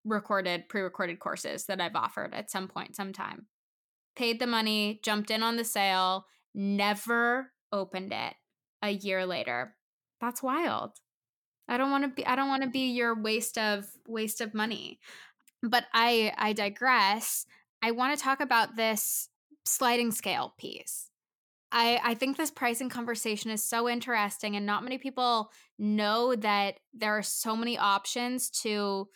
recorded 0.06 0.68
pre-recorded 0.70 1.20
courses 1.20 1.66
that 1.66 1.82
i've 1.82 1.96
offered 1.96 2.34
at 2.34 2.50
some 2.50 2.68
point 2.68 2.96
sometime 2.96 3.46
paid 4.16 4.40
the 4.40 4.48
money 4.48 5.00
jumped 5.04 5.30
in 5.30 5.44
on 5.44 5.56
the 5.56 5.64
sale 5.64 6.26
never 6.56 7.52
opened 7.72 8.12
it 8.12 8.34
a 8.82 8.90
year 8.90 9.26
later 9.26 9.76
that's 10.20 10.42
wild 10.42 10.92
i 11.70 11.78
don't 11.78 11.92
want 11.92 12.04
to 12.04 12.10
be 12.10 12.26
i 12.26 12.36
don't 12.36 12.50
want 12.50 12.64
to 12.64 12.70
be 12.70 12.92
your 12.92 13.16
waste 13.16 13.58
of 13.58 13.88
waste 14.08 14.42
of 14.42 14.54
money. 14.54 15.00
But 15.64 15.86
i 15.94 16.34
i 16.38 16.54
digress. 16.54 17.46
I 17.82 17.92
want 17.92 18.18
to 18.18 18.24
talk 18.24 18.42
about 18.42 18.76
this 18.76 19.30
sliding 19.66 20.12
scale 20.12 20.54
piece. 20.58 21.10
I, 21.72 22.02
I 22.04 22.14
think 22.16 22.36
this 22.36 22.52
pricing 22.52 22.90
conversation 22.90 23.52
is 23.52 23.64
so 23.64 23.88
interesting, 23.88 24.56
and 24.56 24.66
not 24.66 24.84
many 24.84 24.98
people 24.98 25.52
know 25.78 26.36
that 26.36 26.80
there 26.94 27.18
are 27.18 27.24
so 27.24 27.56
many 27.56 27.78
options 27.78 28.50
to 28.62 29.08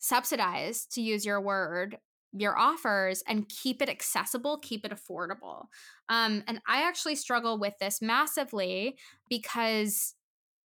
subsidize, 0.00 0.86
to 0.86 1.00
use 1.00 1.24
your 1.24 1.40
word, 1.40 1.98
your 2.32 2.58
offers 2.58 3.22
and 3.26 3.48
keep 3.48 3.82
it 3.82 3.88
accessible, 3.88 4.58
keep 4.58 4.84
it 4.84 4.92
affordable. 4.92 5.66
Um, 6.08 6.42
and 6.46 6.60
I 6.66 6.82
actually 6.82 7.16
struggle 7.16 7.58
with 7.58 7.74
this 7.78 8.00
massively 8.00 8.96
because 9.28 10.14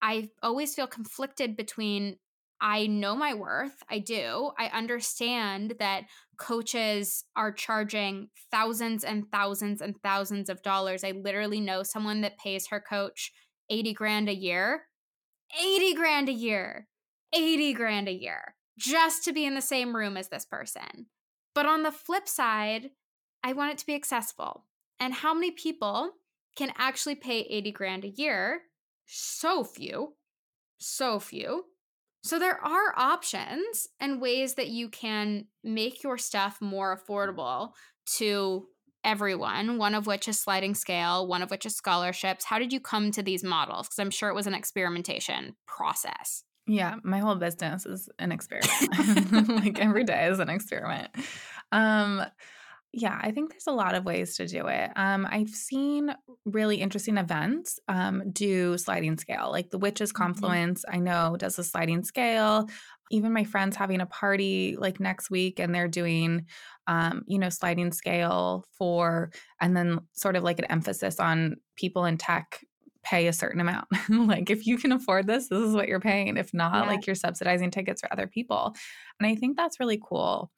I 0.05 0.29
always 0.43 0.75
feel 0.75 0.85
conflicted 0.85 1.57
between 1.57 2.17
I 2.61 2.85
know 2.85 3.15
my 3.15 3.33
worth, 3.33 3.81
I 3.89 3.97
do. 3.97 4.51
I 4.57 4.67
understand 4.67 5.73
that 5.79 6.03
coaches 6.37 7.25
are 7.35 7.51
charging 7.51 8.29
thousands 8.51 9.03
and 9.03 9.25
thousands 9.31 9.81
and 9.81 9.95
thousands 10.03 10.47
of 10.47 10.61
dollars. 10.61 11.03
I 11.03 11.11
literally 11.11 11.59
know 11.59 11.81
someone 11.81 12.21
that 12.21 12.37
pays 12.37 12.67
her 12.67 12.79
coach 12.79 13.33
80 13.71 13.93
grand 13.93 14.29
a 14.29 14.35
year. 14.35 14.83
80 15.59 15.95
grand 15.95 16.29
a 16.29 16.33
year. 16.33 16.87
80 17.33 17.73
grand 17.73 18.07
a 18.07 18.13
year 18.13 18.55
just 18.77 19.23
to 19.23 19.33
be 19.33 19.43
in 19.45 19.55
the 19.55 19.61
same 19.61 19.95
room 19.95 20.17
as 20.17 20.29
this 20.29 20.45
person. 20.45 21.07
But 21.55 21.65
on 21.65 21.81
the 21.81 21.91
flip 21.91 22.27
side, 22.27 22.91
I 23.43 23.53
want 23.53 23.71
it 23.71 23.79
to 23.79 23.85
be 23.87 23.95
accessible. 23.95 24.65
And 24.99 25.15
how 25.15 25.33
many 25.33 25.49
people 25.49 26.11
can 26.55 26.71
actually 26.77 27.15
pay 27.15 27.39
80 27.39 27.71
grand 27.71 28.05
a 28.05 28.09
year? 28.09 28.61
So 29.05 29.63
few. 29.63 30.13
So 30.77 31.19
few. 31.19 31.65
So 32.23 32.39
there 32.39 32.59
are 32.63 32.93
options 32.97 33.87
and 33.99 34.19
ways 34.19 34.55
that 34.55 34.69
you 34.69 34.89
can 34.89 35.45
make 35.63 36.01
your 36.01 36.17
stuff 36.17 36.59
more 36.59 36.97
affordable 36.97 37.73
to 38.17 38.67
everyone, 39.03 39.77
one 39.77 39.93
of 39.93 40.07
which 40.07 40.27
is 40.27 40.39
sliding 40.39 40.73
scale, 40.73 41.27
one 41.27 41.43
of 41.43 41.51
which 41.51 41.67
is 41.67 41.75
scholarships. 41.75 42.43
How 42.43 42.57
did 42.57 42.73
you 42.73 42.79
come 42.79 43.11
to 43.11 43.21
these 43.21 43.43
models? 43.43 43.87
Because 43.87 43.99
I'm 43.99 44.09
sure 44.09 44.29
it 44.29 44.35
was 44.35 44.47
an 44.47 44.55
experimentation 44.55 45.55
process. 45.67 46.43
Yeah, 46.67 46.95
my 47.03 47.19
whole 47.19 47.35
business 47.35 47.85
is 47.85 48.09
an 48.17 48.31
experiment. 48.31 49.49
like 49.63 49.79
every 49.79 50.03
day 50.03 50.27
is 50.27 50.39
an 50.39 50.49
experiment. 50.49 51.09
Um 51.71 52.25
yeah, 52.97 53.19
I 53.21 53.31
think 53.31 53.49
there's 53.51 53.67
a 53.67 53.71
lot 53.73 53.93
of 53.93 54.05
ways 54.05 54.37
to 54.37 54.47
do 54.47 54.67
it. 54.67 54.89
Um, 54.95 55.27
I've 55.29 55.49
seen 55.49 56.15
really 56.45 56.77
interesting 56.77 57.17
events 57.17 57.77
um, 57.89 58.23
do 58.31 58.77
sliding 58.77 59.17
scale, 59.17 59.49
like 59.51 59.69
the 59.69 59.77
Witches 59.77 60.13
Confluence. 60.13 60.85
I 60.89 60.99
know 60.99 61.35
does 61.37 61.59
a 61.59 61.63
sliding 61.63 62.05
scale. 62.05 62.69
Even 63.11 63.33
my 63.33 63.43
friends 63.43 63.75
having 63.75 63.99
a 63.99 64.05
party 64.05 64.77
like 64.79 65.01
next 65.01 65.29
week, 65.29 65.59
and 65.59 65.75
they're 65.75 65.89
doing, 65.89 66.45
um, 66.87 67.23
you 67.27 67.37
know, 67.37 67.49
sliding 67.49 67.91
scale 67.91 68.65
for, 68.77 69.29
and 69.59 69.75
then 69.75 69.99
sort 70.13 70.37
of 70.37 70.43
like 70.43 70.59
an 70.59 70.65
emphasis 70.71 71.19
on 71.19 71.57
people 71.75 72.05
in 72.05 72.17
tech 72.17 72.63
pay 73.03 73.27
a 73.27 73.33
certain 73.33 73.61
amount. 73.61 73.87
like 74.09 74.49
if 74.49 74.65
you 74.65 74.77
can 74.77 74.91
afford 74.91 75.27
this, 75.27 75.49
this 75.49 75.59
is 75.59 75.75
what 75.75 75.87
you're 75.87 75.99
paying. 75.99 76.37
If 76.37 76.53
not, 76.53 76.85
Yeah. 76.85 76.89
like 76.91 77.05
you're 77.05 77.15
subsidizing 77.15 77.69
tickets 77.71 78.01
for 78.01 78.11
other 78.11 78.25
people. 78.25 78.73
And 79.19 79.27
I 79.27 79.35
think 79.35 79.57
that's 79.57 79.79
really 79.79 80.01
cool. 80.03 80.49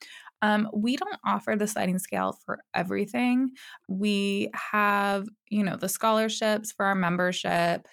Um, 0.42 0.70
we 0.74 0.98
don't 0.98 1.20
offer 1.26 1.56
the 1.56 1.68
sliding 1.68 2.00
scale 2.00 2.34
for 2.46 2.64
everything. 2.74 3.52
We 3.88 4.50
have, 4.54 5.28
you 5.50 5.64
know, 5.64 5.76
the 5.78 5.90
scholarships 5.90 6.72
for 6.72 6.86
our 6.86 6.96
membership. 6.96 7.88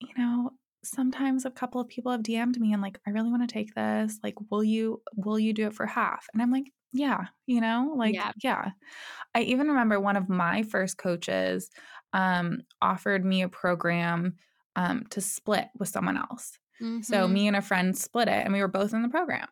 You 0.00 0.12
know, 0.18 0.50
sometimes 0.82 1.44
a 1.44 1.50
couple 1.50 1.80
of 1.80 1.88
people 1.88 2.12
have 2.12 2.22
DM'd 2.22 2.60
me 2.60 2.72
and 2.72 2.82
like, 2.82 2.98
I 3.06 3.10
really 3.10 3.30
want 3.30 3.48
to 3.48 3.52
take 3.52 3.74
this. 3.74 4.18
Like, 4.22 4.34
will 4.50 4.64
you 4.64 5.02
will 5.16 5.38
you 5.38 5.52
do 5.52 5.66
it 5.66 5.74
for 5.74 5.86
half? 5.86 6.26
And 6.32 6.42
I'm 6.42 6.50
like, 6.50 6.72
yeah, 6.92 7.26
you 7.46 7.60
know, 7.60 7.94
like 7.96 8.16
Yeah. 8.16 8.32
yeah. 8.42 8.72
I 9.34 9.42
even 9.42 9.68
remember 9.68 10.00
one 10.00 10.16
of 10.16 10.28
my 10.28 10.62
first 10.62 10.98
coaches 10.98 11.70
um 12.12 12.62
offered 12.82 13.24
me 13.24 13.42
a 13.42 13.48
program 13.48 14.36
um 14.76 15.04
to 15.10 15.20
split 15.20 15.68
with 15.78 15.88
someone 15.88 16.16
else. 16.16 16.58
So 17.00 17.28
Mhm. 17.28 17.28
me 17.28 17.48
and 17.48 17.56
a 17.56 17.62
friend 17.62 17.96
split 17.96 18.28
it 18.28 18.44
and 18.44 18.52
we 18.52 18.60
were 18.60 18.68
both 18.68 18.94
in 18.94 19.02
the 19.02 19.08
program. 19.08 19.48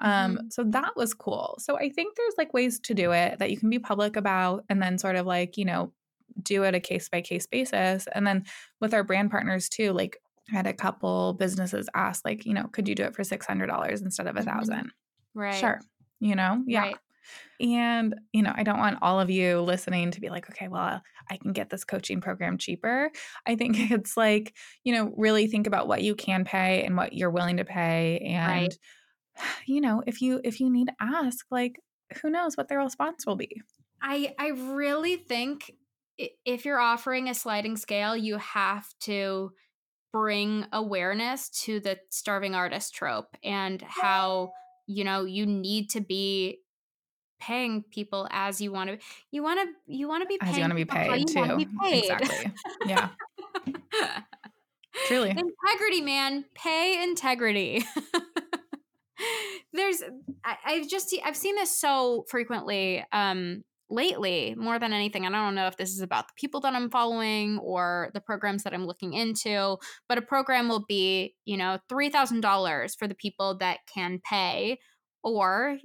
Um, 0.00 0.38
Mhm. 0.38 0.50
so 0.50 0.64
that 0.64 0.96
was 0.96 1.14
cool. 1.14 1.56
So 1.60 1.76
I 1.76 1.88
think 1.90 2.16
there's 2.16 2.34
like 2.38 2.54
ways 2.54 2.78
to 2.80 2.94
do 2.94 3.12
it 3.12 3.38
that 3.38 3.50
you 3.50 3.56
can 3.58 3.70
be 3.70 3.78
public 3.78 4.16
about 4.16 4.64
and 4.68 4.80
then 4.82 4.98
sort 4.98 5.16
of 5.16 5.26
like, 5.26 5.56
you 5.56 5.64
know, 5.64 5.92
do 6.42 6.62
it 6.64 6.74
a 6.74 6.80
case 6.80 7.08
by 7.08 7.20
case 7.20 7.46
basis. 7.46 8.06
And 8.14 8.26
then 8.26 8.44
with 8.80 8.94
our 8.94 9.02
brand 9.04 9.30
partners 9.30 9.68
too, 9.68 9.92
like 9.92 10.18
I 10.52 10.56
had 10.56 10.66
a 10.66 10.72
couple 10.74 11.34
businesses 11.34 11.88
ask, 11.94 12.24
like, 12.24 12.46
you 12.46 12.54
know, 12.54 12.68
could 12.72 12.88
you 12.88 12.94
do 12.94 13.04
it 13.04 13.14
for 13.14 13.24
six 13.24 13.46
hundred 13.46 13.66
dollars 13.66 14.02
instead 14.02 14.26
of 14.28 14.36
a 14.36 14.42
Mhm. 14.42 14.42
1000 14.42 14.92
right. 15.34 15.74
Sure. 15.74 15.80
You 16.20 16.36
know, 16.36 16.62
yeah. 16.66 16.86
Right. 16.86 16.98
And, 17.60 18.14
you 18.32 18.42
know, 18.42 18.52
I 18.54 18.62
don't 18.62 18.78
want 18.78 18.98
all 19.02 19.20
of 19.20 19.30
you 19.30 19.60
listening 19.60 20.10
to 20.12 20.20
be 20.20 20.28
like, 20.30 20.48
okay, 20.50 20.68
well, 20.68 21.02
I 21.30 21.36
can 21.36 21.52
get 21.52 21.70
this 21.70 21.84
coaching 21.84 22.20
program 22.20 22.56
cheaper. 22.58 23.10
I 23.46 23.56
think 23.56 23.76
it's 23.90 24.16
like, 24.16 24.56
you 24.84 24.92
know, 24.94 25.12
really 25.16 25.46
think 25.48 25.66
about 25.66 25.88
what 25.88 26.02
you 26.02 26.14
can 26.14 26.44
pay 26.44 26.84
and 26.84 26.96
what 26.96 27.12
you're 27.14 27.30
willing 27.30 27.56
to 27.58 27.64
pay. 27.64 28.18
And, 28.20 28.68
Right. 28.68 28.78
You 29.66 29.80
know, 29.80 30.02
if 30.06 30.20
you 30.22 30.40
if 30.44 30.60
you 30.60 30.70
need 30.70 30.86
to 30.86 30.94
ask, 31.00 31.46
like, 31.50 31.80
who 32.22 32.30
knows 32.30 32.56
what 32.56 32.68
their 32.68 32.78
response 32.78 33.26
will 33.26 33.36
be. 33.36 33.60
I 34.02 34.34
I 34.38 34.48
really 34.48 35.16
think 35.16 35.72
if 36.44 36.64
you're 36.64 36.80
offering 36.80 37.28
a 37.28 37.34
sliding 37.34 37.76
scale, 37.76 38.16
you 38.16 38.38
have 38.38 38.86
to 39.00 39.52
bring 40.12 40.66
awareness 40.72 41.48
to 41.50 41.80
the 41.80 41.98
starving 42.10 42.54
artist 42.54 42.94
trope 42.94 43.36
and 43.44 43.82
how 43.82 44.52
you 44.86 45.04
know 45.04 45.24
you 45.24 45.44
need 45.46 45.90
to 45.90 46.00
be 46.00 46.60
paying 47.40 47.84
people 47.90 48.26
as 48.32 48.60
you 48.60 48.72
want 48.72 48.90
to 48.90 48.98
you 49.30 49.42
want 49.42 49.60
to 49.60 49.94
you 49.94 50.08
want 50.08 50.22
to 50.22 50.26
be 50.26 50.38
As 50.40 50.56
you 50.56 50.62
want 50.62 50.70
to 50.72 50.74
be 50.74 50.84
paid 50.84 51.28
too. 51.28 51.56
be 51.56 51.68
paid. 51.82 52.04
Exactly. 52.10 52.52
Yeah. 52.86 53.10
Truly. 55.06 55.30
integrity 55.30 56.00
man 56.00 56.44
pay 56.54 57.00
integrity 57.02 57.84
there's 59.78 60.02
I, 60.44 60.56
i've 60.64 60.88
just 60.88 61.14
i've 61.24 61.36
seen 61.36 61.54
this 61.54 61.76
so 61.76 62.24
frequently 62.28 63.04
um 63.12 63.64
lately 63.90 64.54
more 64.58 64.78
than 64.78 64.92
anything 64.92 65.24
i 65.24 65.30
don't 65.30 65.54
know 65.54 65.66
if 65.66 65.78
this 65.78 65.92
is 65.92 66.02
about 66.02 66.28
the 66.28 66.34
people 66.36 66.60
that 66.60 66.74
i'm 66.74 66.90
following 66.90 67.58
or 67.58 68.10
the 68.12 68.20
programs 68.20 68.64
that 68.64 68.74
i'm 68.74 68.84
looking 68.84 69.14
into 69.14 69.78
but 70.08 70.18
a 70.18 70.22
program 70.22 70.68
will 70.68 70.84
be 70.86 71.34
you 71.46 71.56
know 71.56 71.78
$3000 71.90 72.98
for 72.98 73.08
the 73.08 73.14
people 73.14 73.56
that 73.58 73.78
can 73.92 74.20
pay 74.22 74.78
or 75.22 75.78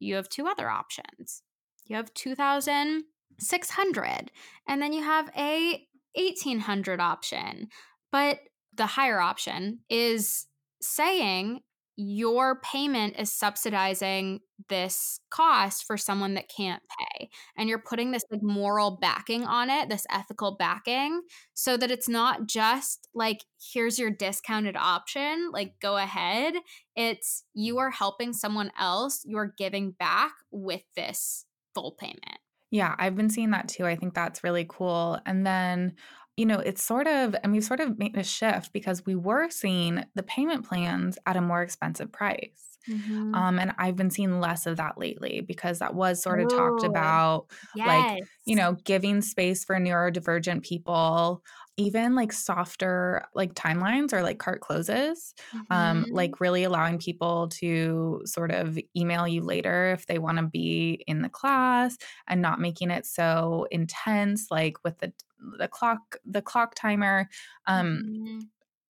you 0.00 0.16
have 0.16 0.28
two 0.28 0.46
other 0.46 0.68
options. 0.68 1.42
You 1.86 1.96
have 1.96 2.12
2600 2.14 4.32
and 4.66 4.82
then 4.82 4.92
you 4.92 5.04
have 5.04 5.30
a 5.36 5.86
1800 6.14 7.00
option 7.00 7.68
but 8.10 8.40
the 8.74 8.86
higher 8.86 9.20
option 9.20 9.78
is 9.88 10.48
saying 10.82 11.60
your 12.02 12.60
payment 12.60 13.14
is 13.18 13.30
subsidizing 13.30 14.40
this 14.70 15.20
cost 15.28 15.84
for 15.84 15.98
someone 15.98 16.32
that 16.32 16.48
can't 16.48 16.82
pay 16.98 17.28
and 17.58 17.68
you're 17.68 17.78
putting 17.78 18.10
this 18.10 18.24
like 18.30 18.42
moral 18.42 18.96
backing 19.02 19.44
on 19.44 19.68
it 19.68 19.90
this 19.90 20.06
ethical 20.10 20.56
backing 20.56 21.20
so 21.52 21.76
that 21.76 21.90
it's 21.90 22.08
not 22.08 22.46
just 22.46 23.06
like 23.14 23.44
here's 23.72 23.98
your 23.98 24.10
discounted 24.10 24.76
option 24.76 25.50
like 25.52 25.74
go 25.82 25.98
ahead 25.98 26.54
it's 26.96 27.44
you 27.52 27.76
are 27.76 27.90
helping 27.90 28.32
someone 28.32 28.72
else 28.78 29.20
you're 29.26 29.52
giving 29.58 29.90
back 29.90 30.32
with 30.50 30.82
this 30.96 31.44
full 31.74 31.92
payment 31.92 32.38
yeah, 32.72 32.94
I've 33.00 33.16
been 33.16 33.30
seeing 33.30 33.50
that 33.50 33.66
too. 33.66 33.84
I 33.84 33.96
think 33.96 34.14
that's 34.14 34.44
really 34.44 34.64
cool. 34.68 35.18
And 35.26 35.44
then 35.44 35.94
you 36.40 36.46
know, 36.46 36.58
it's 36.58 36.82
sort 36.82 37.06
of, 37.06 37.36
and 37.42 37.52
we've 37.52 37.62
sort 37.62 37.80
of 37.80 37.98
made 37.98 38.16
a 38.16 38.24
shift 38.24 38.72
because 38.72 39.04
we 39.04 39.14
were 39.14 39.50
seeing 39.50 40.02
the 40.14 40.22
payment 40.22 40.66
plans 40.66 41.18
at 41.26 41.36
a 41.36 41.40
more 41.42 41.60
expensive 41.60 42.10
price. 42.10 42.78
Mm-hmm. 42.88 43.34
Um, 43.34 43.58
and 43.58 43.74
I've 43.76 43.94
been 43.94 44.08
seeing 44.08 44.40
less 44.40 44.64
of 44.64 44.78
that 44.78 44.96
lately 44.96 45.42
because 45.42 45.80
that 45.80 45.94
was 45.94 46.22
sort 46.22 46.40
of 46.40 46.46
Ooh, 46.46 46.56
talked 46.56 46.82
about, 46.82 47.48
yes. 47.76 47.86
like, 47.86 48.22
you 48.46 48.56
know, 48.56 48.74
giving 48.84 49.20
space 49.20 49.66
for 49.66 49.76
neurodivergent 49.76 50.62
people, 50.62 51.42
even 51.76 52.14
like 52.14 52.32
softer 52.32 53.26
like 53.34 53.52
timelines 53.52 54.14
or 54.14 54.22
like 54.22 54.38
cart 54.38 54.60
closes 54.60 55.34
um, 55.54 55.60
mm-hmm. 55.60 55.72
um 55.72 56.06
like 56.10 56.40
really 56.40 56.64
allowing 56.64 56.98
people 56.98 57.48
to 57.48 58.20
sort 58.26 58.50
of 58.50 58.78
email 58.94 59.26
you 59.26 59.40
later 59.40 59.92
if 59.92 60.04
they 60.06 60.18
want 60.18 60.36
to 60.36 60.44
be 60.44 61.02
in 61.06 61.22
the 61.22 61.28
class 61.30 61.96
and 62.28 62.42
not 62.42 62.60
making 62.60 62.90
it 62.90 63.06
so 63.06 63.66
intense 63.70 64.48
like 64.50 64.76
with 64.84 64.98
the 64.98 65.10
the 65.58 65.68
clock 65.68 66.16
the 66.24 66.42
clock 66.42 66.74
timer 66.74 67.28
um 67.66 68.02
mm-hmm. 68.04 68.38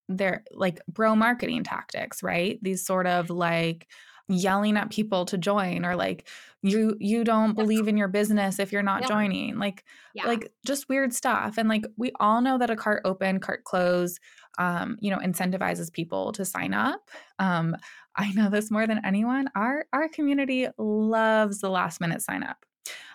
they're 0.09 0.44
like 0.53 0.80
bro 0.88 1.14
marketing 1.14 1.64
tactics 1.64 2.22
right 2.22 2.59
these 2.62 2.84
sort 2.84 3.07
of 3.07 3.30
like 3.30 3.86
yelling 4.30 4.76
at 4.76 4.90
people 4.90 5.24
to 5.24 5.36
join 5.36 5.84
or 5.84 5.96
like 5.96 6.28
you 6.62 6.96
you 7.01 7.24
don't 7.24 7.55
believe 7.55 7.88
in 7.88 7.96
your 7.96 8.07
business 8.07 8.59
if 8.61 8.70
you're 8.70 8.82
not 8.82 9.07
joining 9.09 9.59
like 9.59 9.84
yeah. 10.14 10.26
like 10.26 10.53
just 10.64 10.88
weird 10.88 11.12
stuff 11.12 11.59
and 11.59 11.68
like 11.68 11.84
we 11.96 12.12
all 12.20 12.40
know 12.40 12.57
that 12.57 12.70
a 12.70 12.76
cart 12.76 13.03
open 13.05 13.40
cart 13.40 13.64
close 13.64 14.20
um 14.59 14.96
you 15.01 15.11
know 15.11 15.18
incentivizes 15.18 15.92
people 15.92 16.30
to 16.30 16.44
sign 16.44 16.72
up 16.72 17.11
um 17.40 17.74
i 18.14 18.30
know 18.32 18.48
this 18.48 18.70
more 18.70 18.86
than 18.86 19.01
anyone 19.05 19.48
our 19.57 19.86
our 19.92 20.09
community 20.09 20.68
loves 20.78 21.59
the 21.61 21.70
last 21.70 22.01
minute 22.01 22.22
sign 22.22 22.44
up 22.44 22.64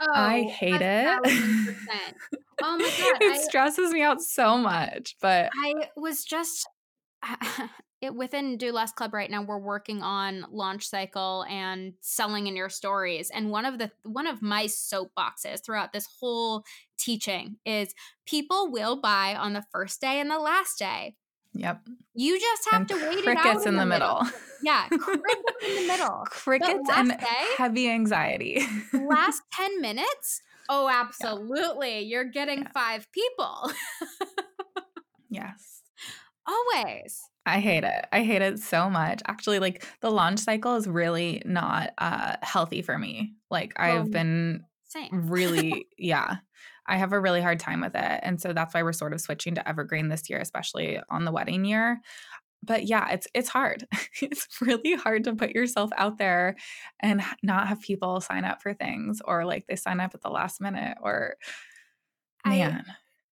oh, 0.01 0.11
i 0.13 0.43
hate 0.43 0.81
it 0.81 1.19
oh 2.63 2.77
my 2.77 2.91
god 2.99 3.21
it 3.21 3.33
I, 3.33 3.37
stresses 3.37 3.91
me 3.91 4.01
out 4.01 4.21
so 4.21 4.57
much 4.57 5.15
but 5.21 5.49
i 5.63 5.89
was 5.95 6.23
just 6.23 6.67
it, 8.01 8.15
within 8.15 8.57
Do 8.57 8.71
Less 8.71 8.91
Club 8.91 9.13
right 9.13 9.29
now, 9.29 9.43
we're 9.43 9.57
working 9.57 10.01
on 10.01 10.45
launch 10.51 10.87
cycle 10.87 11.45
and 11.49 11.93
selling 12.01 12.47
in 12.47 12.55
your 12.55 12.69
stories. 12.69 13.29
And 13.29 13.49
one 13.49 13.65
of 13.65 13.79
the 13.79 13.91
one 14.03 14.27
of 14.27 14.41
my 14.41 14.65
soapboxes 14.65 15.63
throughout 15.65 15.93
this 15.93 16.07
whole 16.19 16.63
teaching 16.97 17.57
is 17.65 17.93
people 18.25 18.71
will 18.71 18.99
buy 18.99 19.35
on 19.35 19.53
the 19.53 19.65
first 19.71 20.01
day 20.01 20.19
and 20.19 20.29
the 20.29 20.39
last 20.39 20.77
day. 20.77 21.15
Yep. 21.55 21.87
You 22.13 22.39
just 22.39 22.67
have 22.71 22.81
and 22.81 22.89
to 22.89 22.95
wait 22.95 23.23
crickets 23.23 23.45
it 23.45 23.47
out 23.47 23.61
in, 23.61 23.67
in 23.69 23.73
the, 23.75 23.79
the 23.81 23.85
middle. 23.85 24.23
middle. 24.23 24.39
Yeah, 24.61 24.87
crickets 24.89 25.67
in 25.67 25.75
the 25.75 25.87
middle. 25.87 26.23
Crickets 26.29 26.89
and 26.91 27.09
day, 27.09 27.45
heavy 27.57 27.89
anxiety. 27.89 28.61
last 28.93 29.41
10 29.53 29.81
minutes? 29.81 30.41
Oh, 30.69 30.89
absolutely. 30.89 31.99
Yeah. 31.99 32.07
You're 32.07 32.23
getting 32.25 32.59
yeah. 32.59 32.71
5 32.73 33.11
people. 33.11 33.71
yes. 35.29 35.81
Always. 36.47 37.21
I 37.45 37.59
hate 37.59 37.83
it. 37.83 38.07
I 38.11 38.23
hate 38.23 38.41
it 38.41 38.59
so 38.59 38.89
much. 38.89 39.21
Actually, 39.27 39.59
like 39.59 39.85
the 40.01 40.09
launch 40.09 40.39
cycle 40.39 40.75
is 40.75 40.87
really 40.87 41.41
not 41.45 41.93
uh 41.97 42.37
healthy 42.41 42.81
for 42.81 42.97
me. 42.97 43.33
Like 43.51 43.73
I've 43.79 44.01
um, 44.01 44.11
been 44.11 44.65
same. 44.87 45.27
really 45.29 45.87
yeah. 45.97 46.37
I 46.87 46.97
have 46.97 47.13
a 47.13 47.19
really 47.19 47.41
hard 47.41 47.59
time 47.59 47.81
with 47.81 47.95
it. 47.95 48.19
And 48.23 48.39
so 48.39 48.53
that's 48.53 48.73
why 48.73 48.83
we're 48.83 48.93
sort 48.93 49.13
of 49.13 49.21
switching 49.21 49.55
to 49.55 49.67
evergreen 49.67 50.09
this 50.09 50.29
year, 50.29 50.39
especially 50.39 50.99
on 51.09 51.25
the 51.25 51.31
wedding 51.31 51.65
year. 51.65 52.01
But 52.63 52.85
yeah, 52.85 53.11
it's 53.11 53.27
it's 53.33 53.49
hard. 53.49 53.87
it's 54.21 54.59
really 54.61 54.95
hard 54.95 55.23
to 55.25 55.35
put 55.35 55.51
yourself 55.51 55.91
out 55.97 56.17
there 56.17 56.55
and 56.99 57.23
not 57.43 57.67
have 57.67 57.81
people 57.81 58.21
sign 58.21 58.45
up 58.45 58.61
for 58.61 58.73
things 58.73 59.21
or 59.23 59.45
like 59.45 59.67
they 59.67 59.75
sign 59.75 59.99
up 59.99 60.15
at 60.15 60.21
the 60.21 60.29
last 60.29 60.61
minute 60.61 60.97
or 61.01 61.35
man. 62.45 62.85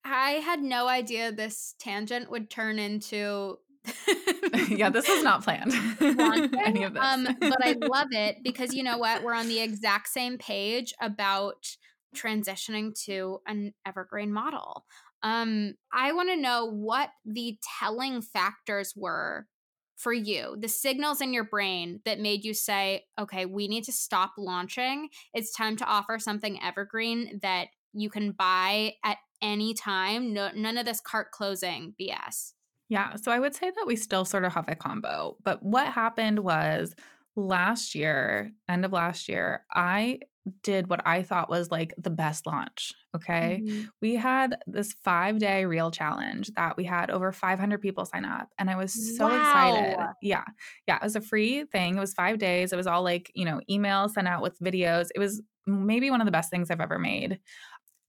I, 0.03 0.29
I 0.29 0.31
had 0.33 0.61
no 0.61 0.87
idea 0.87 1.31
this 1.31 1.75
tangent 1.79 2.29
would 2.29 2.49
turn 2.49 2.77
into 2.77 3.57
yeah, 4.69 4.89
this 4.89 5.07
was 5.09 5.23
not 5.23 5.43
planned. 5.43 5.73
Any 6.01 6.83
of 6.83 6.93
this. 6.93 7.03
Um, 7.03 7.27
but 7.39 7.65
I 7.65 7.73
love 7.73 8.07
it 8.11 8.37
because 8.43 8.73
you 8.73 8.83
know 8.83 8.97
what? 8.97 9.23
We're 9.23 9.33
on 9.33 9.47
the 9.47 9.59
exact 9.59 10.07
same 10.07 10.37
page 10.37 10.93
about 11.01 11.67
transitioning 12.13 12.93
to 13.05 13.39
an 13.47 13.73
evergreen 13.85 14.31
model. 14.31 14.85
Um, 15.21 15.75
I 15.91 16.11
want 16.11 16.29
to 16.29 16.35
know 16.35 16.65
what 16.65 17.09
the 17.25 17.57
telling 17.79 18.21
factors 18.21 18.93
were 18.95 19.47
for 19.95 20.11
you, 20.11 20.57
the 20.59 20.67
signals 20.67 21.21
in 21.21 21.33
your 21.33 21.45
brain 21.45 22.01
that 22.03 22.19
made 22.19 22.43
you 22.43 22.53
say, 22.53 23.05
okay, 23.19 23.45
we 23.45 23.67
need 23.67 23.85
to 23.85 23.93
stop 23.93 24.33
launching. 24.37 25.09
It's 25.33 25.55
time 25.55 25.77
to 25.77 25.85
offer 25.85 26.19
something 26.19 26.61
evergreen 26.61 27.39
that 27.41 27.67
you 27.93 28.09
can 28.09 28.31
buy 28.31 28.95
at 29.05 29.17
any 29.41 29.73
time. 29.73 30.33
No, 30.33 30.49
none 30.53 30.77
of 30.77 30.85
this 30.85 30.99
cart 30.99 31.31
closing 31.31 31.93
BS. 31.99 32.53
Yeah. 32.89 33.15
So 33.15 33.31
I 33.31 33.39
would 33.39 33.55
say 33.55 33.69
that 33.69 33.87
we 33.87 33.95
still 33.95 34.25
sort 34.25 34.43
of 34.45 34.53
have 34.53 34.67
a 34.67 34.75
combo. 34.75 35.37
But 35.43 35.63
what 35.63 35.87
happened 35.87 36.39
was 36.39 36.95
last 37.35 37.95
year, 37.95 38.51
end 38.67 38.85
of 38.85 38.91
last 38.91 39.29
year, 39.29 39.63
I 39.73 40.19
did 40.61 40.89
what 40.89 41.01
I 41.05 41.23
thought 41.23 41.49
was 41.49 41.71
like 41.71 41.93
the 41.97 42.09
best 42.09 42.45
launch. 42.45 42.93
Okay. 43.15 43.61
Mm-hmm. 43.63 43.81
We 44.01 44.15
had 44.15 44.57
this 44.67 44.93
five 45.03 45.39
day 45.39 45.65
reel 45.65 45.91
challenge 45.91 46.51
that 46.55 46.75
we 46.75 46.83
had 46.83 47.09
over 47.09 47.31
500 47.31 47.79
people 47.79 48.05
sign 48.05 48.25
up. 48.25 48.49
And 48.59 48.69
I 48.69 48.75
was 48.75 49.17
so 49.17 49.27
wow. 49.27 49.37
excited. 49.37 49.97
Yeah. 50.21 50.43
Yeah. 50.87 50.97
It 50.97 51.03
was 51.03 51.15
a 51.15 51.21
free 51.21 51.63
thing. 51.65 51.95
It 51.95 51.99
was 51.99 52.13
five 52.13 52.39
days. 52.39 52.73
It 52.73 52.77
was 52.77 52.87
all 52.87 53.03
like, 53.03 53.31
you 53.33 53.45
know, 53.45 53.61
emails 53.69 54.11
sent 54.11 54.27
out 54.27 54.41
with 54.41 54.59
videos. 54.59 55.07
It 55.15 55.19
was 55.19 55.41
maybe 55.65 56.11
one 56.11 56.21
of 56.21 56.25
the 56.25 56.31
best 56.31 56.49
things 56.49 56.69
I've 56.69 56.81
ever 56.81 56.99
made. 56.99 57.39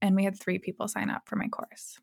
And 0.03 0.17
we 0.17 0.25
had 0.25 0.39
three 0.39 0.59
people 0.59 0.89
sign 0.89 1.11
up 1.11 1.23
for 1.27 1.37
my 1.37 1.49
course 1.49 1.99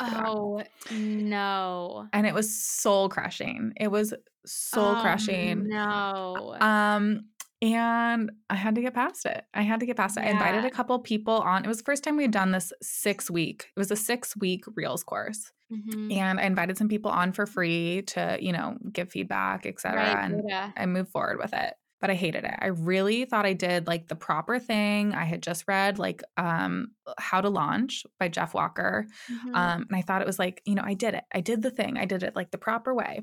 oh, 0.00 0.58
that. 0.58 0.96
no. 0.96 2.08
And 2.12 2.26
it 2.26 2.34
was 2.34 2.54
soul 2.54 3.08
crushing. 3.08 3.72
It 3.76 3.90
was 3.90 4.14
soul 4.46 4.96
oh, 4.96 5.00
crushing. 5.00 5.68
No. 5.68 6.56
Um, 6.60 7.26
and 7.62 8.32
I 8.50 8.56
had 8.56 8.74
to 8.74 8.82
get 8.82 8.92
past 8.92 9.24
it. 9.24 9.44
I 9.54 9.62
had 9.62 9.80
to 9.80 9.86
get 9.86 9.96
past 9.96 10.16
it. 10.16 10.24
Yeah. 10.24 10.30
I 10.30 10.32
invited 10.32 10.64
a 10.64 10.70
couple 10.70 10.98
people 10.98 11.34
on. 11.34 11.64
It 11.64 11.68
was 11.68 11.78
the 11.78 11.84
first 11.84 12.02
time 12.02 12.16
we 12.16 12.24
had 12.24 12.32
done 12.32 12.50
this 12.50 12.72
six 12.82 13.30
week. 13.30 13.70
It 13.74 13.78
was 13.78 13.92
a 13.92 13.96
six 13.96 14.36
week 14.36 14.64
Reels 14.74 15.04
course. 15.04 15.52
Mm-hmm. 15.72 16.10
And 16.12 16.40
I 16.40 16.42
invited 16.42 16.76
some 16.76 16.88
people 16.88 17.10
on 17.12 17.32
for 17.32 17.46
free 17.46 18.02
to, 18.08 18.36
you 18.40 18.52
know, 18.52 18.76
give 18.92 19.10
feedback, 19.10 19.64
etc. 19.64 20.00
Right, 20.00 20.24
and 20.24 20.42
yeah. 20.46 20.72
I 20.76 20.86
moved 20.86 21.10
forward 21.10 21.38
with 21.38 21.54
it 21.54 21.74
but 22.02 22.10
I 22.10 22.14
hated 22.14 22.42
it. 22.42 22.54
I 22.58 22.66
really 22.66 23.26
thought 23.26 23.46
I 23.46 23.52
did 23.52 23.86
like 23.86 24.08
the 24.08 24.16
proper 24.16 24.58
thing. 24.58 25.14
I 25.14 25.22
had 25.24 25.40
just 25.40 25.68
read 25.68 26.00
like 26.00 26.20
um 26.36 26.88
How 27.16 27.40
to 27.40 27.48
Launch 27.48 28.04
by 28.18 28.26
Jeff 28.26 28.54
Walker. 28.54 29.06
Mm-hmm. 29.32 29.54
Um 29.54 29.86
and 29.88 29.96
I 29.96 30.02
thought 30.02 30.20
it 30.20 30.26
was 30.26 30.38
like, 30.38 30.60
you 30.66 30.74
know, 30.74 30.82
I 30.84 30.94
did 30.94 31.14
it. 31.14 31.22
I 31.32 31.40
did 31.40 31.62
the 31.62 31.70
thing. 31.70 31.96
I 31.96 32.04
did 32.04 32.24
it 32.24 32.34
like 32.34 32.50
the 32.50 32.58
proper 32.58 32.92
way. 32.92 33.20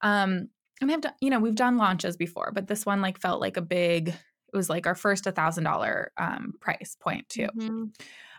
Um 0.00 0.48
and 0.80 0.90
I've 0.90 1.00
done, 1.00 1.14
you 1.20 1.30
know, 1.30 1.38
we've 1.38 1.54
done 1.54 1.76
launches 1.76 2.16
before, 2.16 2.50
but 2.54 2.66
this 2.66 2.84
one 2.84 3.00
like 3.00 3.20
felt 3.20 3.40
like 3.40 3.56
a 3.56 3.62
big 3.62 4.08
it 4.08 4.56
was 4.56 4.70
like 4.70 4.86
our 4.86 4.94
first 4.94 5.24
$1000 5.24 6.06
um 6.16 6.54
price 6.60 6.96
point 7.00 7.28
too. 7.28 7.48
Mm-hmm. 7.56 7.84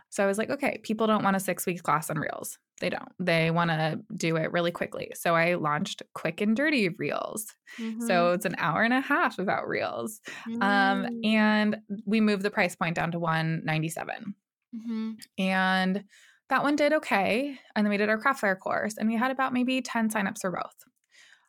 So 0.10 0.24
I 0.24 0.28
was 0.28 0.38
like, 0.38 0.50
okay, 0.50 0.80
people 0.84 1.08
don't 1.08 1.24
want 1.24 1.36
a 1.36 1.42
6 1.42 1.66
week 1.66 1.84
class 1.84 2.10
on 2.10 2.18
Reels 2.18 2.58
they 2.80 2.90
don't. 2.90 3.12
They 3.20 3.52
want 3.52 3.72
to 3.72 4.00
do 4.16 4.36
it 4.36 4.52
really 4.52 4.72
quickly. 4.72 5.12
So 5.16 5.36
I 5.36 5.56
launched 5.56 6.04
Quick 6.14 6.42
and 6.42 6.56
Dirty 6.56 6.90
Reels. 6.90 7.48
Mm-hmm. 7.80 8.06
So 8.06 8.34
it's 8.34 8.46
an 8.46 8.56
hour 8.58 8.84
and 8.84 8.94
a 8.94 9.00
half 9.00 9.40
about 9.40 9.68
Reels. 9.68 10.20
Um, 10.46 10.54
mm-hmm. 10.54 10.62
Um, 10.62 11.20
and 11.24 11.78
we 12.06 12.22
moved 12.22 12.44
the 12.44 12.52
price 12.52 12.76
point 12.76 12.96
down 12.96 13.12
to 13.12 13.20
197. 13.20 14.36
Mm-hmm. 14.76 15.12
And 15.38 16.04
that 16.50 16.64
one 16.64 16.76
did 16.76 16.94
okay. 16.94 17.58
And 17.76 17.86
then 17.86 17.90
we 17.90 17.98
did 17.98 18.10
our 18.10 18.18
Craft 18.18 18.42
Fair 18.42 18.56
course 18.56 18.98
and 18.98 19.10
we 19.10 19.16
had 19.16 19.32
about 19.32 19.54
maybe 19.54 19.82
10 19.82 20.10
signups 20.10 20.42
for 20.42 20.52
both. 20.52 20.76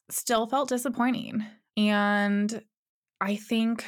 Still 0.08 0.46
felt 0.46 0.68
disappointing. 0.68 1.44
And 1.76 2.62
I 3.20 3.36
think 3.36 3.84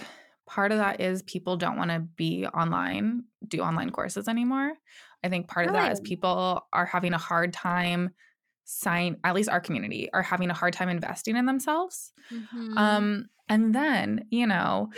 part 0.46 0.72
of 0.72 0.78
that 0.78 1.00
is 1.00 1.22
people 1.22 1.56
don't 1.56 1.76
want 1.76 1.90
to 1.90 2.00
be 2.00 2.46
online, 2.46 3.24
do 3.46 3.60
online 3.60 3.90
courses 3.90 4.28
anymore. 4.28 4.72
I 5.22 5.28
think 5.28 5.48
part 5.48 5.66
of 5.66 5.72
that 5.74 5.92
is 5.92 6.00
people 6.00 6.66
are 6.72 6.86
having 6.86 7.12
a 7.14 7.18
hard 7.18 7.52
time 7.52 8.10
sign 8.64 9.18
at 9.24 9.34
least 9.34 9.48
our 9.48 9.60
community 9.60 10.10
are 10.12 10.22
having 10.22 10.50
a 10.50 10.54
hard 10.54 10.74
time 10.74 10.88
investing 10.90 11.36
in 11.36 11.46
themselves. 11.46 12.12
Mhm. 12.30 12.76
Um 12.76 13.30
and 13.48 13.74
then, 13.74 14.26
you 14.30 14.46
know, 14.46 14.90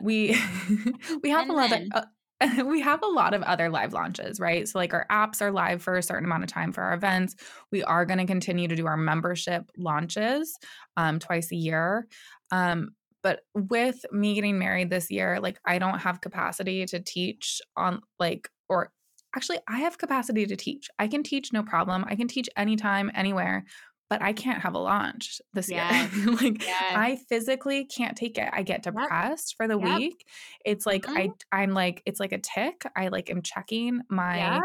we 0.00 0.36
we 1.22 1.30
have 1.30 1.42
And 1.42 1.50
a 1.50 1.54
lot 1.54 1.72
of 1.72 1.80
uh, 1.92 2.06
we 2.64 2.80
have 2.80 3.02
a 3.02 3.06
lot 3.06 3.34
of 3.34 3.42
other 3.42 3.68
live 3.68 3.92
launches, 3.92 4.40
right? 4.40 4.68
So 4.68 4.78
like 4.78 4.94
our 4.94 5.06
apps 5.10 5.40
are 5.40 5.52
live 5.52 5.82
for 5.82 5.96
a 5.96 6.02
certain 6.02 6.24
amount 6.24 6.44
of 6.44 6.50
time 6.50 6.72
for 6.72 6.82
our 6.82 6.94
events. 6.94 7.34
We 7.70 7.82
are 7.84 8.04
going 8.04 8.18
to 8.18 8.26
continue 8.26 8.68
to 8.68 8.76
do 8.76 8.86
our 8.86 8.96
membership 8.96 9.70
launches 9.76 10.58
um 10.96 11.18
twice 11.18 11.52
a 11.52 11.56
year. 11.56 12.06
Um 12.50 12.90
but 13.22 13.42
with 13.54 14.04
me 14.10 14.34
getting 14.34 14.58
married 14.58 14.90
this 14.90 15.10
year, 15.10 15.38
like 15.40 15.60
I 15.64 15.78
don't 15.78 16.00
have 16.00 16.20
capacity 16.20 16.84
to 16.86 17.00
teach 17.00 17.60
on 17.76 18.00
like 18.18 18.48
or 18.68 18.90
actually 19.36 19.58
I 19.68 19.78
have 19.80 19.98
capacity 19.98 20.46
to 20.46 20.56
teach. 20.56 20.88
I 20.98 21.08
can 21.08 21.22
teach 21.22 21.52
no 21.52 21.62
problem. 21.62 22.04
I 22.08 22.16
can 22.16 22.28
teach 22.28 22.48
anytime, 22.56 23.10
anywhere, 23.14 23.64
but 24.12 24.20
I 24.20 24.34
can't 24.34 24.60
have 24.60 24.74
a 24.74 24.78
launch 24.78 25.40
this 25.54 25.70
Yeah. 25.70 26.06
year. 26.12 26.26
like 26.42 26.66
Yeah. 26.66 26.92
I 26.94 27.16
physically 27.30 27.86
can't 27.86 28.14
take 28.14 28.36
it. 28.36 28.50
I 28.52 28.62
get 28.62 28.82
depressed 28.82 29.54
for 29.56 29.66
the 29.66 29.78
Yep. 29.78 29.98
week. 29.98 30.28
It's 30.66 30.84
like 30.84 31.08
I 31.08 31.28
Mhm. 31.28 31.34
I'm 31.50 31.70
like 31.72 32.02
it's 32.04 32.20
like 32.20 32.32
a 32.32 32.38
tick. 32.38 32.84
I 32.94 33.08
like 33.08 33.30
am 33.30 33.40
checking 33.40 34.02
my 34.10 34.36
Yep. 34.36 34.62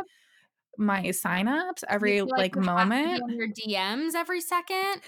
my 0.78 1.02
signups 1.06 1.84
every 1.88 2.22
like 2.24 2.56
have 2.56 2.66
moment. 2.66 3.24
your 3.30 3.48
DMs 3.48 4.16
every 4.16 4.42
second. 4.42 5.02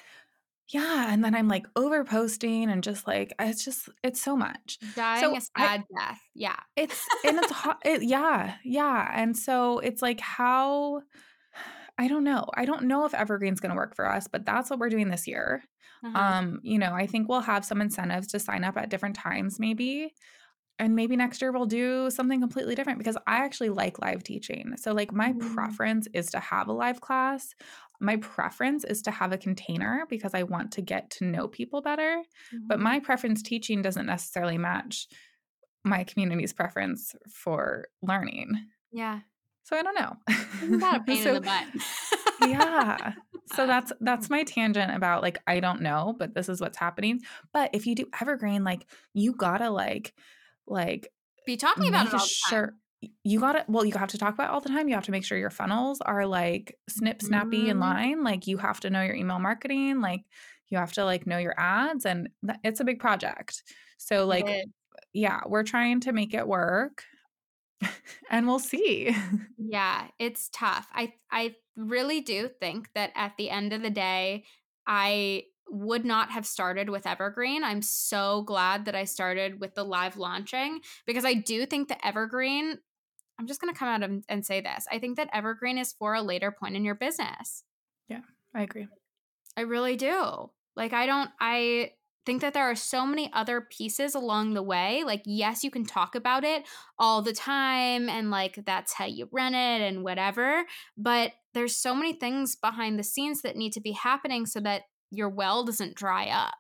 Yeah, 0.70 1.12
and 1.12 1.24
then 1.26 1.34
I'm 1.36 1.48
like 1.50 1.66
over 1.76 2.04
posting 2.06 2.70
and 2.70 2.84
just 2.84 3.08
like 3.08 3.34
it's 3.40 3.66
just 3.66 3.90
it's 4.04 4.22
so 4.22 4.38
much. 4.38 4.78
Dying 4.96 5.22
So 5.22 5.32
a 5.36 5.42
I 5.56 5.68
sad 5.68 5.84
death. 5.98 6.22
Yeah. 6.36 6.60
it's 6.78 7.06
and 7.26 7.40
it's 7.40 7.52
hot. 7.62 7.82
It, 7.84 8.04
yeah, 8.04 8.56
yeah, 8.64 9.12
and 9.14 9.38
so 9.38 9.80
it's 9.80 10.02
like 10.02 10.20
how 10.22 11.02
I 12.00 12.08
don't 12.08 12.24
know. 12.24 12.46
I 12.56 12.66
don't 12.66 12.86
know 12.86 13.06
if 13.06 13.14
Evergreen's 13.14 13.60
going 13.60 13.72
to 13.72 13.76
work 13.76 13.96
for 13.96 14.10
us, 14.10 14.28
but 14.28 14.46
that's 14.46 14.70
what 14.72 14.80
we're 14.80 14.90
doing 14.90 15.10
this 15.10 15.28
year. 15.28 15.64
Uh-huh. 16.04 16.18
Um, 16.18 16.60
you 16.64 16.80
know, 16.80 16.94
I 16.94 17.06
think 17.06 17.28
we'll 17.30 17.42
have 17.42 17.66
some 17.66 17.82
incentives 17.82 18.28
to 18.30 18.40
sign 18.40 18.64
up 18.64 18.78
at 18.78 18.90
different 18.90 19.16
times 19.18 19.60
maybe. 19.60 20.14
And 20.82 20.96
maybe 20.96 21.18
next 21.18 21.42
year 21.42 21.52
we'll 21.52 21.66
do 21.66 22.10
something 22.10 22.40
completely 22.40 22.74
different 22.74 23.00
because 23.00 23.18
I 23.28 23.44
actually 23.44 23.68
like 23.70 24.00
live 24.00 24.24
teaching. 24.24 24.78
So 24.78 24.94
like 24.94 25.12
my 25.12 25.34
Mhm. 25.34 25.54
preference 25.54 26.08
is 26.14 26.28
to 26.32 26.40
have 26.40 26.70
a 26.70 26.74
live 26.74 27.02
class. 27.02 27.54
My 28.00 28.16
preference 28.16 28.86
is 28.86 29.02
to 29.02 29.12
have 29.12 29.34
a 29.34 29.38
container 29.38 30.06
because 30.10 30.34
I 30.34 30.44
want 30.44 30.72
to 30.74 30.82
get 30.82 31.10
to 31.12 31.26
know 31.26 31.50
people 31.50 31.82
better. 31.82 32.24
But 32.66 32.80
Mhm. 32.80 32.84
my 32.84 33.00
preference 33.02 33.42
teaching 33.44 33.82
doesn't 33.82 34.06
necessarily 34.06 34.58
match 34.58 35.08
my 35.84 36.06
community's 36.06 36.54
preference 36.54 37.14
for 37.30 37.88
learning. 38.02 38.54
yeah. 38.92 39.22
So 39.70 39.78
I 39.78 39.84
don't 39.84 39.94
know. 39.96 40.16
Isn't 40.64 40.80
that 40.80 41.02
a 41.02 41.04
pain 41.06 41.22
So- 41.24 41.36
in 41.36 41.36
the 41.36 41.42
butt? 41.42 42.50
yeah. 42.50 43.14
So 43.54 43.68
that's 43.68 43.92
that's 44.02 44.30
my 44.30 44.44
tangent 44.44 44.92
about 44.96 45.22
like 45.22 45.38
I 45.48 45.60
don't 45.60 45.82
know, 45.82 46.16
but 46.18 46.34
this 46.34 46.50
is 46.50 46.60
what's 46.60 46.78
happening. 46.78 47.22
But 47.54 47.70
if 47.74 47.86
you 47.86 47.96
do 47.96 48.06
evergreen, 48.20 48.64
like 48.64 48.86
you 49.14 49.34
gotta 49.34 49.70
like 49.70 50.14
like 50.68 51.10
Be 51.46 51.58
talking 51.58 51.88
about 51.88 52.08
it 52.08 52.14
all 52.14 52.20
the 52.20 52.26
time. 52.50 52.50
sure 52.50 52.74
you 53.24 53.40
gotta 53.40 53.64
well, 53.68 53.86
you 53.86 53.94
have 53.98 54.10
to 54.10 54.18
talk 54.18 54.34
about 54.34 54.46
it 54.50 54.54
all 54.54 54.62
the 54.62 54.70
time. 54.70 54.88
You 54.90 54.96
have 54.96 55.06
to 55.06 55.12
make 55.12 55.24
sure 55.24 55.38
your 55.38 55.50
funnels 55.50 56.02
are 56.02 56.26
like 56.26 56.78
snip 56.90 57.22
snappy 57.22 57.70
in 57.70 57.78
Mhm. 57.78 57.82
line. 57.82 58.24
Like 58.24 58.48
you 58.48 58.58
have 58.58 58.80
to 58.82 58.90
know 58.90 59.02
your 59.04 59.16
email 59.16 59.40
marketing, 59.40 60.02
like 60.02 60.22
you 60.70 60.78
have 60.78 60.94
to 60.94 61.06
like 61.06 61.26
know 61.28 61.38
your 61.38 61.56
ads 61.60 62.06
and 62.06 62.30
that, 62.44 62.60
it's 62.64 62.80
a 62.80 62.84
big 62.86 63.00
project. 63.00 63.64
So 63.98 64.26
like 64.26 64.48
yeah, 65.14 65.42
we're 65.48 65.64
trying 65.64 66.02
to 66.02 66.12
make 66.12 66.34
it 66.34 66.48
work. 66.48 67.04
And 68.30 68.48
we'll 68.48 68.60
see. 68.60 69.16
Yeah, 69.58 70.08
it's 70.18 70.50
tough. 70.52 70.88
I 70.94 71.14
I 71.32 71.56
really 71.76 72.22
do 72.22 72.50
think 72.60 72.90
that 72.96 73.12
at 73.14 73.34
the 73.38 73.52
end 73.52 73.72
of 73.72 73.84
the 73.84 73.92
day, 73.92 74.46
I 74.88 75.44
would 75.70 76.04
not 76.04 76.32
have 76.32 76.46
started 76.46 76.90
with 76.90 77.06
Evergreen. 77.06 77.64
I'm 77.64 77.82
so 77.82 78.42
glad 78.42 78.86
that 78.86 78.96
I 78.96 79.04
started 79.04 79.60
with 79.60 79.76
the 79.76 79.84
live 79.84 80.18
launching 80.18 80.82
because 81.06 81.26
I 81.26 81.36
do 81.36 81.66
think 81.66 81.90
that 81.90 82.04
Evergreen, 82.04 82.80
I'm 83.38 83.46
just 83.46 83.62
going 83.62 83.72
to 83.72 83.78
come 83.78 83.88
out 83.88 84.04
and, 84.04 84.24
and 84.28 84.44
say 84.46 84.62
this. 84.62 84.88
I 84.92 84.98
think 84.98 85.18
that 85.18 85.30
Evergreen 85.32 85.78
is 85.78 85.94
for 85.94 86.16
a 86.16 86.22
later 86.22 86.52
point 86.52 86.76
in 86.76 86.84
your 86.84 86.96
business. 86.96 87.64
Yeah, 88.08 88.22
I 88.56 88.64
agree. 88.64 88.88
I 89.56 89.62
really 89.62 89.96
do. 89.96 90.50
Like, 90.76 90.94
I 90.94 91.06
don't, 91.06 91.30
I 91.40 91.92
think 92.26 92.42
that 92.42 92.54
there 92.54 92.70
are 92.70 92.76
so 92.76 93.06
many 93.06 93.32
other 93.34 93.62
pieces 93.62 94.16
along 94.16 94.54
the 94.54 94.64
way. 94.64 95.04
Like, 95.04 95.22
yes, 95.26 95.64
you 95.64 95.72
can 95.72 95.86
talk 95.86 96.16
about 96.16 96.44
it 96.44 96.68
all 96.98 97.22
the 97.22 97.34
time 97.34 98.10
and 98.10 98.30
like 98.30 98.60
that's 98.66 98.94
how 98.94 99.06
you 99.06 99.30
run 99.32 99.54
it 99.54 99.82
and 99.82 100.04
whatever. 100.04 100.66
But 100.98 101.34
there's 101.54 101.76
so 101.76 101.96
many 101.96 102.14
things 102.14 102.56
behind 102.56 103.00
the 103.00 103.04
scenes 103.04 103.42
that 103.42 103.56
need 103.56 103.74
to 103.74 103.82
be 103.82 103.92
happening 103.94 104.46
so 104.46 104.60
that 104.62 104.84
your 105.12 105.30
well 105.30 105.64
doesn't 105.64 105.96
dry 105.96 106.28
up. 106.28 106.56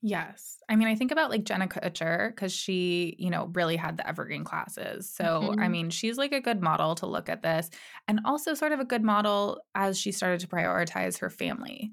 Yes. 0.00 0.60
I 0.68 0.76
mean, 0.76 0.86
I 0.86 0.94
think 0.94 1.10
about 1.10 1.28
like 1.28 1.42
Jenna 1.42 1.66
Kutcher 1.66 2.28
because 2.30 2.52
she, 2.52 3.16
you 3.18 3.30
know, 3.30 3.46
really 3.54 3.74
had 3.74 3.96
the 3.96 4.06
evergreen 4.06 4.44
classes. 4.44 5.10
So, 5.10 5.54
I 5.58 5.66
Mhm. 5.66 5.68
mean, 5.68 5.90
she's 5.90 6.16
like 6.16 6.30
a 6.32 6.40
good 6.40 6.62
model 6.62 6.94
to 6.96 7.06
look 7.06 7.28
at 7.28 7.42
this 7.42 7.68
and 8.06 8.20
also 8.24 8.54
sort 8.54 8.70
of 8.70 8.78
a 8.78 8.84
good 8.84 9.02
model 9.02 9.60
as 9.74 9.98
she 9.98 10.12
started 10.12 10.38
to 10.40 10.46
prioritize 10.46 11.18
her 11.18 11.30
family. 11.30 11.92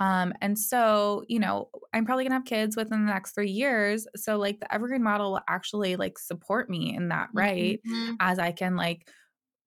Um, 0.00 0.32
and 0.40 0.58
so, 0.58 1.24
you 1.28 1.38
know, 1.38 1.70
I'm 1.92 2.04
probably 2.04 2.24
gonna 2.24 2.34
have 2.36 2.44
kids 2.44 2.76
within 2.76 3.06
the 3.06 3.12
next 3.12 3.34
three 3.34 3.50
years. 3.50 4.06
So, 4.16 4.36
like, 4.38 4.60
the 4.60 4.72
evergreen 4.74 5.02
model 5.02 5.32
will 5.32 5.40
actually 5.48 5.96
like 5.96 6.18
support 6.18 6.68
me 6.70 6.94
in 6.94 7.08
that, 7.08 7.28
right? 7.32 7.80
Mhm. 7.84 8.16
As 8.20 8.38
I 8.38 8.52
can 8.52 8.76
like 8.76 9.08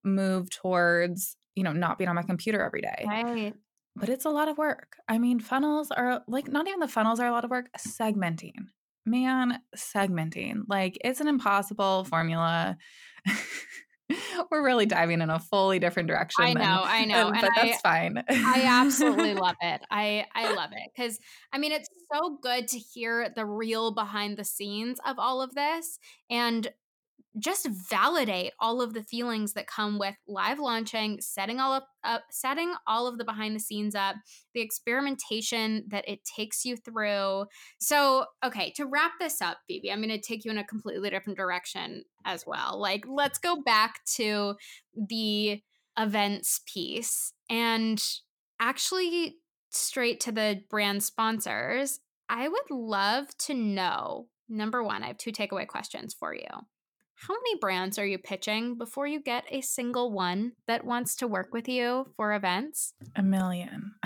move 0.04 0.50
towards, 0.50 1.38
you 1.56 1.64
know, 1.64 1.74
not 1.74 1.98
being 1.98 2.10
on 2.10 2.16
my 2.16 2.24
computer 2.24 2.62
every 2.62 2.82
day 2.82 3.06
Right. 3.06 3.56
but 3.96 4.10
it's 4.10 4.26
a 4.26 4.30
lot 4.30 4.48
of 4.48 4.58
work. 4.58 4.98
I 5.08 5.18
mean, 5.18 5.40
funnels 5.40 5.92
are 5.92 6.24
like 6.28 6.48
not 6.48 6.68
even 6.68 6.80
the 6.80 6.88
funnels 6.88 7.20
are 7.20 7.28
a 7.28 7.32
lot 7.32 7.46
of 7.46 7.52
work, 7.52 7.70
segmenting. 7.78 8.54
Man, 9.06 9.62
segmenting. 9.76 10.64
Like 10.68 10.98
it's 11.04 11.22
an 11.22 11.28
impossible 11.28 12.04
formula. 12.06 12.78
We're 14.51 14.64
really 14.64 14.86
diving 14.86 15.22
in 15.22 15.30
a 15.30 15.39
fully 15.39 15.80
different 15.80 16.08
direction. 16.08 16.43
I 16.45 16.53
than- 16.53 16.64
know, 16.64 16.84
I 16.86 17.05
know. 17.05 17.28
And 17.30 17.41
but 17.41 17.51
I- 17.58 17.68
that's 17.68 17.82
fine. 17.82 18.24
I 18.30 18.64
absolutely 18.66 19.34
love 19.45 19.55
it. 19.62 19.82
I 19.91 20.26
I 20.34 20.53
love 20.53 20.72
it 20.72 20.91
cuz 20.95 21.20
I 21.51 21.58
mean 21.58 21.72
it's 21.72 21.89
so 22.14 22.38
good 22.41 22.68
to 22.70 22.80
hear 22.80 23.30
the 23.30 23.45
real 23.45 23.91
behind 23.91 24.38
the 24.38 24.43
scenes 24.45 24.99
of 25.05 25.20
all 25.20 25.41
of 25.41 25.55
this 25.55 25.99
and 26.30 26.72
just 27.40 27.68
validate 27.90 28.54
all 28.60 28.82
of 28.82 28.94
the 28.94 29.04
feelings 29.04 29.54
that 29.54 29.68
come 29.68 30.00
with 30.00 30.16
live 30.28 30.60
launching, 30.60 31.20
setting 31.22 31.60
all 31.60 31.74
up, 31.74 31.88
up 32.04 32.24
setting 32.32 32.74
all 32.86 33.08
of 33.08 33.18
the 33.18 33.26
behind 33.26 33.56
the 33.56 33.60
scenes 33.60 33.96
up, 33.96 34.16
the 34.54 34.62
experimentation 34.62 35.86
that 35.90 36.08
it 36.08 36.20
takes 36.24 36.66
you 36.66 36.78
through. 36.78 37.46
So, 37.80 38.26
okay, 38.44 38.72
to 38.78 38.86
wrap 38.86 39.14
this 39.20 39.42
up, 39.42 39.58
Phoebe, 39.68 39.92
I'm 39.92 40.02
going 40.02 40.10
to 40.10 40.20
take 40.20 40.46
you 40.46 40.52
in 40.52 40.58
a 40.58 40.64
completely 40.64 41.10
different 41.10 41.38
direction 41.38 42.04
as 42.26 42.46
well. 42.46 42.80
Like, 42.80 43.06
let's 43.08 43.40
go 43.40 43.62
back 43.62 44.06
to 44.16 44.56
the 44.96 45.62
events 45.98 46.62
piece 46.72 47.34
and 47.50 48.04
actually 48.60 49.38
straight 49.70 50.20
to 50.22 50.32
the 50.32 50.62
brand 50.70 51.04
sponsors. 51.04 52.00
I 52.30 52.48
would 52.48 52.70
love 52.70 53.36
to 53.40 53.54
know 53.54 54.28
number 54.50 54.84
one, 54.84 55.04
I 55.04 55.08
have 55.08 55.18
two 55.18 55.32
takeaway 55.32 55.68
questions 55.68 56.16
for 56.18 56.34
you. 56.34 56.46
How 57.20 57.34
many 57.34 57.57
brands 57.59 57.97
are 57.97 58.05
you 58.05 58.20
pitching 58.20 58.78
before 58.78 59.07
you 59.07 59.20
get 59.20 59.43
a 59.49 59.61
single 59.61 60.11
one 60.11 60.51
that 60.68 60.86
wants 60.86 61.15
to 61.15 61.28
work 61.28 61.51
with 61.51 61.68
you 61.68 62.05
for 62.15 62.36
events? 62.36 62.93
a 63.15 63.24
million. 63.24 63.93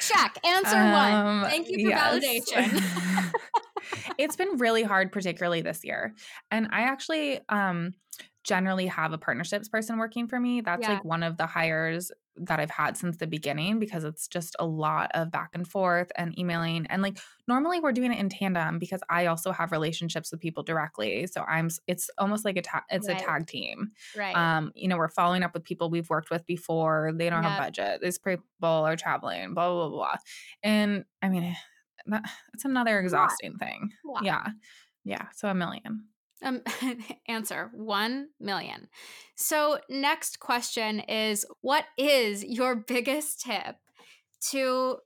Check. 0.00 0.38
Answer 0.44 0.76
one. 0.76 1.12
Um, 1.12 1.44
Thank 1.48 1.68
you 1.68 1.84
for 1.84 1.90
yes. 1.90 2.14
validation. 2.14 3.32
it's 4.18 4.36
been 4.36 4.58
really 4.58 4.84
hard, 4.84 5.10
particularly 5.10 5.62
this 5.62 5.82
year. 5.82 6.14
And 6.52 6.68
I 6.70 6.82
actually 6.82 7.40
um 7.48 7.94
generally 8.44 8.86
have 8.86 9.12
a 9.12 9.18
partnerships 9.18 9.68
person 9.68 9.98
working 9.98 10.26
for 10.26 10.40
me. 10.40 10.60
That's 10.60 10.82
Yeah. 10.82 10.94
like 10.94 11.04
one 11.04 11.22
of 11.22 11.36
the 11.36 11.46
hires 11.46 12.10
that 12.36 12.58
I've 12.58 12.70
had 12.70 12.96
since 12.96 13.18
the 13.18 13.26
beginning 13.26 13.78
because 13.78 14.04
it's 14.04 14.26
just 14.26 14.56
a 14.58 14.64
lot 14.66 15.10
of 15.12 15.30
back 15.30 15.50
and 15.52 15.68
forth 15.68 16.10
and 16.16 16.36
emailing. 16.38 16.86
And 16.86 17.02
like 17.02 17.18
normally 17.46 17.78
we're 17.78 17.92
doing 17.92 18.10
it 18.12 18.18
in 18.18 18.30
tandem 18.30 18.78
because 18.78 19.02
I 19.10 19.26
also 19.26 19.52
have 19.52 19.70
relationships 19.70 20.32
with 20.32 20.40
people 20.40 20.62
directly. 20.62 21.26
So 21.26 21.42
I'm 21.42 21.68
it's 21.86 22.08
almost 22.18 22.44
like 22.46 22.56
a 22.56 22.62
ta- 22.62 22.84
it's 22.88 23.06
Right. 23.06 23.20
a 23.20 23.24
tag 23.24 23.46
team. 23.46 23.90
right. 24.16 24.34
Um, 24.34 24.72
you 24.74 24.88
know, 24.88 24.96
we're 24.96 25.08
following 25.08 25.42
up 25.42 25.52
with 25.52 25.62
people 25.64 25.90
we've 25.90 26.08
worked 26.08 26.30
with 26.30 26.46
before. 26.46 27.12
They 27.14 27.28
don't 27.28 27.42
Yep. 27.42 27.52
have 27.52 27.60
budget. 27.60 28.00
These 28.00 28.18
people 28.18 28.42
are 28.62 28.96
traveling, 28.96 29.52
blah, 29.54 29.68
blah, 29.70 29.88
blah, 29.88 29.96
blah. 29.98 30.16
And 30.62 31.04
I 31.20 31.28
mean, 31.28 31.54
that, 32.06 32.22
that's 32.52 32.64
another 32.64 32.98
exhausting 32.98 33.58
thing. 33.58 33.92
Lot. 34.04 34.24
Yeah. 34.24 34.48
Yeah. 35.04 35.26
So 35.34 35.48
a 35.48 35.54
million. 35.54 36.08
Um, 36.42 36.62
answer 37.28 37.70
1 37.74 38.28
million. 38.40 38.88
So, 39.36 39.78
next 39.88 40.40
question 40.40 41.00
is 41.00 41.46
What 41.60 41.84
is 41.96 42.44
your 42.44 42.74
biggest 42.76 43.40
tip 43.42 43.76
to 44.50 44.98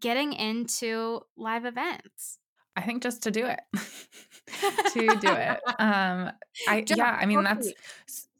getting 0.00 0.32
into 0.32 1.20
live 1.36 1.64
events? 1.64 2.38
I 2.76 2.82
think 2.82 3.02
just 3.02 3.22
to 3.24 3.30
do 3.30 3.44
it. 3.46 3.60
to 4.92 5.16
do 5.16 5.32
it. 5.32 5.60
Um 5.78 6.30
I 6.68 6.80
Just 6.82 6.98
yeah, 6.98 7.16
I 7.20 7.26
mean 7.26 7.42
that's. 7.42 7.72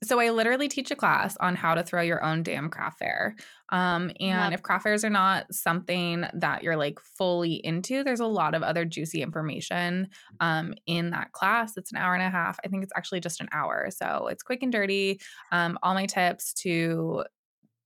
So 0.03 0.20
I 0.20 0.30
literally 0.30 0.68
teach 0.68 0.90
a 0.90 0.96
class 0.96 1.36
on 1.38 1.57
how 1.57 1.74
to 1.74 1.82
throw 1.82 2.01
your 2.03 2.22
own 2.22 2.42
damn 2.42 2.70
craft 2.70 2.99
fair. 3.01 3.34
Um 3.70 4.11
and 4.20 4.53
Love 4.53 4.55
if 4.55 4.62
craft 4.62 4.84
fairs 4.84 5.05
are 5.05 5.11
not 5.11 5.53
something 5.53 6.24
that 6.34 6.62
you're 6.62 6.76
like 6.76 7.01
fully 7.01 7.55
into, 7.55 8.05
there's 8.05 8.20
a 8.20 8.26
lot 8.26 8.55
of 8.55 8.62
other 8.62 8.84
juicy 8.84 9.22
information 9.22 10.09
um 10.40 10.74
in 10.86 11.11
that 11.11 11.32
class. 11.32 11.76
It's 11.76 11.90
an 11.92 11.99
hour 11.99 12.14
and 12.14 12.22
a 12.22 12.30
half. 12.30 12.59
I 12.64 12.68
think 12.68 12.84
it's 12.84 12.92
actually 12.96 13.20
just 13.20 13.40
an 13.40 13.49
hour. 13.53 13.88
So 13.90 14.28
it's 14.28 14.42
quick 14.42 14.62
and 14.62 14.72
dirty. 14.72 15.20
Um 15.53 15.78
all 15.82 15.94
my 15.94 16.07
tips 16.07 16.53
to 16.62 17.24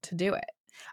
to 0.02 0.14
do 0.14 0.34
it. 0.34 0.44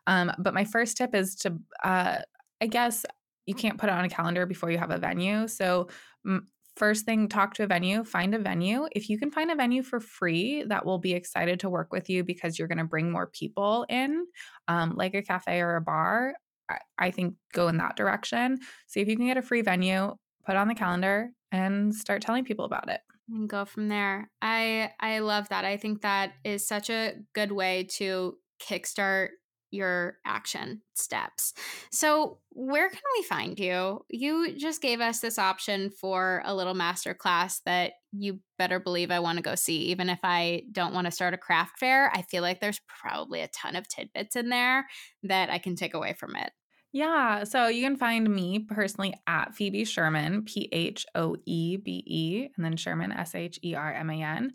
Um, 0.08 0.32
but 0.40 0.54
my 0.54 0.66
first 0.66 0.98
tip 0.98 1.16
is 1.16 1.36
to, 1.38 1.58
uh, 1.84 2.20
I 2.62 2.68
guess 2.68 3.06
you 3.46 3.56
can't 3.56 3.78
put 3.80 3.90
it 3.90 3.94
on 3.94 4.06
a 4.06 4.10
calendar 4.10 4.46
before 4.46 4.70
you 4.70 4.78
have 4.78 4.92
a 4.92 4.98
venue. 4.98 5.48
So, 5.48 5.90
m- 6.26 6.48
first 6.80 7.06
thing, 7.06 7.28
talk 7.30 7.54
to 7.56 7.64
a 7.64 7.68
venue, 7.68 8.04
find 8.04 8.34
a 8.34 8.40
venue. 8.40 8.88
If 8.94 9.10
you 9.10 9.20
can 9.20 9.30
find 9.32 9.52
a 9.52 9.56
venue 9.56 9.84
for 9.84 10.00
free 10.00 10.64
that 10.64 10.86
will 10.86 10.98
be 10.98 11.14
excited 11.14 11.60
to 11.60 11.70
work 11.70 11.92
with 11.92 12.10
you 12.10 12.24
because 12.24 12.58
you're 12.58 12.68
going 12.70 12.80
to 12.80 12.86
bring 12.86 13.12
more 13.12 13.28
people 13.28 13.86
in, 13.90 14.26
um, 14.68 14.96
like 14.96 15.14
a 15.14 15.22
cafe 15.22 15.62
or 15.62 15.76
a 15.76 15.82
bar, 15.82 16.34
I, 16.70 16.78
I 16.98 17.12
think 17.12 17.36
go 17.54 17.68
in 17.68 17.78
that 17.78 17.96
direction. 17.98 18.60
See 18.88 19.02
if 19.02 19.08
you 19.08 19.18
can 19.18 19.28
get 19.28 19.38
a 19.38 19.42
free 19.42 19.62
venue, 19.62 20.16
put 20.46 20.56
on 20.56 20.68
the 20.68 20.76
calendar, 20.76 21.32
and 21.52 21.94
start 21.94 22.22
telling 22.22 22.46
people 22.46 22.66
about 22.66 22.90
it. 22.90 23.02
and 23.30 23.50
go 23.50 23.66
from 23.66 23.90
there. 23.90 24.30
I 24.42 24.92
I 25.00 25.20
love 25.20 25.50
that. 25.50 25.66
I 25.66 25.78
think 25.78 26.02
that 26.02 26.34
is 26.44 26.68
such 26.68 26.90
a 26.90 27.14
good 27.34 27.52
way 27.52 27.88
to 27.98 28.38
kickstart 28.62 29.30
your 29.72 30.18
action 30.26 30.82
steps. 30.94 31.54
So, 31.92 32.40
where 32.52 32.90
can 32.90 33.00
we 33.18 33.24
find 33.24 33.60
you? 33.60 34.06
You 34.10 34.56
just 34.58 34.82
gave 34.82 35.00
us 35.00 35.20
this 35.20 35.40
option 35.40 35.90
for 35.92 36.42
a 36.46 36.54
little 36.54 36.74
master 36.74 37.14
class 37.14 37.62
that 37.66 37.94
you 38.12 38.40
better 38.58 38.80
believe 38.80 39.12
I 39.12 39.20
want 39.20 39.38
to 39.38 39.44
go 39.44 39.56
see 39.56 39.78
even 39.84 40.10
if 40.10 40.20
I 40.24 40.64
don't 40.72 40.94
want 40.94 41.06
to 41.06 41.12
start 41.12 41.34
a 41.34 41.38
craft 41.38 41.80
fair. 41.80 42.12
I 42.14 42.24
feel 42.24 42.42
like 42.42 42.60
there's 42.60 42.82
probably 42.88 43.42
a 43.42 43.48
ton 43.50 43.76
of 43.76 43.88
tidbits 43.88 44.36
in 44.36 44.50
there 44.50 44.88
that 45.24 45.50
I 45.50 45.60
can 45.60 45.76
take 45.76 45.94
away 45.94 46.14
from 46.14 46.36
it. 46.36 46.52
Yeah. 46.92 47.44
So 47.44 47.68
you 47.68 47.84
can 47.84 47.98
find 47.98 48.28
me 48.28 48.60
personally 48.60 49.14
at 49.28 49.56
Phoebe 49.56 49.86
Sherman, 49.86 50.44
P 50.44 50.70
H 50.72 51.06
O 51.14 51.36
E 51.46 51.78
B 51.78 52.04
E, 52.06 52.50
and 52.56 52.66
then 52.66 52.78
Sherman, 52.78 53.12
S 53.12 53.36
H 53.36 53.60
E 53.64 53.76
R 53.76 53.94
M 53.94 54.10
A 54.10 54.22
N, 54.24 54.54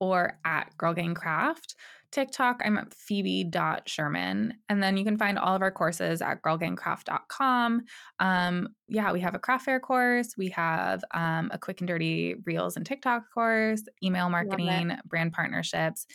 or 0.00 0.38
at 0.44 0.76
Girl 0.78 0.94
Gang 0.94 1.14
Craft. 1.14 1.74
TikTok, 2.14 2.62
I'm 2.64 2.78
at 2.78 2.94
phoebe.sherman. 2.94 4.54
And 4.68 4.82
then 4.82 4.96
you 4.96 5.04
can 5.04 5.18
find 5.18 5.38
all 5.38 5.54
of 5.56 5.62
our 5.62 5.72
courses 5.72 6.22
at 6.22 6.42
girlgangcraft.com. 6.42 7.82
Um, 8.20 8.68
yeah, 8.88 9.12
we 9.12 9.20
have 9.20 9.34
a 9.34 9.38
craft 9.38 9.64
fair 9.64 9.80
course. 9.80 10.34
We 10.38 10.48
have 10.50 11.02
um, 11.12 11.50
a 11.52 11.58
quick 11.58 11.80
and 11.80 11.88
dirty 11.88 12.36
reels 12.46 12.76
and 12.76 12.86
TikTok 12.86 13.24
course, 13.34 13.82
email 14.02 14.30
marketing, 14.30 14.92
brand 15.06 15.32
partnerships, 15.32 16.06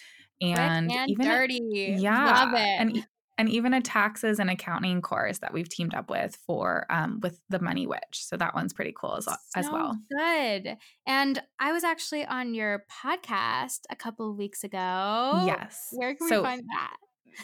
and 0.41 0.89
and 0.91 1.09
even 1.09 1.25
a- 1.27 1.29
dirty. 1.37 1.59
yeah, 1.99 2.25
Love 2.25 2.53
it. 2.53 2.57
and 2.57 3.07
and 3.39 3.47
even 3.47 3.73
a 3.73 3.79
taxes 3.79 4.37
and 4.37 4.49
accounting 4.49 5.01
course 5.01 5.39
that 5.39 5.53
we've 5.53 5.69
teamed 5.69 5.95
up 5.95 6.09
with 6.09 6.37
for 6.45 6.85
um, 6.89 7.21
with 7.21 7.39
the 7.47 7.59
Money 7.59 7.87
Witch. 7.87 8.01
So 8.11 8.35
that 8.35 8.53
one's 8.53 8.73
pretty 8.73 8.93
cool 8.93 9.15
as, 9.15 9.29
as 9.55 9.65
So 9.65 9.71
well. 9.71 9.97
Good. 10.11 10.75
And 11.07 11.41
I 11.57 11.71
was 11.71 11.85
actually 11.85 12.25
on 12.25 12.53
your 12.53 12.83
podcast 12.91 13.79
a 13.89 13.95
couple 13.95 14.29
of 14.29 14.37
weeks 14.37 14.65
ago. 14.65 15.43
Yes. 15.45 15.87
Where 15.93 16.15
can 16.15 16.27
so 16.27 16.41
we 16.41 16.47
find 16.47 16.63
that? 16.63 16.97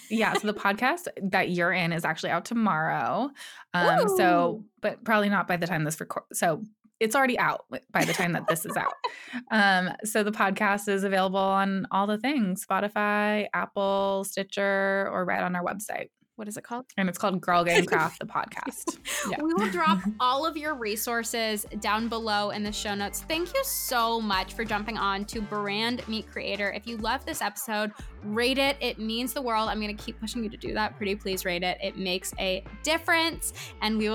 yeah, 0.10 0.34
so 0.34 0.48
the 0.48 0.54
podcast 0.60 1.08
that 1.32 1.52
you're 1.52 1.72
in 1.72 1.94
is 1.94 2.04
actually 2.04 2.32
out 2.32 2.44
tomorrow. 2.44 3.32
Um, 3.74 4.10
so 4.18 4.66
but 4.82 5.02
probably 5.06 5.30
not 5.30 5.48
by 5.48 5.56
the 5.56 5.66
time 5.66 5.86
this 5.86 5.98
record. 6.02 6.24
So 6.34 6.62
it's 7.00 7.16
already 7.16 7.38
out 7.38 7.66
by 7.92 8.06
the 8.06 8.14
time 8.14 8.34
that 8.34 8.48
this 8.48 8.66
is 8.66 8.76
out. 8.78 8.94
Um, 9.52 9.90
so 10.06 10.24
the 10.24 10.32
podcast 10.32 10.88
is 10.88 11.04
available 11.04 11.38
on 11.38 11.88
all 11.92 12.08
the 12.08 12.18
things 12.18 12.66
Spotify, 12.66 13.48
Apple, 13.54 14.24
Stitcher, 14.26 15.10
or 15.12 15.26
right 15.26 15.42
on 15.42 15.56
our 15.56 15.64
website. 15.64 16.08
What 16.36 16.50
is 16.50 16.58
it 16.58 16.66
called? 16.66 16.86
And 16.98 17.08
it's 17.08 17.18
called 17.18 17.40
Girl 17.40 17.64
Gang 17.64 17.86
Craft, 17.86 18.20
the 18.20 18.26
podcast. 18.26 18.98
Yeah. 19.28 19.42
We 19.42 19.56
will 19.56 19.72
drop 19.72 20.02
all 20.20 20.46
of 20.46 20.56
your 20.56 20.76
resources 20.76 21.66
down 21.80 22.10
below 22.10 22.52
in 22.52 22.62
the 22.62 22.72
show 22.72 22.94
notes. 22.94 23.22
Thank 23.28 23.56
you 23.56 23.64
so 23.64 24.22
much 24.22 24.54
for 24.54 24.64
jumping 24.64 25.00
on 25.00 25.26
to 25.26 25.42
Brand 25.42 26.08
Meet 26.08 26.30
Creator. 26.30 26.72
If 26.74 26.86
you 26.86 26.98
love 26.98 27.26
this 27.26 27.42
episode, 27.42 27.92
rate 28.24 28.60
it. 28.60 28.78
It 28.82 29.00
means 29.00 29.34
the 29.34 29.42
world. 29.42 29.68
I'm 29.68 29.82
going 29.82 29.98
to 29.98 30.04
keep 30.04 30.20
pushing 30.20 30.44
you 30.44 30.50
to 30.52 30.58
do 30.58 30.76
that. 30.76 30.96
Pretty 30.96 31.16
please 31.16 31.44
rate 31.44 31.64
it. 31.64 31.80
It 31.82 31.98
makes 31.98 32.36
a 32.38 32.64
difference. 32.84 33.54
And 33.82 33.98
we 33.98 34.10
will 34.10 34.14